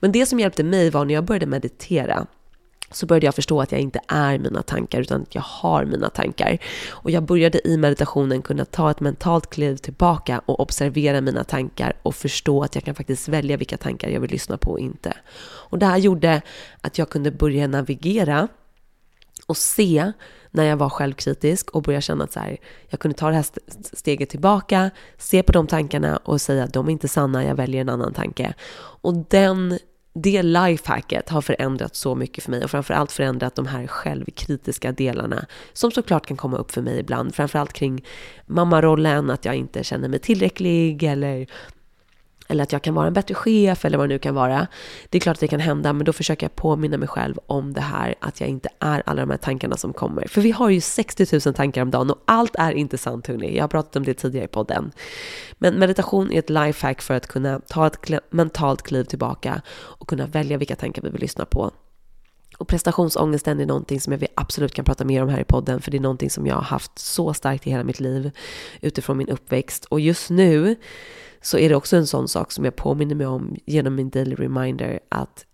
Men 0.00 0.12
det 0.12 0.26
som 0.26 0.40
hjälpte 0.40 0.64
mig 0.64 0.90
var 0.90 1.04
när 1.04 1.14
jag 1.14 1.24
började 1.24 1.46
meditera 1.46 2.26
så 2.96 3.06
började 3.06 3.26
jag 3.26 3.34
förstå 3.34 3.60
att 3.60 3.72
jag 3.72 3.80
inte 3.80 4.00
är 4.08 4.38
mina 4.38 4.62
tankar 4.62 5.00
utan 5.00 5.22
att 5.22 5.34
jag 5.34 5.42
har 5.42 5.84
mina 5.84 6.10
tankar. 6.10 6.58
Och 6.90 7.10
jag 7.10 7.22
började 7.22 7.68
i 7.68 7.76
meditationen 7.76 8.42
kunna 8.42 8.64
ta 8.64 8.90
ett 8.90 9.00
mentalt 9.00 9.50
kliv 9.50 9.76
tillbaka 9.76 10.40
och 10.46 10.60
observera 10.60 11.20
mina 11.20 11.44
tankar 11.44 11.96
och 12.02 12.14
förstå 12.14 12.62
att 12.62 12.74
jag 12.74 12.84
kan 12.84 12.94
faktiskt 12.94 13.28
välja 13.28 13.56
vilka 13.56 13.76
tankar 13.76 14.08
jag 14.08 14.20
vill 14.20 14.30
lyssna 14.30 14.56
på 14.56 14.70
och 14.70 14.80
inte. 14.80 15.12
Och 15.44 15.78
det 15.78 15.86
här 15.86 15.98
gjorde 15.98 16.42
att 16.80 16.98
jag 16.98 17.10
kunde 17.10 17.30
börja 17.30 17.66
navigera 17.66 18.48
och 19.46 19.56
se 19.56 20.12
när 20.50 20.64
jag 20.64 20.76
var 20.76 20.88
självkritisk 20.88 21.70
och 21.70 21.82
börja 21.82 22.00
känna 22.00 22.24
att 22.24 22.32
så 22.32 22.40
här, 22.40 22.56
jag 22.88 23.00
kunde 23.00 23.18
ta 23.18 23.28
det 23.28 23.36
här 23.36 23.46
steget 23.96 24.30
tillbaka, 24.30 24.90
se 25.18 25.42
på 25.42 25.52
de 25.52 25.66
tankarna 25.66 26.16
och 26.16 26.40
säga 26.40 26.64
att 26.64 26.72
de 26.72 26.86
är 26.86 26.92
inte 26.92 27.08
sanna, 27.08 27.44
jag 27.44 27.54
väljer 27.54 27.80
en 27.80 27.88
annan 27.88 28.12
tanke. 28.12 28.54
Och 28.76 29.14
den 29.14 29.78
det 30.14 30.42
lifehacket 30.42 31.28
har 31.28 31.40
förändrat 31.40 31.96
så 31.96 32.14
mycket 32.14 32.44
för 32.44 32.50
mig 32.50 32.64
och 32.64 32.70
framförallt 32.70 33.12
förändrat 33.12 33.54
de 33.54 33.66
här 33.66 33.86
självkritiska 33.86 34.92
delarna 34.92 35.46
som 35.72 35.90
såklart 35.90 36.26
kan 36.26 36.36
komma 36.36 36.56
upp 36.56 36.70
för 36.70 36.82
mig 36.82 36.98
ibland. 36.98 37.34
Framförallt 37.34 37.72
kring 37.72 38.04
mammarollen, 38.46 39.30
att 39.30 39.44
jag 39.44 39.54
inte 39.54 39.84
känner 39.84 40.08
mig 40.08 40.18
tillräcklig 40.18 41.02
eller 41.02 41.46
eller 42.48 42.62
att 42.62 42.72
jag 42.72 42.82
kan 42.82 42.94
vara 42.94 43.06
en 43.06 43.12
bättre 43.12 43.34
chef 43.34 43.84
eller 43.84 43.98
vad 43.98 44.08
det 44.08 44.14
nu 44.14 44.18
kan 44.18 44.34
vara. 44.34 44.66
Det 45.08 45.18
är 45.18 45.20
klart 45.20 45.36
att 45.36 45.40
det 45.40 45.48
kan 45.48 45.60
hända, 45.60 45.92
men 45.92 46.04
då 46.04 46.12
försöker 46.12 46.44
jag 46.44 46.56
påminna 46.56 46.96
mig 46.96 47.08
själv 47.08 47.38
om 47.46 47.72
det 47.72 47.80
här, 47.80 48.14
att 48.20 48.40
jag 48.40 48.50
inte 48.50 48.68
är 48.78 49.02
alla 49.06 49.20
de 49.20 49.30
här 49.30 49.36
tankarna 49.36 49.76
som 49.76 49.92
kommer. 49.92 50.28
För 50.28 50.40
vi 50.40 50.50
har 50.50 50.70
ju 50.70 50.80
60 50.80 51.26
000 51.46 51.54
tankar 51.54 51.82
om 51.82 51.90
dagen 51.90 52.10
och 52.10 52.22
allt 52.24 52.56
är 52.56 52.72
inte 52.72 52.98
sant 52.98 53.26
hörni. 53.26 53.56
Jag 53.56 53.62
har 53.62 53.68
pratat 53.68 53.96
om 53.96 54.04
det 54.04 54.14
tidigare 54.14 54.44
i 54.44 54.48
podden. 54.48 54.92
Men 55.58 55.78
meditation 55.78 56.32
är 56.32 56.38
ett 56.38 56.50
lifehack 56.50 57.02
för 57.02 57.14
att 57.14 57.26
kunna 57.26 57.60
ta 57.60 57.86
ett 57.86 57.98
mentalt 58.30 58.82
kliv 58.82 59.04
tillbaka 59.04 59.62
och 59.70 60.08
kunna 60.08 60.26
välja 60.26 60.58
vilka 60.58 60.76
tankar 60.76 61.02
vi 61.02 61.10
vill 61.10 61.20
lyssna 61.20 61.44
på. 61.44 61.70
Och 62.58 62.68
prestationsångesten 62.68 63.60
är 63.60 63.66
någonting 63.66 64.00
som 64.00 64.12
jag 64.12 64.26
absolut 64.34 64.74
kan 64.74 64.84
prata 64.84 65.04
mer 65.04 65.22
om 65.22 65.28
här 65.28 65.40
i 65.40 65.44
podden, 65.44 65.80
för 65.80 65.90
det 65.90 65.96
är 65.96 66.00
någonting 66.00 66.30
som 66.30 66.46
jag 66.46 66.54
har 66.54 66.62
haft 66.62 66.98
så 66.98 67.34
starkt 67.34 67.66
i 67.66 67.70
hela 67.70 67.84
mitt 67.84 68.00
liv 68.00 68.30
utifrån 68.80 69.16
min 69.16 69.28
uppväxt. 69.28 69.84
Och 69.84 70.00
just 70.00 70.30
nu 70.30 70.76
så 71.44 71.58
är 71.58 71.68
det 71.68 71.74
också 71.74 71.96
en 71.96 72.06
sån 72.06 72.28
sak 72.28 72.52
som 72.52 72.64
jag 72.64 72.76
påminner 72.76 73.14
mig 73.14 73.26
om 73.26 73.56
genom 73.66 73.94
min 73.94 74.10
daily 74.10 74.34
reminder 74.34 75.00
att 75.08 75.46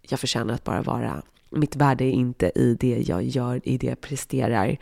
jag 0.00 0.20
förtjänar 0.20 0.54
att 0.54 0.64
bara 0.64 0.82
vara. 0.82 1.22
Mitt 1.50 1.76
värde 1.76 2.04
är 2.04 2.10
inte 2.10 2.52
i 2.54 2.76
det 2.80 3.04
jag 3.08 3.24
gör, 3.24 3.60
i 3.64 3.78
det 3.78 3.86
jag 3.86 4.00
presterar. 4.00 4.76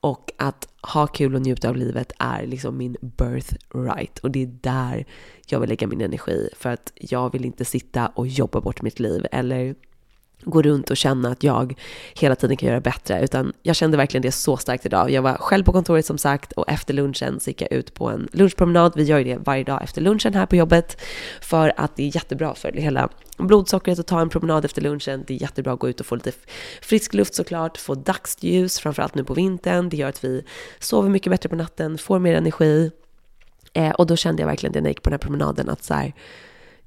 Och 0.00 0.32
att 0.36 0.68
ha 0.82 1.06
kul 1.06 1.34
och 1.34 1.42
njuta 1.42 1.68
av 1.68 1.76
livet 1.76 2.12
är 2.18 2.46
liksom 2.46 2.76
min 2.76 2.96
birthright. 3.00 4.18
Och 4.18 4.30
det 4.30 4.42
är 4.42 4.50
där 4.60 5.06
jag 5.46 5.60
vill 5.60 5.68
lägga 5.68 5.86
min 5.86 6.00
energi. 6.00 6.48
För 6.56 6.70
att 6.70 6.92
jag 6.94 7.32
vill 7.32 7.44
inte 7.44 7.64
sitta 7.64 8.06
och 8.06 8.26
jobba 8.26 8.60
bort 8.60 8.82
mitt 8.82 9.00
liv 9.00 9.26
eller 9.32 9.74
gå 10.42 10.62
runt 10.62 10.90
och 10.90 10.96
känna 10.96 11.30
att 11.30 11.42
jag 11.42 11.74
hela 12.14 12.34
tiden 12.34 12.56
kan 12.56 12.68
göra 12.68 12.80
bättre, 12.80 13.24
utan 13.24 13.52
jag 13.62 13.76
kände 13.76 13.96
verkligen 13.96 14.22
det 14.22 14.32
så 14.32 14.56
starkt 14.56 14.86
idag. 14.86 15.10
Jag 15.10 15.22
var 15.22 15.34
själv 15.34 15.64
på 15.64 15.72
kontoret 15.72 16.06
som 16.06 16.18
sagt 16.18 16.52
och 16.52 16.68
efter 16.68 16.94
lunchen 16.94 17.40
så 17.40 17.50
gick 17.50 17.62
jag 17.62 17.72
ut 17.72 17.94
på 17.94 18.10
en 18.10 18.28
lunchpromenad. 18.32 18.92
Vi 18.96 19.02
gör 19.02 19.18
ju 19.18 19.24
det 19.24 19.36
varje 19.36 19.64
dag 19.64 19.82
efter 19.82 20.00
lunchen 20.00 20.34
här 20.34 20.46
på 20.46 20.56
jobbet 20.56 21.00
för 21.40 21.72
att 21.76 21.96
det 21.96 22.02
är 22.02 22.16
jättebra 22.16 22.54
för 22.54 22.72
hela 22.72 23.08
blodsockret 23.38 23.98
att 23.98 24.06
ta 24.06 24.20
en 24.20 24.28
promenad 24.28 24.64
efter 24.64 24.82
lunchen. 24.82 25.24
Det 25.26 25.34
är 25.34 25.42
jättebra 25.42 25.72
att 25.72 25.78
gå 25.78 25.88
ut 25.88 26.00
och 26.00 26.06
få 26.06 26.14
lite 26.14 26.32
frisk 26.82 27.14
luft 27.14 27.34
såklart, 27.34 27.78
få 27.78 27.94
dagsljus, 27.94 28.80
framförallt 28.80 29.14
nu 29.14 29.24
på 29.24 29.34
vintern. 29.34 29.88
Det 29.88 29.96
gör 29.96 30.08
att 30.08 30.24
vi 30.24 30.44
sover 30.78 31.08
mycket 31.08 31.30
bättre 31.30 31.48
på 31.48 31.56
natten, 31.56 31.98
får 31.98 32.18
mer 32.18 32.34
energi. 32.34 32.90
Eh, 33.72 33.90
och 33.90 34.06
då 34.06 34.16
kände 34.16 34.42
jag 34.42 34.46
verkligen 34.46 34.72
det 34.72 34.80
när 34.80 34.88
jag 34.88 34.90
gick 34.90 35.02
på 35.02 35.10
den 35.10 35.14
här 35.14 35.18
promenaden 35.18 35.68
att 35.68 35.84
så 35.84 35.94
här, 35.94 36.12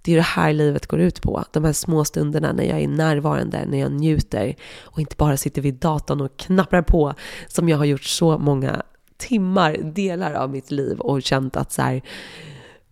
det 0.05 0.11
är 0.11 0.15
det 0.15 0.21
här 0.21 0.53
livet 0.53 0.87
går 0.87 0.99
ut 0.99 1.21
på. 1.21 1.43
De 1.51 1.63
här 1.63 1.73
små 1.73 2.05
stunderna 2.05 2.53
när 2.53 2.63
jag 2.63 2.81
är 2.81 2.87
närvarande, 2.87 3.65
när 3.65 3.77
jag 3.77 3.91
njuter 3.91 4.55
och 4.81 4.99
inte 4.99 5.15
bara 5.15 5.37
sitter 5.37 5.61
vid 5.61 5.75
datorn 5.75 6.21
och 6.21 6.37
knappar 6.37 6.81
på 6.81 7.13
som 7.47 7.69
jag 7.69 7.77
har 7.77 7.85
gjort 7.85 8.03
så 8.03 8.37
många 8.37 8.81
timmar, 9.17 9.77
delar 9.83 10.33
av 10.33 10.49
mitt 10.49 10.71
liv 10.71 10.99
och 10.99 11.21
känt 11.21 11.57
att 11.57 11.71
så 11.71 11.81
här, 11.81 12.01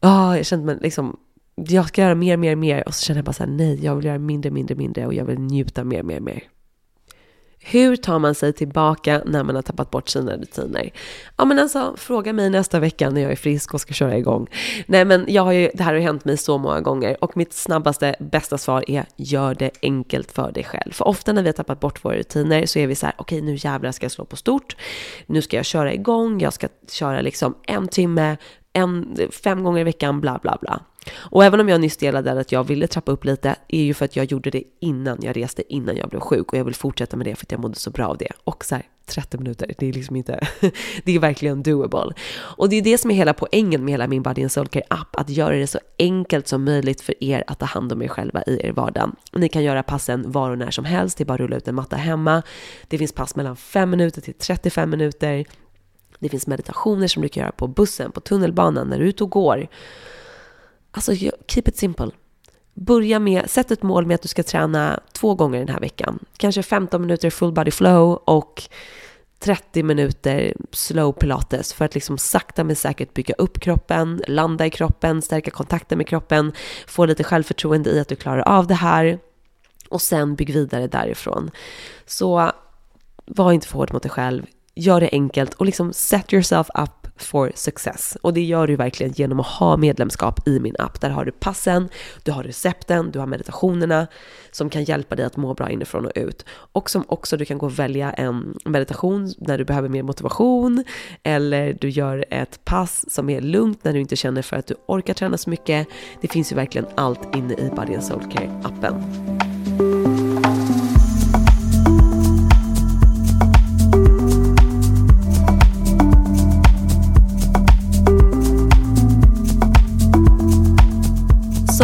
oh, 0.02 0.38
jag 0.38 0.46
känt 0.46 0.66
mig 0.66 0.78
liksom, 0.82 1.18
jag 1.56 1.88
ska 1.88 2.02
göra 2.02 2.16
mer, 2.16 2.38
mer, 2.38 2.56
mer 2.56 2.88
och 2.88 2.96
så 2.96 3.06
känner 3.06 3.18
jag 3.18 3.26
bara 3.26 3.34
så 3.34 3.44
här, 3.44 3.52
nej, 3.52 3.86
jag 3.86 3.96
vill 3.96 4.06
göra 4.06 4.20
mindre, 4.20 4.52
mindre, 4.52 4.76
mindre 4.76 5.06
och 5.06 5.14
jag 5.14 5.26
vill 5.26 5.40
njuta 5.40 5.84
mer, 5.84 6.04
mer, 6.04 6.20
mer. 6.20 6.44
Hur 7.66 7.96
tar 7.96 8.20
man 8.20 8.36
sig 8.36 8.54
tillbaka 8.54 9.22
när 9.26 9.44
man 9.44 9.56
har 9.56 9.62
tappat 9.62 9.92
bort 9.92 10.10
sina 10.10 10.36
rutiner? 10.36 10.92
Ja 11.38 11.46
men 11.46 11.60
alltså, 11.60 11.94
fråga 11.98 12.34
mig 12.34 12.50
nästa 12.50 12.80
vecka 12.80 13.10
när 13.10 13.22
jag 13.22 13.32
är 13.32 13.36
frisk 13.36 13.74
och 13.74 13.82
ska 13.82 13.94
köra 13.94 14.18
igång. 14.18 14.48
Nej 14.86 15.06
men 15.06 15.26
jag 15.28 15.44
har 15.44 15.52
ju, 15.52 15.70
det 15.74 15.84
här 15.84 15.92
har 15.92 16.00
ju 16.00 16.06
hänt 16.06 16.26
mig 16.26 16.38
så 16.38 16.58
många 16.58 16.82
gånger 16.82 17.24
och 17.24 17.38
mitt 17.38 17.54
snabbaste, 17.54 18.16
bästa 18.20 18.58
svar 18.58 18.84
är 18.88 19.06
gör 19.16 19.56
det 19.56 19.72
enkelt 19.82 20.32
för 20.32 20.52
dig 20.52 20.64
själv. 20.64 20.92
För 20.92 21.08
ofta 21.08 21.34
när 21.34 21.42
vi 21.42 21.48
har 21.48 21.54
tappat 21.54 21.80
bort 21.80 22.06
våra 22.06 22.16
rutiner 22.16 22.66
så 22.66 22.80
är 22.80 22.88
vi 22.88 22.96
så 22.96 23.06
här, 23.06 23.16
okej 23.18 23.38
okay, 23.38 23.52
nu 23.52 23.58
jävlar 23.60 23.92
ska 23.92 24.06
jag 24.06 24.12
slå 24.12 24.26
på 24.26 24.36
stort. 24.36 24.76
Nu 25.26 25.42
ska 25.42 25.56
jag 25.58 25.66
köra 25.66 25.94
igång, 25.94 26.42
jag 26.42 26.54
ska 26.54 26.68
köra 26.92 27.22
liksom 27.22 27.56
en 27.68 27.88
timme, 27.88 28.38
en, 28.74 29.18
fem 29.32 29.64
gånger 29.64 29.82
i 29.82 29.84
veckan, 29.84 30.22
bla 30.22 30.40
bla 30.42 30.58
bla. 30.62 30.82
Och 31.16 31.44
även 31.44 31.60
om 31.60 31.70
jag 31.70 31.82
nyss 31.82 31.98
delade 31.98 32.40
att 32.40 32.52
jag 32.52 32.64
ville 32.64 32.88
trappa 32.88 33.12
upp 33.12 33.26
lite, 33.26 33.56
är 33.68 33.84
ju 33.84 33.94
för 33.94 34.06
att 34.06 34.16
jag 34.16 34.26
gjorde 34.26 34.50
det 34.50 34.64
innan 34.80 35.18
jag 35.22 35.38
reste, 35.38 35.74
innan 35.74 35.96
jag 35.98 36.10
blev 36.10 36.20
sjuk. 36.20 36.54
Och 36.54 36.60
jag 36.60 36.66
vill 36.66 36.76
fortsätta 36.76 37.18
med 37.18 37.28
det 37.28 37.36
för 37.36 37.46
att 37.46 37.52
jag 37.52 37.62
mådde 37.62 37.76
så 37.76 37.92
bra 37.92 38.08
av 38.08 38.18
det. 38.18 38.32
Och 38.44 38.66
så 38.66 38.76
här, 38.76 38.84
30 39.06 39.38
minuter, 39.38 39.74
det 39.78 39.90
är 39.90 39.94
liksom 39.94 40.16
inte, 40.16 40.48
det 41.04 41.16
är 41.16 41.20
verkligen 41.20 41.64
doable. 41.64 42.14
Och 42.40 42.70
det 42.70 42.76
är 42.76 42.82
det 42.82 42.98
som 42.98 43.12
är 43.12 43.16
hela 43.16 43.34
poängen 43.34 43.86
med 43.86 43.92
hela 43.92 44.08
min 44.08 44.22
Body 44.22 44.42
and 44.42 44.52
Soulcare 44.52 44.84
app, 44.90 45.16
att 45.16 45.30
göra 45.30 45.56
det 45.56 45.68
så 45.68 45.80
enkelt 46.00 46.48
som 46.48 46.64
möjligt 46.64 47.02
för 47.02 47.24
er 47.24 47.44
att 47.48 47.60
ta 47.60 47.66
hand 47.66 47.92
om 47.92 48.02
er 48.02 48.08
själva 48.08 48.44
i 48.44 48.68
er 48.68 48.72
vardag. 48.72 49.16
Ni 49.34 49.50
kan 49.50 49.64
göra 49.64 49.84
passen 49.84 50.32
var 50.32 50.52
och 50.52 50.58
när 50.58 50.72
som 50.72 50.86
helst, 50.86 51.18
det 51.18 51.24
är 51.24 51.26
bara 51.26 51.34
att 51.34 51.40
rulla 51.40 51.56
ut 51.56 51.68
en 51.68 51.76
matta 51.76 51.96
hemma. 51.96 52.44
Det 52.88 52.98
finns 52.98 53.12
pass 53.12 53.36
mellan 53.36 53.56
5 53.56 53.90
minuter 53.90 54.22
till 54.22 54.34
35 54.34 54.90
minuter. 54.90 55.46
Det 56.24 56.30
finns 56.30 56.48
meditationer 56.48 57.08
som 57.08 57.22
du 57.22 57.30
kan 57.30 57.42
göra 57.42 57.52
på 57.52 57.68
bussen, 57.68 58.12
på 58.12 58.22
tunnelbanan, 58.22 58.88
när 58.88 58.98
du 58.98 59.04
är 59.04 59.10
ute 59.10 59.24
och 59.24 59.30
går. 59.30 59.68
Alltså, 60.92 61.16
keep 61.48 61.64
it 61.66 61.78
simple. 61.78 62.12
Börja 62.74 63.20
med, 63.20 63.50
sätt 63.50 63.72
ett 63.72 63.84
mål 63.84 64.06
med 64.06 64.16
att 64.16 64.22
du 64.22 64.28
ska 64.28 64.44
träna 64.44 65.00
två 65.12 65.36
gånger 65.36 65.60
den 65.60 65.70
här 65.70 65.80
veckan. 65.80 66.20
Kanske 66.38 66.64
15 66.64 67.02
minuter 67.02 67.30
full 67.30 67.52
body 67.52 67.72
flow 67.72 68.14
och 68.26 68.64
30 69.40 69.84
minuter 69.84 70.54
slow 70.72 71.12
pilates 71.12 71.74
för 71.74 71.86
att 71.86 71.94
liksom 71.94 72.18
sakta 72.18 72.64
men 72.64 72.76
säkert 72.76 73.14
bygga 73.14 73.34
upp 73.38 73.60
kroppen, 73.60 74.24
landa 74.28 74.66
i 74.66 74.70
kroppen, 74.70 75.22
stärka 75.22 75.52
kontakten 75.52 75.98
med 75.98 76.08
kroppen, 76.08 76.52
få 76.88 77.06
lite 77.06 77.24
självförtroende 77.24 77.90
i 77.90 78.00
att 78.00 78.08
du 78.08 78.16
klarar 78.16 78.42
av 78.42 78.68
det 78.68 78.74
här 78.74 79.20
och 79.90 80.02
sen 80.02 80.36
bygg 80.36 80.54
vidare 80.54 80.88
därifrån. 80.88 81.52
Så 82.06 82.52
var 83.26 83.52
inte 83.52 83.68
för 83.68 83.78
hård 83.78 83.94
mot 83.94 84.04
dig 84.04 84.12
själv, 84.12 84.46
gör 84.76 85.02
det 85.02 85.10
enkelt 85.12 85.54
och 85.54 85.66
liksom 85.66 85.94
set 85.94 86.34
yourself 86.34 86.68
up 86.76 87.04
for 87.18 87.52
success. 87.56 88.18
Och 88.22 88.34
det 88.34 88.42
gör 88.42 88.68
du 88.68 88.76
verkligen 88.76 89.14
genom 89.14 89.40
att 89.40 89.48
ha 89.48 89.78
medlemskap 89.78 90.48
i 90.48 90.60
min 90.60 90.76
app. 90.80 91.02
Där 91.02 91.10
har 91.10 91.26
du 91.26 91.32
passen, 91.32 91.90
du 92.24 92.32
har 92.32 92.44
recepten, 92.44 93.12
du 93.12 93.20
har 93.20 93.26
meditationerna 93.26 94.08
som 94.52 94.70
kan 94.70 94.84
hjälpa 94.84 95.16
dig 95.16 95.26
att 95.26 95.38
må 95.38 95.54
bra 95.54 95.70
inifrån 95.70 96.06
och 96.06 96.12
ut. 96.16 96.46
Och 96.50 96.90
som 96.90 97.04
också 97.08 97.38
du 97.38 97.46
kan 97.46 97.58
gå 97.58 97.66
och 97.66 97.80
välja 97.80 98.12
en 98.12 98.58
meditation 98.66 99.34
när 99.38 99.58
du 99.58 99.66
behöver 99.66 99.90
mer 99.90 100.04
motivation 100.04 100.84
eller 101.24 101.78
du 101.82 101.90
gör 101.90 102.26
ett 102.30 102.66
pass 102.66 103.06
som 103.14 103.30
är 103.30 103.42
lugnt 103.42 103.84
när 103.84 103.94
du 103.94 104.00
inte 104.00 104.16
känner 104.16 104.42
för 104.42 104.58
att 104.58 104.68
du 104.68 104.76
orkar 104.86 105.14
träna 105.14 105.38
så 105.38 105.50
mycket. 105.50 105.88
Det 106.22 106.28
finns 106.28 106.52
ju 106.52 106.56
verkligen 106.56 106.88
allt 106.96 107.36
inne 107.36 107.54
i 107.54 107.72
Body 107.76 107.94
and 107.94 108.04
Soul 108.04 108.22
Care-appen. 108.22 109.53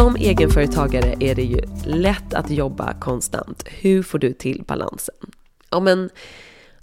Som 0.00 0.16
egenföretagare 0.16 1.14
är 1.20 1.34
det 1.34 1.42
ju 1.42 1.60
lätt 1.84 2.34
att 2.34 2.50
jobba 2.50 2.94
konstant. 2.94 3.64
Hur 3.68 4.02
får 4.02 4.18
du 4.18 4.32
till 4.32 4.64
balansen? 4.66 5.14
Ja, 5.70 5.80
men 5.80 6.10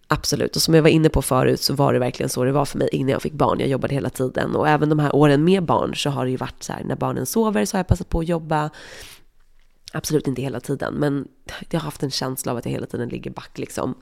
absolut. 0.08 0.56
Och 0.56 0.62
som 0.62 0.74
jag 0.74 0.82
var 0.82 0.90
inne 0.90 1.10
på 1.10 1.22
förut 1.22 1.62
så 1.62 1.74
var 1.74 1.94
det 1.94 2.00
verkligen 2.00 2.30
så 2.30 2.44
det 2.44 2.52
var 2.52 2.66
för 2.66 2.78
mig 2.78 2.90
innan 2.92 3.10
jag 3.10 3.22
fick 3.22 3.34
barn. 3.34 3.60
Jag 3.60 3.70
jobbade 3.70 3.94
hela 3.94 4.10
tiden 4.10 4.56
och 4.56 4.70
även 4.70 4.90
de 4.90 5.00
här 5.00 5.16
åren 5.16 5.44
med 5.44 5.64
barn 5.64 5.96
så 5.96 6.10
har 6.10 6.26
det 6.26 6.32
ju 6.32 6.38
varit 6.38 6.64
så 6.64 6.74
här 6.74 6.84
när 6.84 6.96
barnen 6.96 7.26
sover 7.26 7.66
så 7.66 7.78
har 7.78 7.80
jag 7.80 7.88
passat 7.88 8.10
på 8.10 8.20
att 8.20 8.28
jobba. 8.28 8.70
Absolut 9.94 10.28
inte 10.28 10.42
hela 10.42 10.60
tiden, 10.60 10.94
men 10.94 11.28
jag 11.70 11.80
har 11.80 11.86
haft 11.86 12.04
en 12.04 12.12
känsla 12.12 12.52
av 12.52 12.58
att 12.58 12.66
jag 12.66 12.72
hela 12.72 12.86
tiden 12.86 13.10
ligger 13.10 13.32
back 13.32 13.58
liksom. 13.58 13.96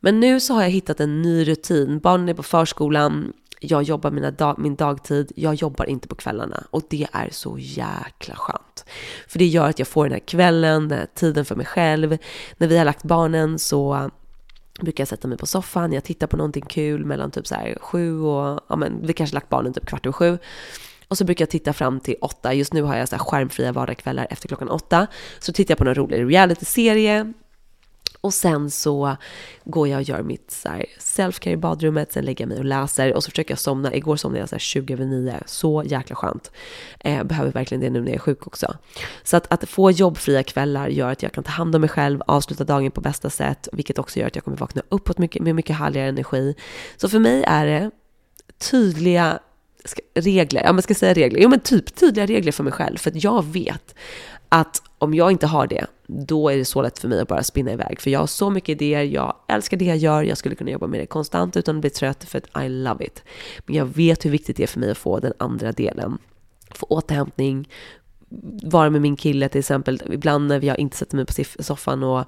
Men 0.00 0.20
nu 0.20 0.40
så 0.40 0.54
har 0.54 0.62
jag 0.62 0.70
hittat 0.70 1.00
en 1.00 1.22
ny 1.22 1.44
rutin. 1.44 1.98
Barnen 1.98 2.28
är 2.28 2.34
på 2.34 2.42
förskolan, 2.42 3.32
jag 3.60 3.82
jobbar 3.82 4.10
mina 4.10 4.30
dag, 4.30 4.58
min 4.58 4.76
dagtid, 4.76 5.32
jag 5.36 5.54
jobbar 5.54 5.84
inte 5.84 6.08
på 6.08 6.14
kvällarna 6.14 6.64
och 6.70 6.82
det 6.88 7.06
är 7.12 7.28
så 7.32 7.58
jäkla 7.58 8.34
skönt. 8.34 8.84
För 9.28 9.38
det 9.38 9.46
gör 9.46 9.68
att 9.68 9.78
jag 9.78 9.88
får 9.88 10.04
den 10.04 10.12
här 10.12 10.20
kvällen, 10.20 10.88
den 10.88 10.98
här 10.98 11.06
tiden 11.14 11.44
för 11.44 11.56
mig 11.56 11.66
själv. 11.66 12.18
När 12.56 12.68
vi 12.68 12.78
har 12.78 12.84
lagt 12.84 13.02
barnen 13.02 13.58
så 13.58 14.10
brukar 14.80 15.02
jag 15.02 15.08
sätta 15.08 15.28
mig 15.28 15.38
på 15.38 15.46
soffan, 15.46 15.92
jag 15.92 16.04
tittar 16.04 16.26
på 16.26 16.36
någonting 16.36 16.64
kul 16.64 17.04
mellan 17.04 17.30
typ 17.30 17.46
så 17.46 17.54
här 17.54 17.78
sju 17.80 18.20
och, 18.20 18.60
ja 18.68 18.76
men 18.76 19.06
vi 19.06 19.12
kanske 19.12 19.34
lagt 19.34 19.48
barnen 19.48 19.72
typ 19.72 19.86
kvart 19.86 20.06
över 20.06 20.12
sju. 20.12 20.38
Och 21.08 21.18
så 21.18 21.24
brukar 21.24 21.42
jag 21.42 21.50
titta 21.50 21.72
fram 21.72 22.00
till 22.00 22.16
åtta. 22.20 22.54
Just 22.54 22.72
nu 22.72 22.82
har 22.82 22.96
jag 22.96 23.08
så 23.08 23.16
här 23.16 23.24
skärmfria 23.24 23.72
vardagskvällar 23.72 24.26
efter 24.30 24.48
klockan 24.48 24.68
åtta. 24.68 25.06
Så 25.38 25.52
tittar 25.52 25.72
jag 25.72 25.78
på 25.78 25.84
någon 25.84 25.94
rolig 25.94 26.24
reality-serie 26.30 27.32
och 28.20 28.34
sen 28.34 28.70
så 28.70 29.16
går 29.64 29.88
jag 29.88 29.96
och 29.96 30.02
gör 30.02 30.22
mitt 30.22 30.66
self-care 30.98 31.52
i 31.52 31.56
badrummet, 31.56 32.12
sen 32.12 32.24
lägger 32.24 32.42
jag 32.42 32.48
mig 32.48 32.58
och 32.58 32.64
läser 32.64 33.14
och 33.14 33.24
så 33.24 33.30
försöker 33.30 33.52
jag 33.52 33.58
somna. 33.58 33.94
Igår 33.94 34.16
somnade 34.16 34.40
jag 34.40 34.48
så 34.48 34.54
här 34.54 34.60
20 34.60 34.92
över 34.92 35.04
9, 35.04 35.40
så 35.46 35.82
jäkla 35.86 36.16
skönt. 36.16 36.50
Eh, 37.00 37.24
behöver 37.24 37.52
verkligen 37.52 37.80
det 37.80 37.90
nu 37.90 38.00
när 38.00 38.06
jag 38.06 38.14
är 38.14 38.18
sjuk 38.18 38.46
också. 38.46 38.74
Så 39.22 39.36
att, 39.36 39.52
att 39.52 39.68
få 39.68 39.90
jobbfria 39.90 40.42
kvällar 40.42 40.88
gör 40.88 41.10
att 41.10 41.22
jag 41.22 41.32
kan 41.32 41.44
ta 41.44 41.50
hand 41.50 41.74
om 41.74 41.80
mig 41.80 41.90
själv, 41.90 42.22
avsluta 42.26 42.64
dagen 42.64 42.90
på 42.90 43.00
bästa 43.00 43.30
sätt, 43.30 43.68
vilket 43.72 43.98
också 43.98 44.20
gör 44.20 44.26
att 44.26 44.34
jag 44.34 44.44
kommer 44.44 44.56
vakna 44.56 44.82
uppåt 44.88 45.18
mycket, 45.18 45.42
med 45.42 45.54
mycket 45.54 45.76
härligare 45.76 46.08
energi. 46.08 46.54
Så 46.96 47.08
för 47.08 47.18
mig 47.18 47.44
är 47.46 47.66
det 47.66 47.90
tydliga 48.58 49.38
regler, 50.14 50.62
ja 50.62 50.72
man 50.72 50.82
ska 50.82 50.94
säga 50.94 51.14
regler, 51.14 51.40
jo 51.40 51.48
men 51.48 51.60
typ 51.60 51.94
tydliga 51.94 52.26
regler 52.26 52.52
för 52.52 52.64
mig 52.64 52.72
själv, 52.72 52.96
för 52.96 53.10
att 53.10 53.24
jag 53.24 53.44
vet 53.44 53.94
att 54.50 54.82
om 54.98 55.14
jag 55.14 55.30
inte 55.30 55.46
har 55.46 55.66
det, 55.66 55.86
då 56.06 56.48
är 56.48 56.56
det 56.56 56.64
så 56.64 56.82
lätt 56.82 56.98
för 56.98 57.08
mig 57.08 57.20
att 57.20 57.28
bara 57.28 57.42
spinna 57.42 57.72
iväg. 57.72 58.00
För 58.00 58.10
jag 58.10 58.20
har 58.20 58.26
så 58.26 58.50
mycket 58.50 58.68
idéer, 58.68 59.02
jag 59.02 59.34
älskar 59.48 59.76
det 59.76 59.84
jag 59.84 59.96
gör, 59.96 60.22
jag 60.22 60.38
skulle 60.38 60.54
kunna 60.54 60.70
jobba 60.70 60.86
med 60.86 61.00
det 61.00 61.06
konstant 61.06 61.56
utan 61.56 61.76
att 61.76 61.80
bli 61.80 61.90
trött 61.90 62.24
för 62.24 62.38
att 62.38 62.64
I 62.64 62.68
love 62.68 63.04
it. 63.04 63.22
Men 63.66 63.76
jag 63.76 63.86
vet 63.86 64.24
hur 64.24 64.30
viktigt 64.30 64.56
det 64.56 64.62
är 64.62 64.66
för 64.66 64.80
mig 64.80 64.90
att 64.90 64.98
få 64.98 65.18
den 65.18 65.32
andra 65.38 65.72
delen. 65.72 66.18
Få 66.74 66.86
återhämtning, 66.86 67.68
vara 68.62 68.90
med 68.90 69.00
min 69.00 69.16
kille 69.16 69.48
till 69.48 69.58
exempel. 69.58 70.02
Ibland 70.10 70.48
när 70.48 70.64
jag 70.64 70.78
inte 70.78 70.96
sätter 70.96 71.16
mig 71.16 71.26
på 71.26 71.62
soffan 71.62 72.02
och 72.02 72.24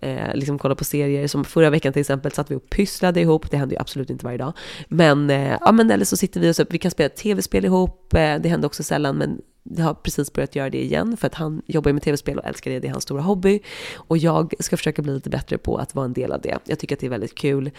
eh, 0.00 0.34
liksom 0.34 0.58
kollar 0.58 0.74
på 0.74 0.84
serier. 0.84 1.26
Som 1.26 1.44
förra 1.44 1.70
veckan 1.70 1.92
till 1.92 2.00
exempel 2.00 2.32
satt 2.32 2.50
vi 2.50 2.54
och 2.54 2.70
pysslade 2.70 3.20
ihop. 3.20 3.50
Det 3.50 3.56
händer 3.56 3.76
ju 3.76 3.80
absolut 3.80 4.10
inte 4.10 4.24
varje 4.24 4.38
dag. 4.38 4.52
Men, 4.88 5.30
eh, 5.30 5.56
ja, 5.60 5.72
men 5.72 5.90
eller 5.90 6.04
så 6.04 6.16
sitter 6.16 6.40
vi 6.40 6.50
och 6.50 6.56
så, 6.56 6.64
vi 6.70 6.78
kan 6.78 6.90
spela 6.90 7.08
tv-spel 7.08 7.64
ihop. 7.64 8.14
Eh, 8.14 8.36
det 8.40 8.48
händer 8.48 8.66
också 8.66 8.82
sällan, 8.82 9.16
men 9.16 9.40
jag 9.76 9.84
har 9.84 9.94
precis 9.94 10.32
börjat 10.32 10.56
göra 10.56 10.70
det 10.70 10.82
igen 10.82 11.16
för 11.16 11.26
att 11.26 11.34
han 11.34 11.62
jobbar 11.66 11.92
med 11.92 12.02
tv-spel 12.02 12.38
och 12.38 12.44
älskar 12.44 12.70
det, 12.70 12.78
det 12.78 12.88
är 12.88 12.92
hans 12.92 13.04
stora 13.04 13.22
hobby. 13.22 13.60
Och 13.94 14.18
jag 14.18 14.54
ska 14.60 14.76
försöka 14.76 15.02
bli 15.02 15.14
lite 15.14 15.30
bättre 15.30 15.58
på 15.58 15.76
att 15.76 15.94
vara 15.94 16.04
en 16.04 16.12
del 16.12 16.32
av 16.32 16.40
det. 16.40 16.58
Jag 16.64 16.78
tycker 16.78 16.96
att 16.96 17.00
det 17.00 17.06
är 17.06 17.10
väldigt 17.10 17.34
kul, 17.34 17.70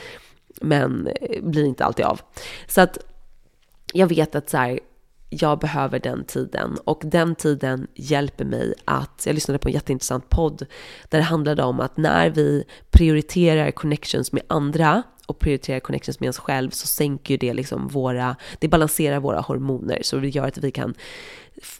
men 0.62 1.08
eh, 1.08 1.43
blir 1.43 1.65
inte 1.65 1.86
alltid 1.86 2.06
av. 2.06 2.21
Så 2.67 2.82
att 2.82 2.97
jag 3.93 4.08
vet 4.08 4.36
att 4.36 4.49
så 4.49 4.58
här, 4.58 4.80
jag 5.30 5.60
behöver 5.60 5.99
den 5.99 6.23
tiden 6.23 6.77
och 6.84 7.01
den 7.06 7.36
tiden 7.36 7.88
hjälper 7.95 8.45
mig 8.45 8.73
att, 8.86 9.23
jag 9.25 9.34
lyssnade 9.34 9.60
på 9.60 9.67
en 9.67 9.73
jätteintressant 9.73 10.30
podd 10.30 10.65
där 11.10 11.17
det 11.17 11.23
handlade 11.23 11.63
om 11.63 11.80
att 11.80 11.97
när 11.97 12.30
vi 12.30 12.63
prioriterar 12.89 13.71
connections 13.71 14.32
med 14.32 14.43
andra 14.47 15.04
och 15.32 15.39
prioriterar 15.39 15.80
connections 15.80 16.20
med 16.20 16.30
oss 16.30 16.38
själv 16.38 16.70
så 16.70 16.88
sänker 16.88 17.34
ju 17.34 17.38
det 17.38 17.54
liksom 17.54 17.88
våra, 17.88 18.36
det 18.60 18.67
balanserar 18.67 19.20
våra 19.20 19.39
hormoner 19.41 20.00
så 20.02 20.17
det 20.17 20.30
gör 20.30 20.48
att 20.48 20.58
vi 20.58 20.72
kan 20.72 20.94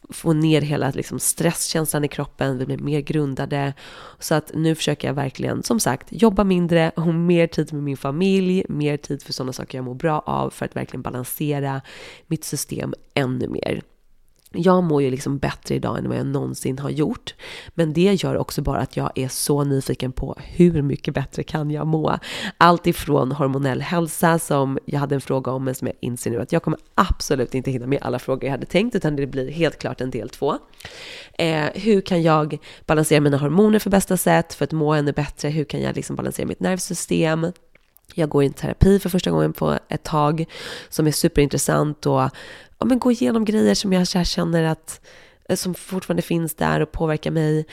få 0.10 0.34
ner 0.34 0.62
hela 0.62 0.92
liksom 0.92 1.20
stresskänslan 1.20 2.04
i 2.04 2.08
kroppen, 2.08 2.58
vi 2.58 2.66
blir 2.66 2.78
mer 2.78 3.02
grundade. 3.02 3.74
Så 4.20 4.36
att 4.36 4.52
nu 4.54 4.76
försöker 4.76 5.08
jag 5.08 5.16
verkligen, 5.16 5.64
som 5.64 5.80
sagt, 5.80 6.08
jobba 6.10 6.44
mindre, 6.44 6.92
ha 6.96 7.12
mer 7.12 7.48
tid 7.48 7.74
med 7.74 7.84
min 7.84 7.98
familj, 7.98 8.66
mer 8.70 8.98
tid 8.98 9.24
för 9.24 9.34
sådana 9.34 9.54
saker 9.54 9.78
jag 9.78 9.86
mår 9.86 9.96
bra 9.96 10.20
av 10.20 10.50
för 10.50 10.66
att 10.66 10.76
verkligen 10.76 11.02
balansera 11.02 11.82
mitt 12.28 12.44
system 12.44 12.94
ännu 13.14 13.48
mer. 13.48 13.82
Jag 14.54 14.84
mår 14.84 15.02
ju 15.02 15.12
liksom 15.12 15.38
bättre 15.38 15.76
idag 15.76 15.98
än 15.98 16.10
vad 16.10 16.18
jag 16.18 16.26
någonsin 16.26 16.80
har 16.80 16.90
gjort. 16.90 17.36
Men 17.70 17.94
det 17.94 18.14
gör 18.24 18.38
också 18.38 18.62
bara 18.62 18.80
att 18.80 18.98
jag 18.98 19.12
är 19.16 19.28
så 19.28 19.64
nyfiken 19.64 20.12
på 20.12 20.36
hur 20.40 20.82
mycket 20.82 21.14
bättre 21.14 21.44
kan 21.44 21.72
jag 21.72 21.88
må? 21.88 22.20
Allt 22.58 22.88
ifrån 22.88 23.32
hormonell 23.32 23.82
hälsa 23.82 24.40
som 24.40 24.80
jag 24.86 25.00
hade 25.00 25.16
en 25.16 25.22
fråga 25.22 25.52
om 25.52 25.64
men 25.64 25.76
som 25.76 25.88
jag 25.88 25.96
inser 26.00 26.32
nu 26.32 26.42
att 26.42 26.52
jag 26.52 26.64
kommer 26.64 26.80
absolut 26.96 27.56
inte 27.56 27.72
hinna 27.72 27.88
med 27.88 28.00
alla 28.02 28.20
frågor 28.20 28.44
jag 28.44 28.52
hade 28.52 28.66
tänkt 28.66 28.96
utan 28.96 29.16
det 29.16 29.28
blir 29.28 29.52
helt 29.52 29.80
klart 29.80 30.02
en 30.02 30.12
del 30.12 30.30
två. 30.30 30.58
Eh, 31.34 31.66
hur 31.74 32.02
kan 32.02 32.22
jag 32.22 32.58
balansera 32.86 33.20
mina 33.20 33.38
hormoner 33.38 33.80
för 33.80 33.90
bästa 33.90 34.18
sätt 34.18 34.54
för 34.54 34.64
att 34.66 34.72
må 34.72 34.94
ännu 34.94 35.12
bättre? 35.12 35.50
Hur 35.50 35.64
kan 35.64 35.82
jag 35.82 35.96
liksom 35.96 36.16
balansera 36.16 36.48
mitt 36.48 36.60
nervsystem? 36.60 37.52
Jag 38.16 38.30
går 38.30 38.44
i 38.44 38.46
en 38.46 38.54
terapi 38.54 39.00
för 39.00 39.10
första 39.10 39.32
gången 39.32 39.54
på 39.54 39.80
ett 39.90 40.04
tag 40.04 40.46
som 40.90 41.08
är 41.08 41.12
superintressant 41.12 42.06
och 42.06 42.30
ja, 42.82 42.86
men 42.86 43.00
gå 43.00 43.12
igenom 43.12 43.46
grejer 43.46 43.76
som 43.76 43.94
jag 43.94 44.08
känner 44.08 44.63
att 44.63 45.02
eh, 45.50 45.56
som 45.56 45.74
fortfarande 45.74 46.22
finns 46.22 46.56
där 46.56 46.80
och 46.80 46.91
påverkar 46.91 47.32
mig. 47.32 47.65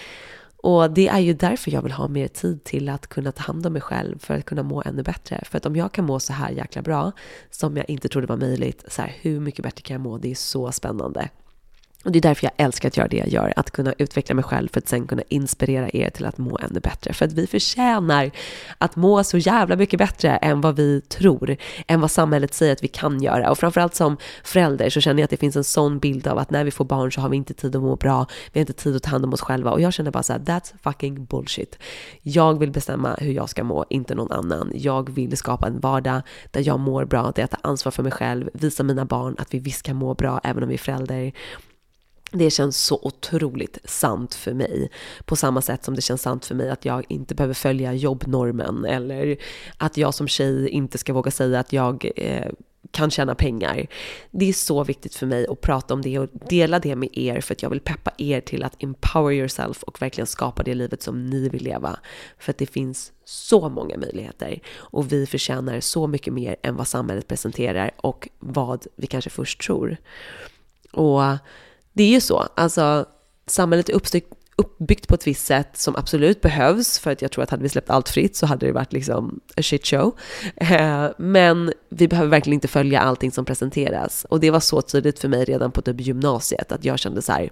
Och 0.56 0.90
det 0.90 1.08
är 1.08 1.18
ju 1.18 1.34
därför 1.34 1.70
jag 1.70 1.82
vill 1.82 1.92
ha 1.92 2.08
mer 2.08 2.28
tid 2.28 2.64
till 2.64 2.88
att 2.88 3.06
kunna 3.06 3.32
ta 3.32 3.42
hand 3.42 3.66
om 3.66 3.72
mig 3.72 3.82
själv 3.82 4.18
för 4.18 4.34
att 4.34 4.44
kunna 4.44 4.62
må 4.62 4.82
ännu 4.86 5.02
bättre. 5.02 5.42
För 5.44 5.56
att 5.56 5.66
om 5.66 5.76
jag 5.76 5.92
kan 5.92 6.04
må 6.04 6.20
så 6.20 6.32
här 6.32 6.50
jäkla 6.50 6.82
bra 6.82 7.12
som 7.50 7.76
jag 7.76 7.90
inte 7.90 8.08
trodde 8.08 8.26
var 8.26 8.36
möjligt, 8.36 8.84
så 8.88 9.02
här, 9.02 9.16
hur 9.20 9.40
mycket 9.40 9.62
bättre 9.62 9.82
kan 9.82 9.94
jag 9.94 10.00
må? 10.00 10.18
Det 10.18 10.30
är 10.30 10.34
så 10.34 10.72
spännande. 10.72 11.28
Och 12.08 12.12
det 12.12 12.18
är 12.18 12.20
därför 12.20 12.44
jag 12.44 12.66
älskar 12.66 12.88
att 12.88 12.96
göra 12.96 13.08
det 13.08 13.16
jag 13.16 13.28
gör, 13.28 13.52
att 13.56 13.70
kunna 13.70 13.94
utveckla 13.98 14.34
mig 14.34 14.44
själv 14.44 14.68
för 14.72 14.80
att 14.80 14.88
sen 14.88 15.06
kunna 15.06 15.22
inspirera 15.28 15.90
er 15.92 16.10
till 16.10 16.26
att 16.26 16.38
må 16.38 16.58
ännu 16.58 16.80
bättre. 16.80 17.12
För 17.12 17.24
att 17.24 17.32
vi 17.32 17.46
förtjänar 17.46 18.30
att 18.78 18.96
må 18.96 19.24
så 19.24 19.38
jävla 19.38 19.76
mycket 19.76 19.98
bättre 19.98 20.36
än 20.36 20.60
vad 20.60 20.76
vi 20.76 21.00
tror, 21.00 21.56
än 21.86 22.00
vad 22.00 22.10
samhället 22.10 22.54
säger 22.54 22.72
att 22.72 22.84
vi 22.84 22.88
kan 22.88 23.22
göra. 23.22 23.50
Och 23.50 23.58
framförallt 23.58 23.94
som 23.94 24.16
förälder 24.44 24.90
så 24.90 25.00
känner 25.00 25.20
jag 25.20 25.24
att 25.24 25.30
det 25.30 25.36
finns 25.36 25.56
en 25.56 25.64
sån 25.64 25.98
bild 25.98 26.26
av 26.26 26.38
att 26.38 26.50
när 26.50 26.64
vi 26.64 26.70
får 26.70 26.84
barn 26.84 27.12
så 27.12 27.20
har 27.20 27.28
vi 27.28 27.36
inte 27.36 27.54
tid 27.54 27.76
att 27.76 27.82
må 27.82 27.96
bra, 27.96 28.26
vi 28.52 28.60
har 28.60 28.62
inte 28.62 28.72
tid 28.72 28.96
att 28.96 29.02
ta 29.02 29.10
hand 29.10 29.24
om 29.24 29.32
oss 29.32 29.40
själva. 29.40 29.70
Och 29.70 29.80
jag 29.80 29.92
känner 29.92 30.10
bara 30.10 30.22
så 30.22 30.32
här, 30.32 30.40
that's 30.40 30.72
fucking 30.82 31.24
bullshit. 31.24 31.78
Jag 32.22 32.58
vill 32.58 32.70
bestämma 32.70 33.16
hur 33.18 33.32
jag 33.32 33.48
ska 33.48 33.64
må, 33.64 33.84
inte 33.90 34.14
någon 34.14 34.32
annan. 34.32 34.72
Jag 34.74 35.10
vill 35.10 35.36
skapa 35.36 35.66
en 35.66 35.80
vardag 35.80 36.22
där 36.50 36.66
jag 36.66 36.80
mår 36.80 37.04
bra, 37.04 37.32
där 37.34 37.42
jag 37.42 37.50
tar 37.50 37.60
ansvar 37.62 37.92
för 37.92 38.02
mig 38.02 38.12
själv, 38.12 38.50
visa 38.52 38.82
mina 38.82 39.04
barn 39.04 39.36
att 39.38 39.54
vi 39.54 39.58
visst 39.58 39.82
kan 39.82 39.96
må 39.96 40.14
bra 40.14 40.40
även 40.44 40.62
om 40.62 40.68
vi 40.68 40.74
är 40.74 40.78
förälder 40.78 41.32
det 42.30 42.50
känns 42.50 42.84
så 42.84 43.00
otroligt 43.02 43.78
sant 43.84 44.34
för 44.34 44.54
mig. 44.54 44.90
På 45.24 45.36
samma 45.36 45.62
sätt 45.62 45.84
som 45.84 45.94
det 45.94 46.02
känns 46.02 46.22
sant 46.22 46.44
för 46.44 46.54
mig 46.54 46.70
att 46.70 46.84
jag 46.84 47.04
inte 47.08 47.34
behöver 47.34 47.54
följa 47.54 47.92
jobbnormen 47.92 48.84
eller 48.84 49.36
att 49.76 49.96
jag 49.96 50.14
som 50.14 50.28
tjej 50.28 50.68
inte 50.68 50.98
ska 50.98 51.12
våga 51.12 51.30
säga 51.30 51.60
att 51.60 51.72
jag 51.72 52.10
eh, 52.16 52.52
kan 52.90 53.10
tjäna 53.10 53.34
pengar. 53.34 53.86
Det 54.30 54.48
är 54.48 54.52
så 54.52 54.84
viktigt 54.84 55.14
för 55.14 55.26
mig 55.26 55.46
att 55.46 55.60
prata 55.60 55.94
om 55.94 56.02
det 56.02 56.18
och 56.18 56.28
dela 56.48 56.78
det 56.78 56.96
med 56.96 57.08
er 57.12 57.40
för 57.40 57.54
att 57.54 57.62
jag 57.62 57.70
vill 57.70 57.80
peppa 57.80 58.12
er 58.18 58.40
till 58.40 58.64
att 58.64 58.82
empower 58.82 59.32
yourself 59.32 59.82
och 59.82 60.02
verkligen 60.02 60.26
skapa 60.26 60.62
det 60.62 60.74
livet 60.74 61.02
som 61.02 61.30
ni 61.30 61.48
vill 61.48 61.62
leva. 61.62 61.98
För 62.38 62.50
att 62.50 62.58
det 62.58 62.66
finns 62.66 63.12
så 63.24 63.68
många 63.68 63.96
möjligheter 63.96 64.60
och 64.70 65.12
vi 65.12 65.26
förtjänar 65.26 65.80
så 65.80 66.06
mycket 66.06 66.32
mer 66.32 66.56
än 66.62 66.76
vad 66.76 66.88
samhället 66.88 67.28
presenterar 67.28 67.90
och 67.96 68.28
vad 68.38 68.86
vi 68.96 69.06
kanske 69.06 69.30
först 69.30 69.60
tror. 69.60 69.96
Och 70.92 71.22
det 71.98 72.04
är 72.04 72.08
ju 72.08 72.20
så, 72.20 72.48
alltså 72.54 73.06
samhället 73.46 73.88
är 73.88 73.92
uppstyrt, 73.92 74.24
uppbyggt 74.56 75.08
på 75.08 75.14
ett 75.14 75.26
visst 75.26 75.46
sätt 75.46 75.76
som 75.76 75.96
absolut 75.96 76.40
behövs, 76.40 76.98
för 76.98 77.10
att 77.10 77.22
jag 77.22 77.30
tror 77.30 77.44
att 77.44 77.50
hade 77.50 77.62
vi 77.62 77.68
släppt 77.68 77.90
allt 77.90 78.08
fritt 78.08 78.36
så 78.36 78.46
hade 78.46 78.66
det 78.66 78.72
varit 78.72 78.92
liksom 78.92 79.40
a 79.56 79.62
shit 79.62 79.86
show. 79.86 80.16
Eh, 80.56 81.06
men 81.18 81.72
vi 81.88 82.08
behöver 82.08 82.30
verkligen 82.30 82.54
inte 82.54 82.68
följa 82.68 83.00
allting 83.00 83.32
som 83.32 83.44
presenteras. 83.44 84.26
Och 84.28 84.40
det 84.40 84.50
var 84.50 84.60
så 84.60 84.82
tydligt 84.82 85.18
för 85.18 85.28
mig 85.28 85.44
redan 85.44 85.72
på 85.72 85.82
typ 85.82 86.00
gymnasiet, 86.00 86.72
att 86.72 86.84
jag 86.84 86.98
kände 86.98 87.22
så 87.22 87.32
här, 87.32 87.50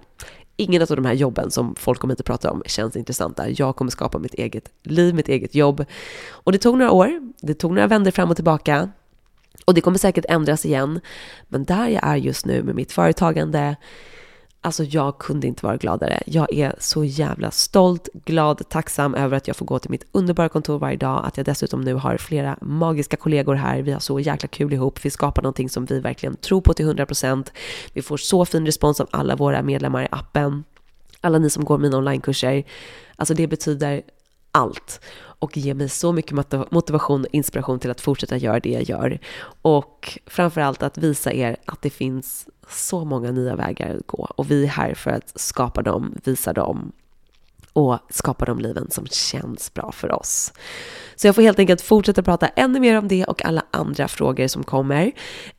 ingen 0.55 0.81
av 0.81 0.87
de 0.87 1.05
här 1.05 1.13
jobben 1.13 1.51
som 1.51 1.75
folk 1.75 1.99
kommer 1.99 2.13
inte 2.13 2.23
prata 2.23 2.51
om 2.51 2.63
känns 2.65 2.95
intressanta. 2.95 3.49
Jag 3.49 3.75
kommer 3.75 3.91
skapa 3.91 4.19
mitt 4.19 4.33
eget 4.33 4.69
liv, 4.83 5.15
mitt 5.15 5.29
eget 5.29 5.55
jobb. 5.55 5.85
Och 6.29 6.51
det 6.51 6.57
tog 6.57 6.77
några 6.77 6.91
år, 6.91 7.09
det 7.41 7.53
tog 7.53 7.73
några 7.73 7.87
vändor 7.87 8.11
fram 8.11 8.29
och 8.29 8.35
tillbaka. 8.35 8.89
Och 9.65 9.73
det 9.73 9.81
kommer 9.81 9.97
säkert 9.97 10.25
ändras 10.29 10.65
igen. 10.65 10.99
Men 11.47 11.65
där 11.65 11.87
jag 11.87 12.03
är 12.03 12.15
just 12.15 12.45
nu 12.45 12.63
med 12.63 12.75
mitt 12.75 12.91
företagande, 12.91 13.75
Alltså 14.67 14.83
jag 14.83 15.17
kunde 15.17 15.47
inte 15.47 15.65
vara 15.65 15.77
gladare. 15.77 16.23
Jag 16.25 16.53
är 16.53 16.75
så 16.79 17.03
jävla 17.03 17.51
stolt, 17.51 18.09
glad, 18.25 18.69
tacksam 18.69 19.15
över 19.15 19.37
att 19.37 19.47
jag 19.47 19.55
får 19.55 19.65
gå 19.65 19.79
till 19.79 19.91
mitt 19.91 20.05
underbara 20.11 20.49
kontor 20.49 20.79
varje 20.79 20.97
dag. 20.97 21.25
Att 21.25 21.37
jag 21.37 21.45
dessutom 21.45 21.81
nu 21.81 21.93
har 21.93 22.17
flera 22.17 22.57
magiska 22.61 23.17
kollegor 23.17 23.55
här. 23.55 23.81
Vi 23.81 23.91
har 23.91 23.99
så 23.99 24.19
jäkla 24.19 24.47
kul 24.47 24.73
ihop. 24.73 25.05
Vi 25.05 25.09
skapar 25.09 25.41
någonting 25.41 25.69
som 25.69 25.85
vi 25.85 25.99
verkligen 25.99 26.35
tror 26.35 26.61
på 26.61 26.73
till 26.73 26.85
100%. 26.85 27.51
Vi 27.93 28.01
får 28.01 28.17
så 28.17 28.45
fin 28.45 28.65
respons 28.65 28.99
av 29.01 29.07
alla 29.11 29.35
våra 29.35 29.61
medlemmar 29.61 30.03
i 30.03 30.07
appen. 30.11 30.63
Alla 31.21 31.37
ni 31.37 31.49
som 31.49 31.65
går 31.65 31.77
mina 31.77 31.97
onlinekurser. 31.97 32.63
Alltså 33.15 33.33
det 33.33 33.47
betyder 33.47 34.01
allt 34.51 35.01
och 35.39 35.57
ger 35.57 35.73
mig 35.73 35.89
så 35.89 36.11
mycket 36.11 36.71
motivation 36.71 37.21
och 37.21 37.29
inspiration 37.31 37.79
till 37.79 37.91
att 37.91 38.01
fortsätta 38.01 38.37
göra 38.37 38.59
det 38.59 38.69
jag 38.69 38.83
gör. 38.83 39.19
Och 39.61 40.19
framförallt 40.25 40.83
att 40.83 40.97
visa 40.97 41.33
er 41.33 41.57
att 41.65 41.81
det 41.81 41.89
finns 41.89 42.47
så 42.69 43.05
många 43.05 43.31
nya 43.31 43.55
vägar 43.55 43.95
att 43.95 44.07
gå 44.07 44.27
och 44.35 44.51
vi 44.51 44.63
är 44.63 44.67
här 44.67 44.93
för 44.93 45.11
att 45.11 45.39
skapa 45.39 45.81
dem, 45.81 46.15
visa 46.23 46.53
dem 46.53 46.91
och 47.73 47.99
skapa 48.09 48.45
de 48.45 48.59
liven 48.59 48.91
som 48.91 49.07
känns 49.07 49.73
bra 49.73 49.91
för 49.91 50.11
oss. 50.11 50.53
Så 51.15 51.27
jag 51.27 51.35
får 51.35 51.41
helt 51.41 51.59
enkelt 51.59 51.81
fortsätta 51.81 52.23
prata 52.23 52.47
ännu 52.47 52.79
mer 52.79 52.97
om 52.97 53.07
det 53.07 53.25
och 53.25 53.45
alla 53.45 53.65
andra 53.71 54.07
frågor 54.07 54.47
som 54.47 54.63
kommer, 54.63 55.05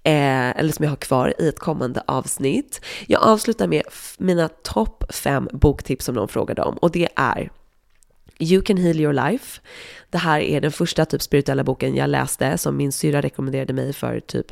eh, 0.02 0.58
eller 0.58 0.72
som 0.72 0.84
jag 0.84 0.90
har 0.90 0.96
kvar 0.96 1.34
i 1.38 1.48
ett 1.48 1.58
kommande 1.58 2.02
avsnitt. 2.06 2.80
Jag 3.06 3.22
avslutar 3.22 3.66
med 3.66 3.82
mina 4.18 4.48
topp 4.48 5.04
fem 5.14 5.48
boktips 5.52 6.04
som 6.04 6.14
någon 6.14 6.28
frågade 6.28 6.62
om 6.62 6.76
och 6.76 6.90
det 6.90 7.08
är 7.16 7.50
You 8.38 8.62
can 8.62 8.76
heal 8.76 9.00
your 9.00 9.12
life. 9.12 9.60
Det 10.10 10.18
här 10.18 10.40
är 10.40 10.60
den 10.60 10.72
första 10.72 11.04
typ 11.04 11.22
spirituella 11.22 11.64
boken 11.64 11.96
jag 11.96 12.10
läste 12.10 12.58
som 12.58 12.76
min 12.76 12.92
syra 12.92 13.20
rekommenderade 13.20 13.72
mig 13.72 13.92
för 13.92 14.20
typ, 14.20 14.46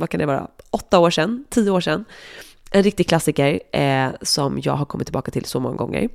vad 0.00 0.10
kan 0.10 0.20
det 0.20 0.26
vara, 0.26 0.48
åtta 0.70 0.98
år 0.98 1.10
sedan, 1.10 1.44
tio 1.50 1.70
år 1.70 1.80
sedan. 1.80 2.04
En 2.70 2.82
riktig 2.82 3.08
klassiker 3.08 3.60
eh, 3.72 4.08
som 4.22 4.60
jag 4.62 4.72
har 4.72 4.84
kommit 4.84 5.06
tillbaka 5.06 5.30
till 5.30 5.44
så 5.44 5.60
många 5.60 5.76
gånger. 5.76 6.08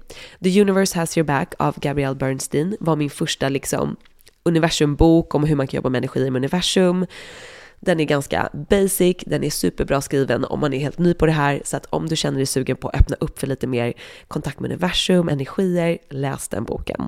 The 0.43 0.61
Universe 0.61 0.99
Has 0.99 1.17
Your 1.17 1.27
Back 1.27 1.53
av 1.59 1.79
Gabrielle 1.79 2.15
Bernstein 2.15 2.77
var 2.79 2.95
min 2.95 3.09
första 3.09 3.49
liksom 3.49 3.95
universumbok 4.43 5.35
om 5.35 5.43
hur 5.43 5.55
man 5.55 5.67
kan 5.67 5.77
jobba 5.77 5.89
med 5.89 5.97
energi 5.97 6.29
med 6.29 6.39
universum. 6.39 7.05
Den 7.79 7.99
är 7.99 8.03
ganska 8.03 8.49
basic, 8.69 9.17
den 9.25 9.43
är 9.43 9.49
superbra 9.49 10.01
skriven 10.01 10.45
om 10.45 10.59
man 10.59 10.73
är 10.73 10.79
helt 10.79 10.99
ny 10.99 11.13
på 11.13 11.25
det 11.25 11.31
här. 11.31 11.61
Så 11.65 11.77
att 11.77 11.85
om 11.85 12.07
du 12.07 12.15
känner 12.15 12.37
dig 12.37 12.45
sugen 12.45 12.77
på 12.77 12.89
att 12.89 12.99
öppna 12.99 13.17
upp 13.19 13.39
för 13.39 13.47
lite 13.47 13.67
mer 13.67 13.93
kontakt 14.27 14.59
med 14.59 14.71
universum, 14.71 15.29
energier, 15.29 15.97
läs 16.09 16.47
den 16.47 16.63
boken. 16.63 17.07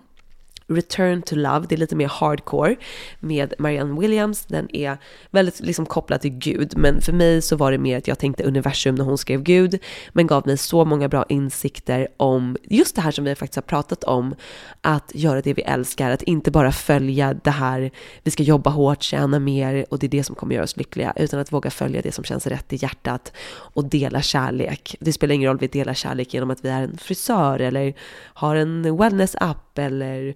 Return 0.69 1.21
to 1.21 1.35
Love, 1.35 1.65
det 1.69 1.75
är 1.75 1.79
lite 1.79 1.95
mer 1.95 2.07
hardcore 2.07 2.75
med 3.19 3.53
Marianne 3.59 3.99
Williams. 3.99 4.45
Den 4.45 4.75
är 4.75 4.97
väldigt 5.31 5.59
liksom 5.59 5.85
kopplad 5.85 6.21
till 6.21 6.31
Gud, 6.31 6.73
men 6.77 7.01
för 7.01 7.13
mig 7.13 7.41
så 7.41 7.55
var 7.55 7.71
det 7.71 7.77
mer 7.77 7.97
att 7.97 8.07
jag 8.07 8.19
tänkte 8.19 8.43
universum 8.43 8.95
när 8.95 9.05
hon 9.05 9.17
skrev 9.17 9.43
Gud, 9.43 9.79
men 10.13 10.27
gav 10.27 10.47
mig 10.47 10.57
så 10.57 10.85
många 10.85 11.07
bra 11.09 11.25
insikter 11.29 12.07
om 12.17 12.57
just 12.63 12.95
det 12.95 13.01
här 13.01 13.11
som 13.11 13.25
vi 13.25 13.35
faktiskt 13.35 13.55
har 13.55 13.61
pratat 13.61 14.03
om, 14.03 14.35
att 14.81 15.11
göra 15.15 15.41
det 15.41 15.53
vi 15.53 15.61
älskar, 15.61 16.11
att 16.11 16.23
inte 16.23 16.51
bara 16.51 16.71
följa 16.71 17.33
det 17.33 17.51
här, 17.51 17.91
vi 18.23 18.31
ska 18.31 18.43
jobba 18.43 18.69
hårt, 18.69 19.03
tjäna 19.03 19.39
mer 19.39 19.85
och 19.89 19.99
det 19.99 20.07
är 20.07 20.09
det 20.09 20.23
som 20.23 20.35
kommer 20.35 20.55
göra 20.55 20.63
oss 20.63 20.77
lyckliga, 20.77 21.13
utan 21.15 21.39
att 21.39 21.53
våga 21.53 21.69
följa 21.69 22.01
det 22.01 22.11
som 22.11 22.23
känns 22.23 22.47
rätt 22.47 22.73
i 22.73 22.75
hjärtat 22.75 23.33
och 23.49 23.85
dela 23.85 24.21
kärlek. 24.21 24.95
Det 24.99 25.13
spelar 25.13 25.35
ingen 25.35 25.47
roll, 25.47 25.57
vi 25.57 25.67
delar 25.67 25.93
kärlek 25.93 26.33
genom 26.33 26.51
att 26.51 26.65
vi 26.65 26.69
är 26.69 26.81
en 26.81 26.97
frisör 26.97 27.59
eller 27.59 27.93
har 28.33 28.55
en 28.55 28.97
wellness-app 28.97 29.66
eller 29.79 30.35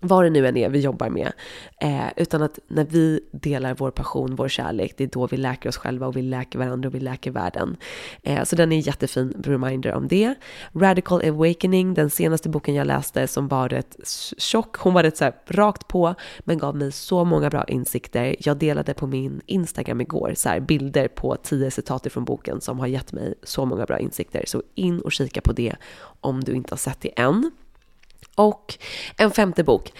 vad 0.00 0.24
det 0.24 0.30
nu 0.30 0.46
än 0.46 0.56
är 0.56 0.68
vi 0.68 0.80
jobbar 0.80 1.08
med. 1.08 1.32
Eh, 1.80 2.06
utan 2.16 2.42
att 2.42 2.58
när 2.68 2.84
vi 2.84 3.20
delar 3.32 3.74
vår 3.74 3.90
passion, 3.90 4.36
vår 4.36 4.48
kärlek, 4.48 4.94
det 4.96 5.04
är 5.04 5.08
då 5.08 5.26
vi 5.26 5.36
läker 5.36 5.68
oss 5.68 5.76
själva 5.76 6.06
och 6.06 6.16
vi 6.16 6.22
läker 6.22 6.58
varandra 6.58 6.88
och 6.88 6.94
vi 6.94 7.00
läker 7.00 7.30
världen. 7.30 7.76
Eh, 8.22 8.44
så 8.44 8.56
den 8.56 8.72
är 8.72 8.76
en 8.76 8.82
jättefin 8.82 9.42
reminder 9.44 9.94
om 9.94 10.08
det. 10.08 10.34
Radical 10.74 11.28
Awakening, 11.28 11.94
den 11.94 12.10
senaste 12.10 12.48
boken 12.48 12.74
jag 12.74 12.86
läste 12.86 13.26
som 13.26 13.48
var 13.48 13.68
rätt 13.68 13.96
tjock, 14.38 14.76
hon 14.76 14.94
var 14.94 15.02
rätt 15.02 15.16
så 15.16 15.24
här 15.24 15.34
rakt 15.46 15.88
på, 15.88 16.14
men 16.40 16.58
gav 16.58 16.76
mig 16.76 16.92
så 16.92 17.24
många 17.24 17.50
bra 17.50 17.64
insikter. 17.64 18.36
Jag 18.38 18.56
delade 18.56 18.94
på 18.94 19.06
min 19.06 19.40
Instagram 19.46 20.00
igår 20.00 20.32
så 20.36 20.48
här, 20.48 20.60
bilder 20.60 21.08
på 21.08 21.36
tio 21.42 21.70
citat 21.70 22.06
från 22.12 22.24
boken 22.24 22.60
som 22.60 22.78
har 22.78 22.86
gett 22.86 23.12
mig 23.12 23.34
så 23.42 23.64
många 23.64 23.84
bra 23.86 23.98
insikter. 23.98 24.44
Så 24.46 24.62
in 24.74 25.00
och 25.00 25.12
kika 25.12 25.40
på 25.40 25.52
det 25.52 25.76
om 26.20 26.44
du 26.44 26.52
inte 26.52 26.72
har 26.72 26.78
sett 26.78 27.00
det 27.00 27.20
än. 27.20 27.50
Och 28.38 28.78
en 29.16 29.30
femte 29.30 29.64
bok, 29.64 29.92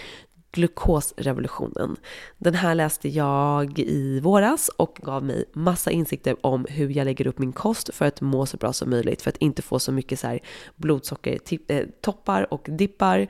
Glukosrevolutionen. 0.52 1.96
Den 2.38 2.54
här 2.54 2.74
läste 2.74 3.08
jag 3.08 3.78
i 3.78 4.20
våras 4.20 4.68
och 4.76 4.98
gav 5.02 5.24
mig 5.24 5.44
massa 5.52 5.90
insikter 5.90 6.46
om 6.46 6.66
hur 6.68 6.90
jag 6.90 7.04
lägger 7.04 7.26
upp 7.26 7.38
min 7.38 7.52
kost 7.52 7.94
för 7.94 8.04
att 8.04 8.20
må 8.20 8.46
så 8.46 8.56
bra 8.56 8.72
som 8.72 8.90
möjligt, 8.90 9.22
för 9.22 9.30
att 9.30 9.36
inte 9.36 9.62
få 9.62 9.78
så 9.78 9.92
mycket 9.92 10.20
så 10.20 10.26
här 10.26 10.40
blodsockertoppar 10.76 12.40
eh, 12.40 12.46
och 12.50 12.66
dippar. 12.70 13.26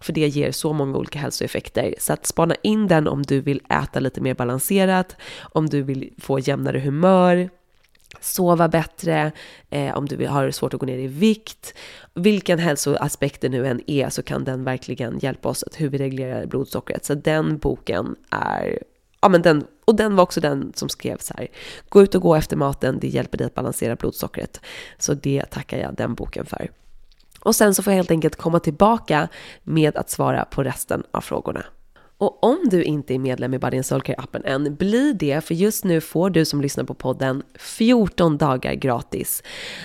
För 0.00 0.12
det 0.12 0.28
ger 0.28 0.52
så 0.52 0.72
många 0.72 0.98
olika 0.98 1.18
hälsoeffekter. 1.18 1.94
Så 1.98 2.12
att 2.12 2.26
spana 2.26 2.54
in 2.62 2.88
den 2.88 3.08
om 3.08 3.22
du 3.22 3.40
vill 3.40 3.62
äta 3.68 4.00
lite 4.00 4.20
mer 4.20 4.34
balanserat, 4.34 5.16
om 5.52 5.68
du 5.68 5.82
vill 5.82 6.12
få 6.18 6.38
jämnare 6.38 6.78
humör, 6.78 7.50
sova 8.20 8.68
bättre, 8.68 9.32
eh, 9.70 9.96
om 9.96 10.06
du 10.06 10.26
har 10.26 10.50
svårt 10.50 10.74
att 10.74 10.80
gå 10.80 10.86
ner 10.86 10.98
i 10.98 11.06
vikt. 11.06 11.74
Vilken 12.14 12.58
hälsoaspekt 12.58 13.40
det 13.40 13.48
nu 13.48 13.66
än 13.66 13.90
är 13.90 14.08
så 14.08 14.22
kan 14.22 14.44
den 14.44 14.64
verkligen 14.64 15.18
hjälpa 15.18 15.48
oss 15.48 15.62
att 15.62 15.80
hur 15.80 15.88
vi 15.88 15.98
reglerar 15.98 16.46
blodsockret. 16.46 17.04
Så 17.04 17.14
den 17.14 17.58
boken 17.58 18.16
är, 18.30 18.78
ja 19.20 19.28
men 19.28 19.42
den, 19.42 19.64
och 19.84 19.96
den 19.96 20.16
var 20.16 20.22
också 20.22 20.40
den 20.40 20.72
som 20.74 20.88
skrev 20.88 21.18
här, 21.36 21.48
gå 21.88 22.02
ut 22.02 22.14
och 22.14 22.22
gå 22.22 22.34
efter 22.34 22.56
maten, 22.56 22.98
det 23.00 23.08
hjälper 23.08 23.38
dig 23.38 23.46
att 23.46 23.54
balansera 23.54 23.96
blodsockret. 23.96 24.60
Så 24.98 25.14
det 25.14 25.44
tackar 25.50 25.78
jag 25.78 25.94
den 25.94 26.14
boken 26.14 26.46
för. 26.46 26.70
Och 27.40 27.56
sen 27.56 27.74
så 27.74 27.82
får 27.82 27.92
jag 27.92 27.96
helt 27.96 28.10
enkelt 28.10 28.36
komma 28.36 28.60
tillbaka 28.60 29.28
med 29.62 29.96
att 29.96 30.10
svara 30.10 30.44
på 30.44 30.62
resten 30.62 31.02
av 31.10 31.20
frågorna. 31.20 31.64
Och 32.20 32.44
om 32.44 32.58
du 32.64 32.82
inte 32.82 33.14
är 33.14 33.18
medlem 33.18 33.54
i 33.54 33.58
Body 33.58 33.82
Soulcare-appen 33.82 34.42
än, 34.44 34.76
bli 34.76 35.12
det, 35.12 35.44
för 35.44 35.54
just 35.54 35.84
nu 35.84 36.00
får 36.00 36.30
du 36.30 36.44
som 36.44 36.60
lyssnar 36.60 36.84
på 36.84 36.94
podden 36.94 37.42
14 37.58 38.38
dagar 38.38 38.74
gratis. 38.74 39.42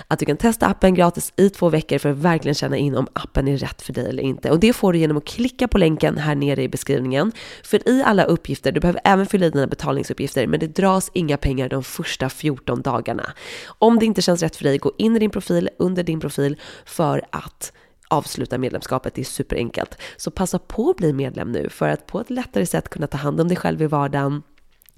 Att 0.08 0.18
du 0.18 0.26
kan 0.26 0.36
testa 0.36 0.66
appen 0.66 0.94
gratis 0.94 1.32
i 1.36 1.50
två 1.50 1.68
veckor 1.68 1.98
för 1.98 2.12
att 2.12 2.16
verkligen 2.16 2.54
känna 2.54 2.76
in 2.76 2.96
om 2.96 3.06
appen 3.12 3.48
är 3.48 3.56
rätt 3.56 3.82
för 3.82 3.92
dig 3.92 4.08
eller 4.08 4.22
inte. 4.22 4.50
Och 4.50 4.60
det 4.60 4.72
får 4.72 4.92
du 4.92 4.98
genom 4.98 5.16
att 5.16 5.24
klicka 5.24 5.68
på 5.68 5.78
länken 5.78 6.18
här 6.18 6.34
nere 6.34 6.62
i 6.62 6.68
beskrivningen. 6.68 7.32
För 7.62 7.88
i 7.88 8.02
alla 8.02 8.24
uppgifter, 8.24 8.72
du 8.72 8.80
behöver 8.80 9.00
även 9.04 9.26
fylla 9.26 9.46
i 9.46 9.50
dina 9.50 9.66
betalningsuppgifter, 9.66 10.46
men 10.46 10.60
det 10.60 10.66
dras 10.66 11.10
inga 11.14 11.36
pengar 11.36 11.68
de 11.68 11.84
första 11.84 12.28
14 12.28 12.82
dagarna. 12.82 13.32
Om 13.78 13.98
det 13.98 14.06
inte 14.06 14.22
känns 14.22 14.42
rätt 14.42 14.56
för 14.56 14.64
dig, 14.64 14.78
gå 14.78 14.92
in 14.98 15.16
i 15.16 15.18
din 15.18 15.30
profil, 15.30 15.68
under 15.78 16.02
din 16.02 16.20
profil, 16.20 16.56
för 16.84 17.22
att 17.30 17.72
avsluta 18.08 18.58
medlemskapet. 18.58 19.14
Det 19.14 19.20
är 19.20 19.24
superenkelt. 19.24 19.98
Så 20.16 20.30
passa 20.30 20.58
på 20.58 20.90
att 20.90 20.96
bli 20.96 21.12
medlem 21.12 21.52
nu 21.52 21.68
för 21.68 21.88
att 21.88 22.06
på 22.06 22.20
ett 22.20 22.30
lättare 22.30 22.66
sätt 22.66 22.88
kunna 22.88 23.06
ta 23.06 23.16
hand 23.16 23.40
om 23.40 23.48
dig 23.48 23.56
själv 23.56 23.82
i 23.82 23.86
vardagen, 23.86 24.42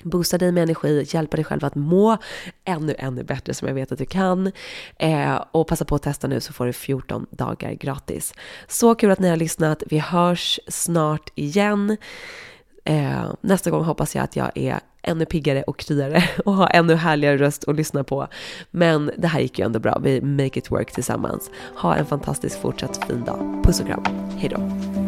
boosta 0.03 0.39
dig 0.39 0.53
med 0.53 0.63
energi, 0.63 1.05
hjälpa 1.09 1.37
dig 1.37 1.45
själv 1.45 1.65
att 1.65 1.75
må 1.75 2.17
ännu, 2.65 2.95
ännu 2.99 3.25
bättre 3.25 3.55
som 3.55 3.69
jag 3.69 3.75
vet 3.75 3.93
att 3.93 3.99
du 3.99 4.07
kan. 4.07 4.53
Eh, 4.99 5.45
och 5.53 5.67
passa 5.69 5.85
på 5.85 5.95
att 5.95 6.03
testa 6.03 6.29
nu 6.29 6.41
så 6.41 6.53
får 6.53 6.67
du 6.67 6.73
14 6.73 7.27
dagar 7.31 7.73
gratis. 7.73 8.35
Så 8.67 8.95
kul 8.95 9.11
att 9.11 9.19
ni 9.19 9.29
har 9.29 9.37
lyssnat. 9.37 9.83
Vi 9.87 9.99
hörs 9.99 10.61
snart 10.69 11.31
igen. 11.35 11.97
Eh, 12.85 13.33
nästa 13.41 13.71
gång 13.71 13.85
hoppas 13.85 14.15
jag 14.15 14.25
att 14.25 14.37
jag 14.37 14.51
är 14.55 14.81
ännu 15.09 15.25
piggare 15.25 15.63
och 15.63 15.79
kryare 15.79 16.23
och 16.45 16.55
ha 16.55 16.67
ännu 16.67 16.95
härligare 16.95 17.37
röst 17.37 17.69
att 17.69 17.77
lyssna 17.77 18.05
på. 18.05 18.29
Men 18.71 19.11
det 19.17 19.29
här 19.29 19.41
gick 19.41 19.59
ju 19.59 19.65
ändå 19.65 19.79
bra. 19.79 19.99
Vi 20.03 20.21
make 20.21 20.59
it 20.59 20.71
work 20.71 20.93
tillsammans. 20.93 21.51
Ha 21.75 21.97
en 21.97 22.07
fantastisk 22.07 22.61
fortsatt 22.61 23.05
fin 23.07 23.25
dag. 23.25 23.63
Puss 23.65 23.81
och 23.81 23.87
kram. 23.87 24.05
Hejdå! 24.37 25.08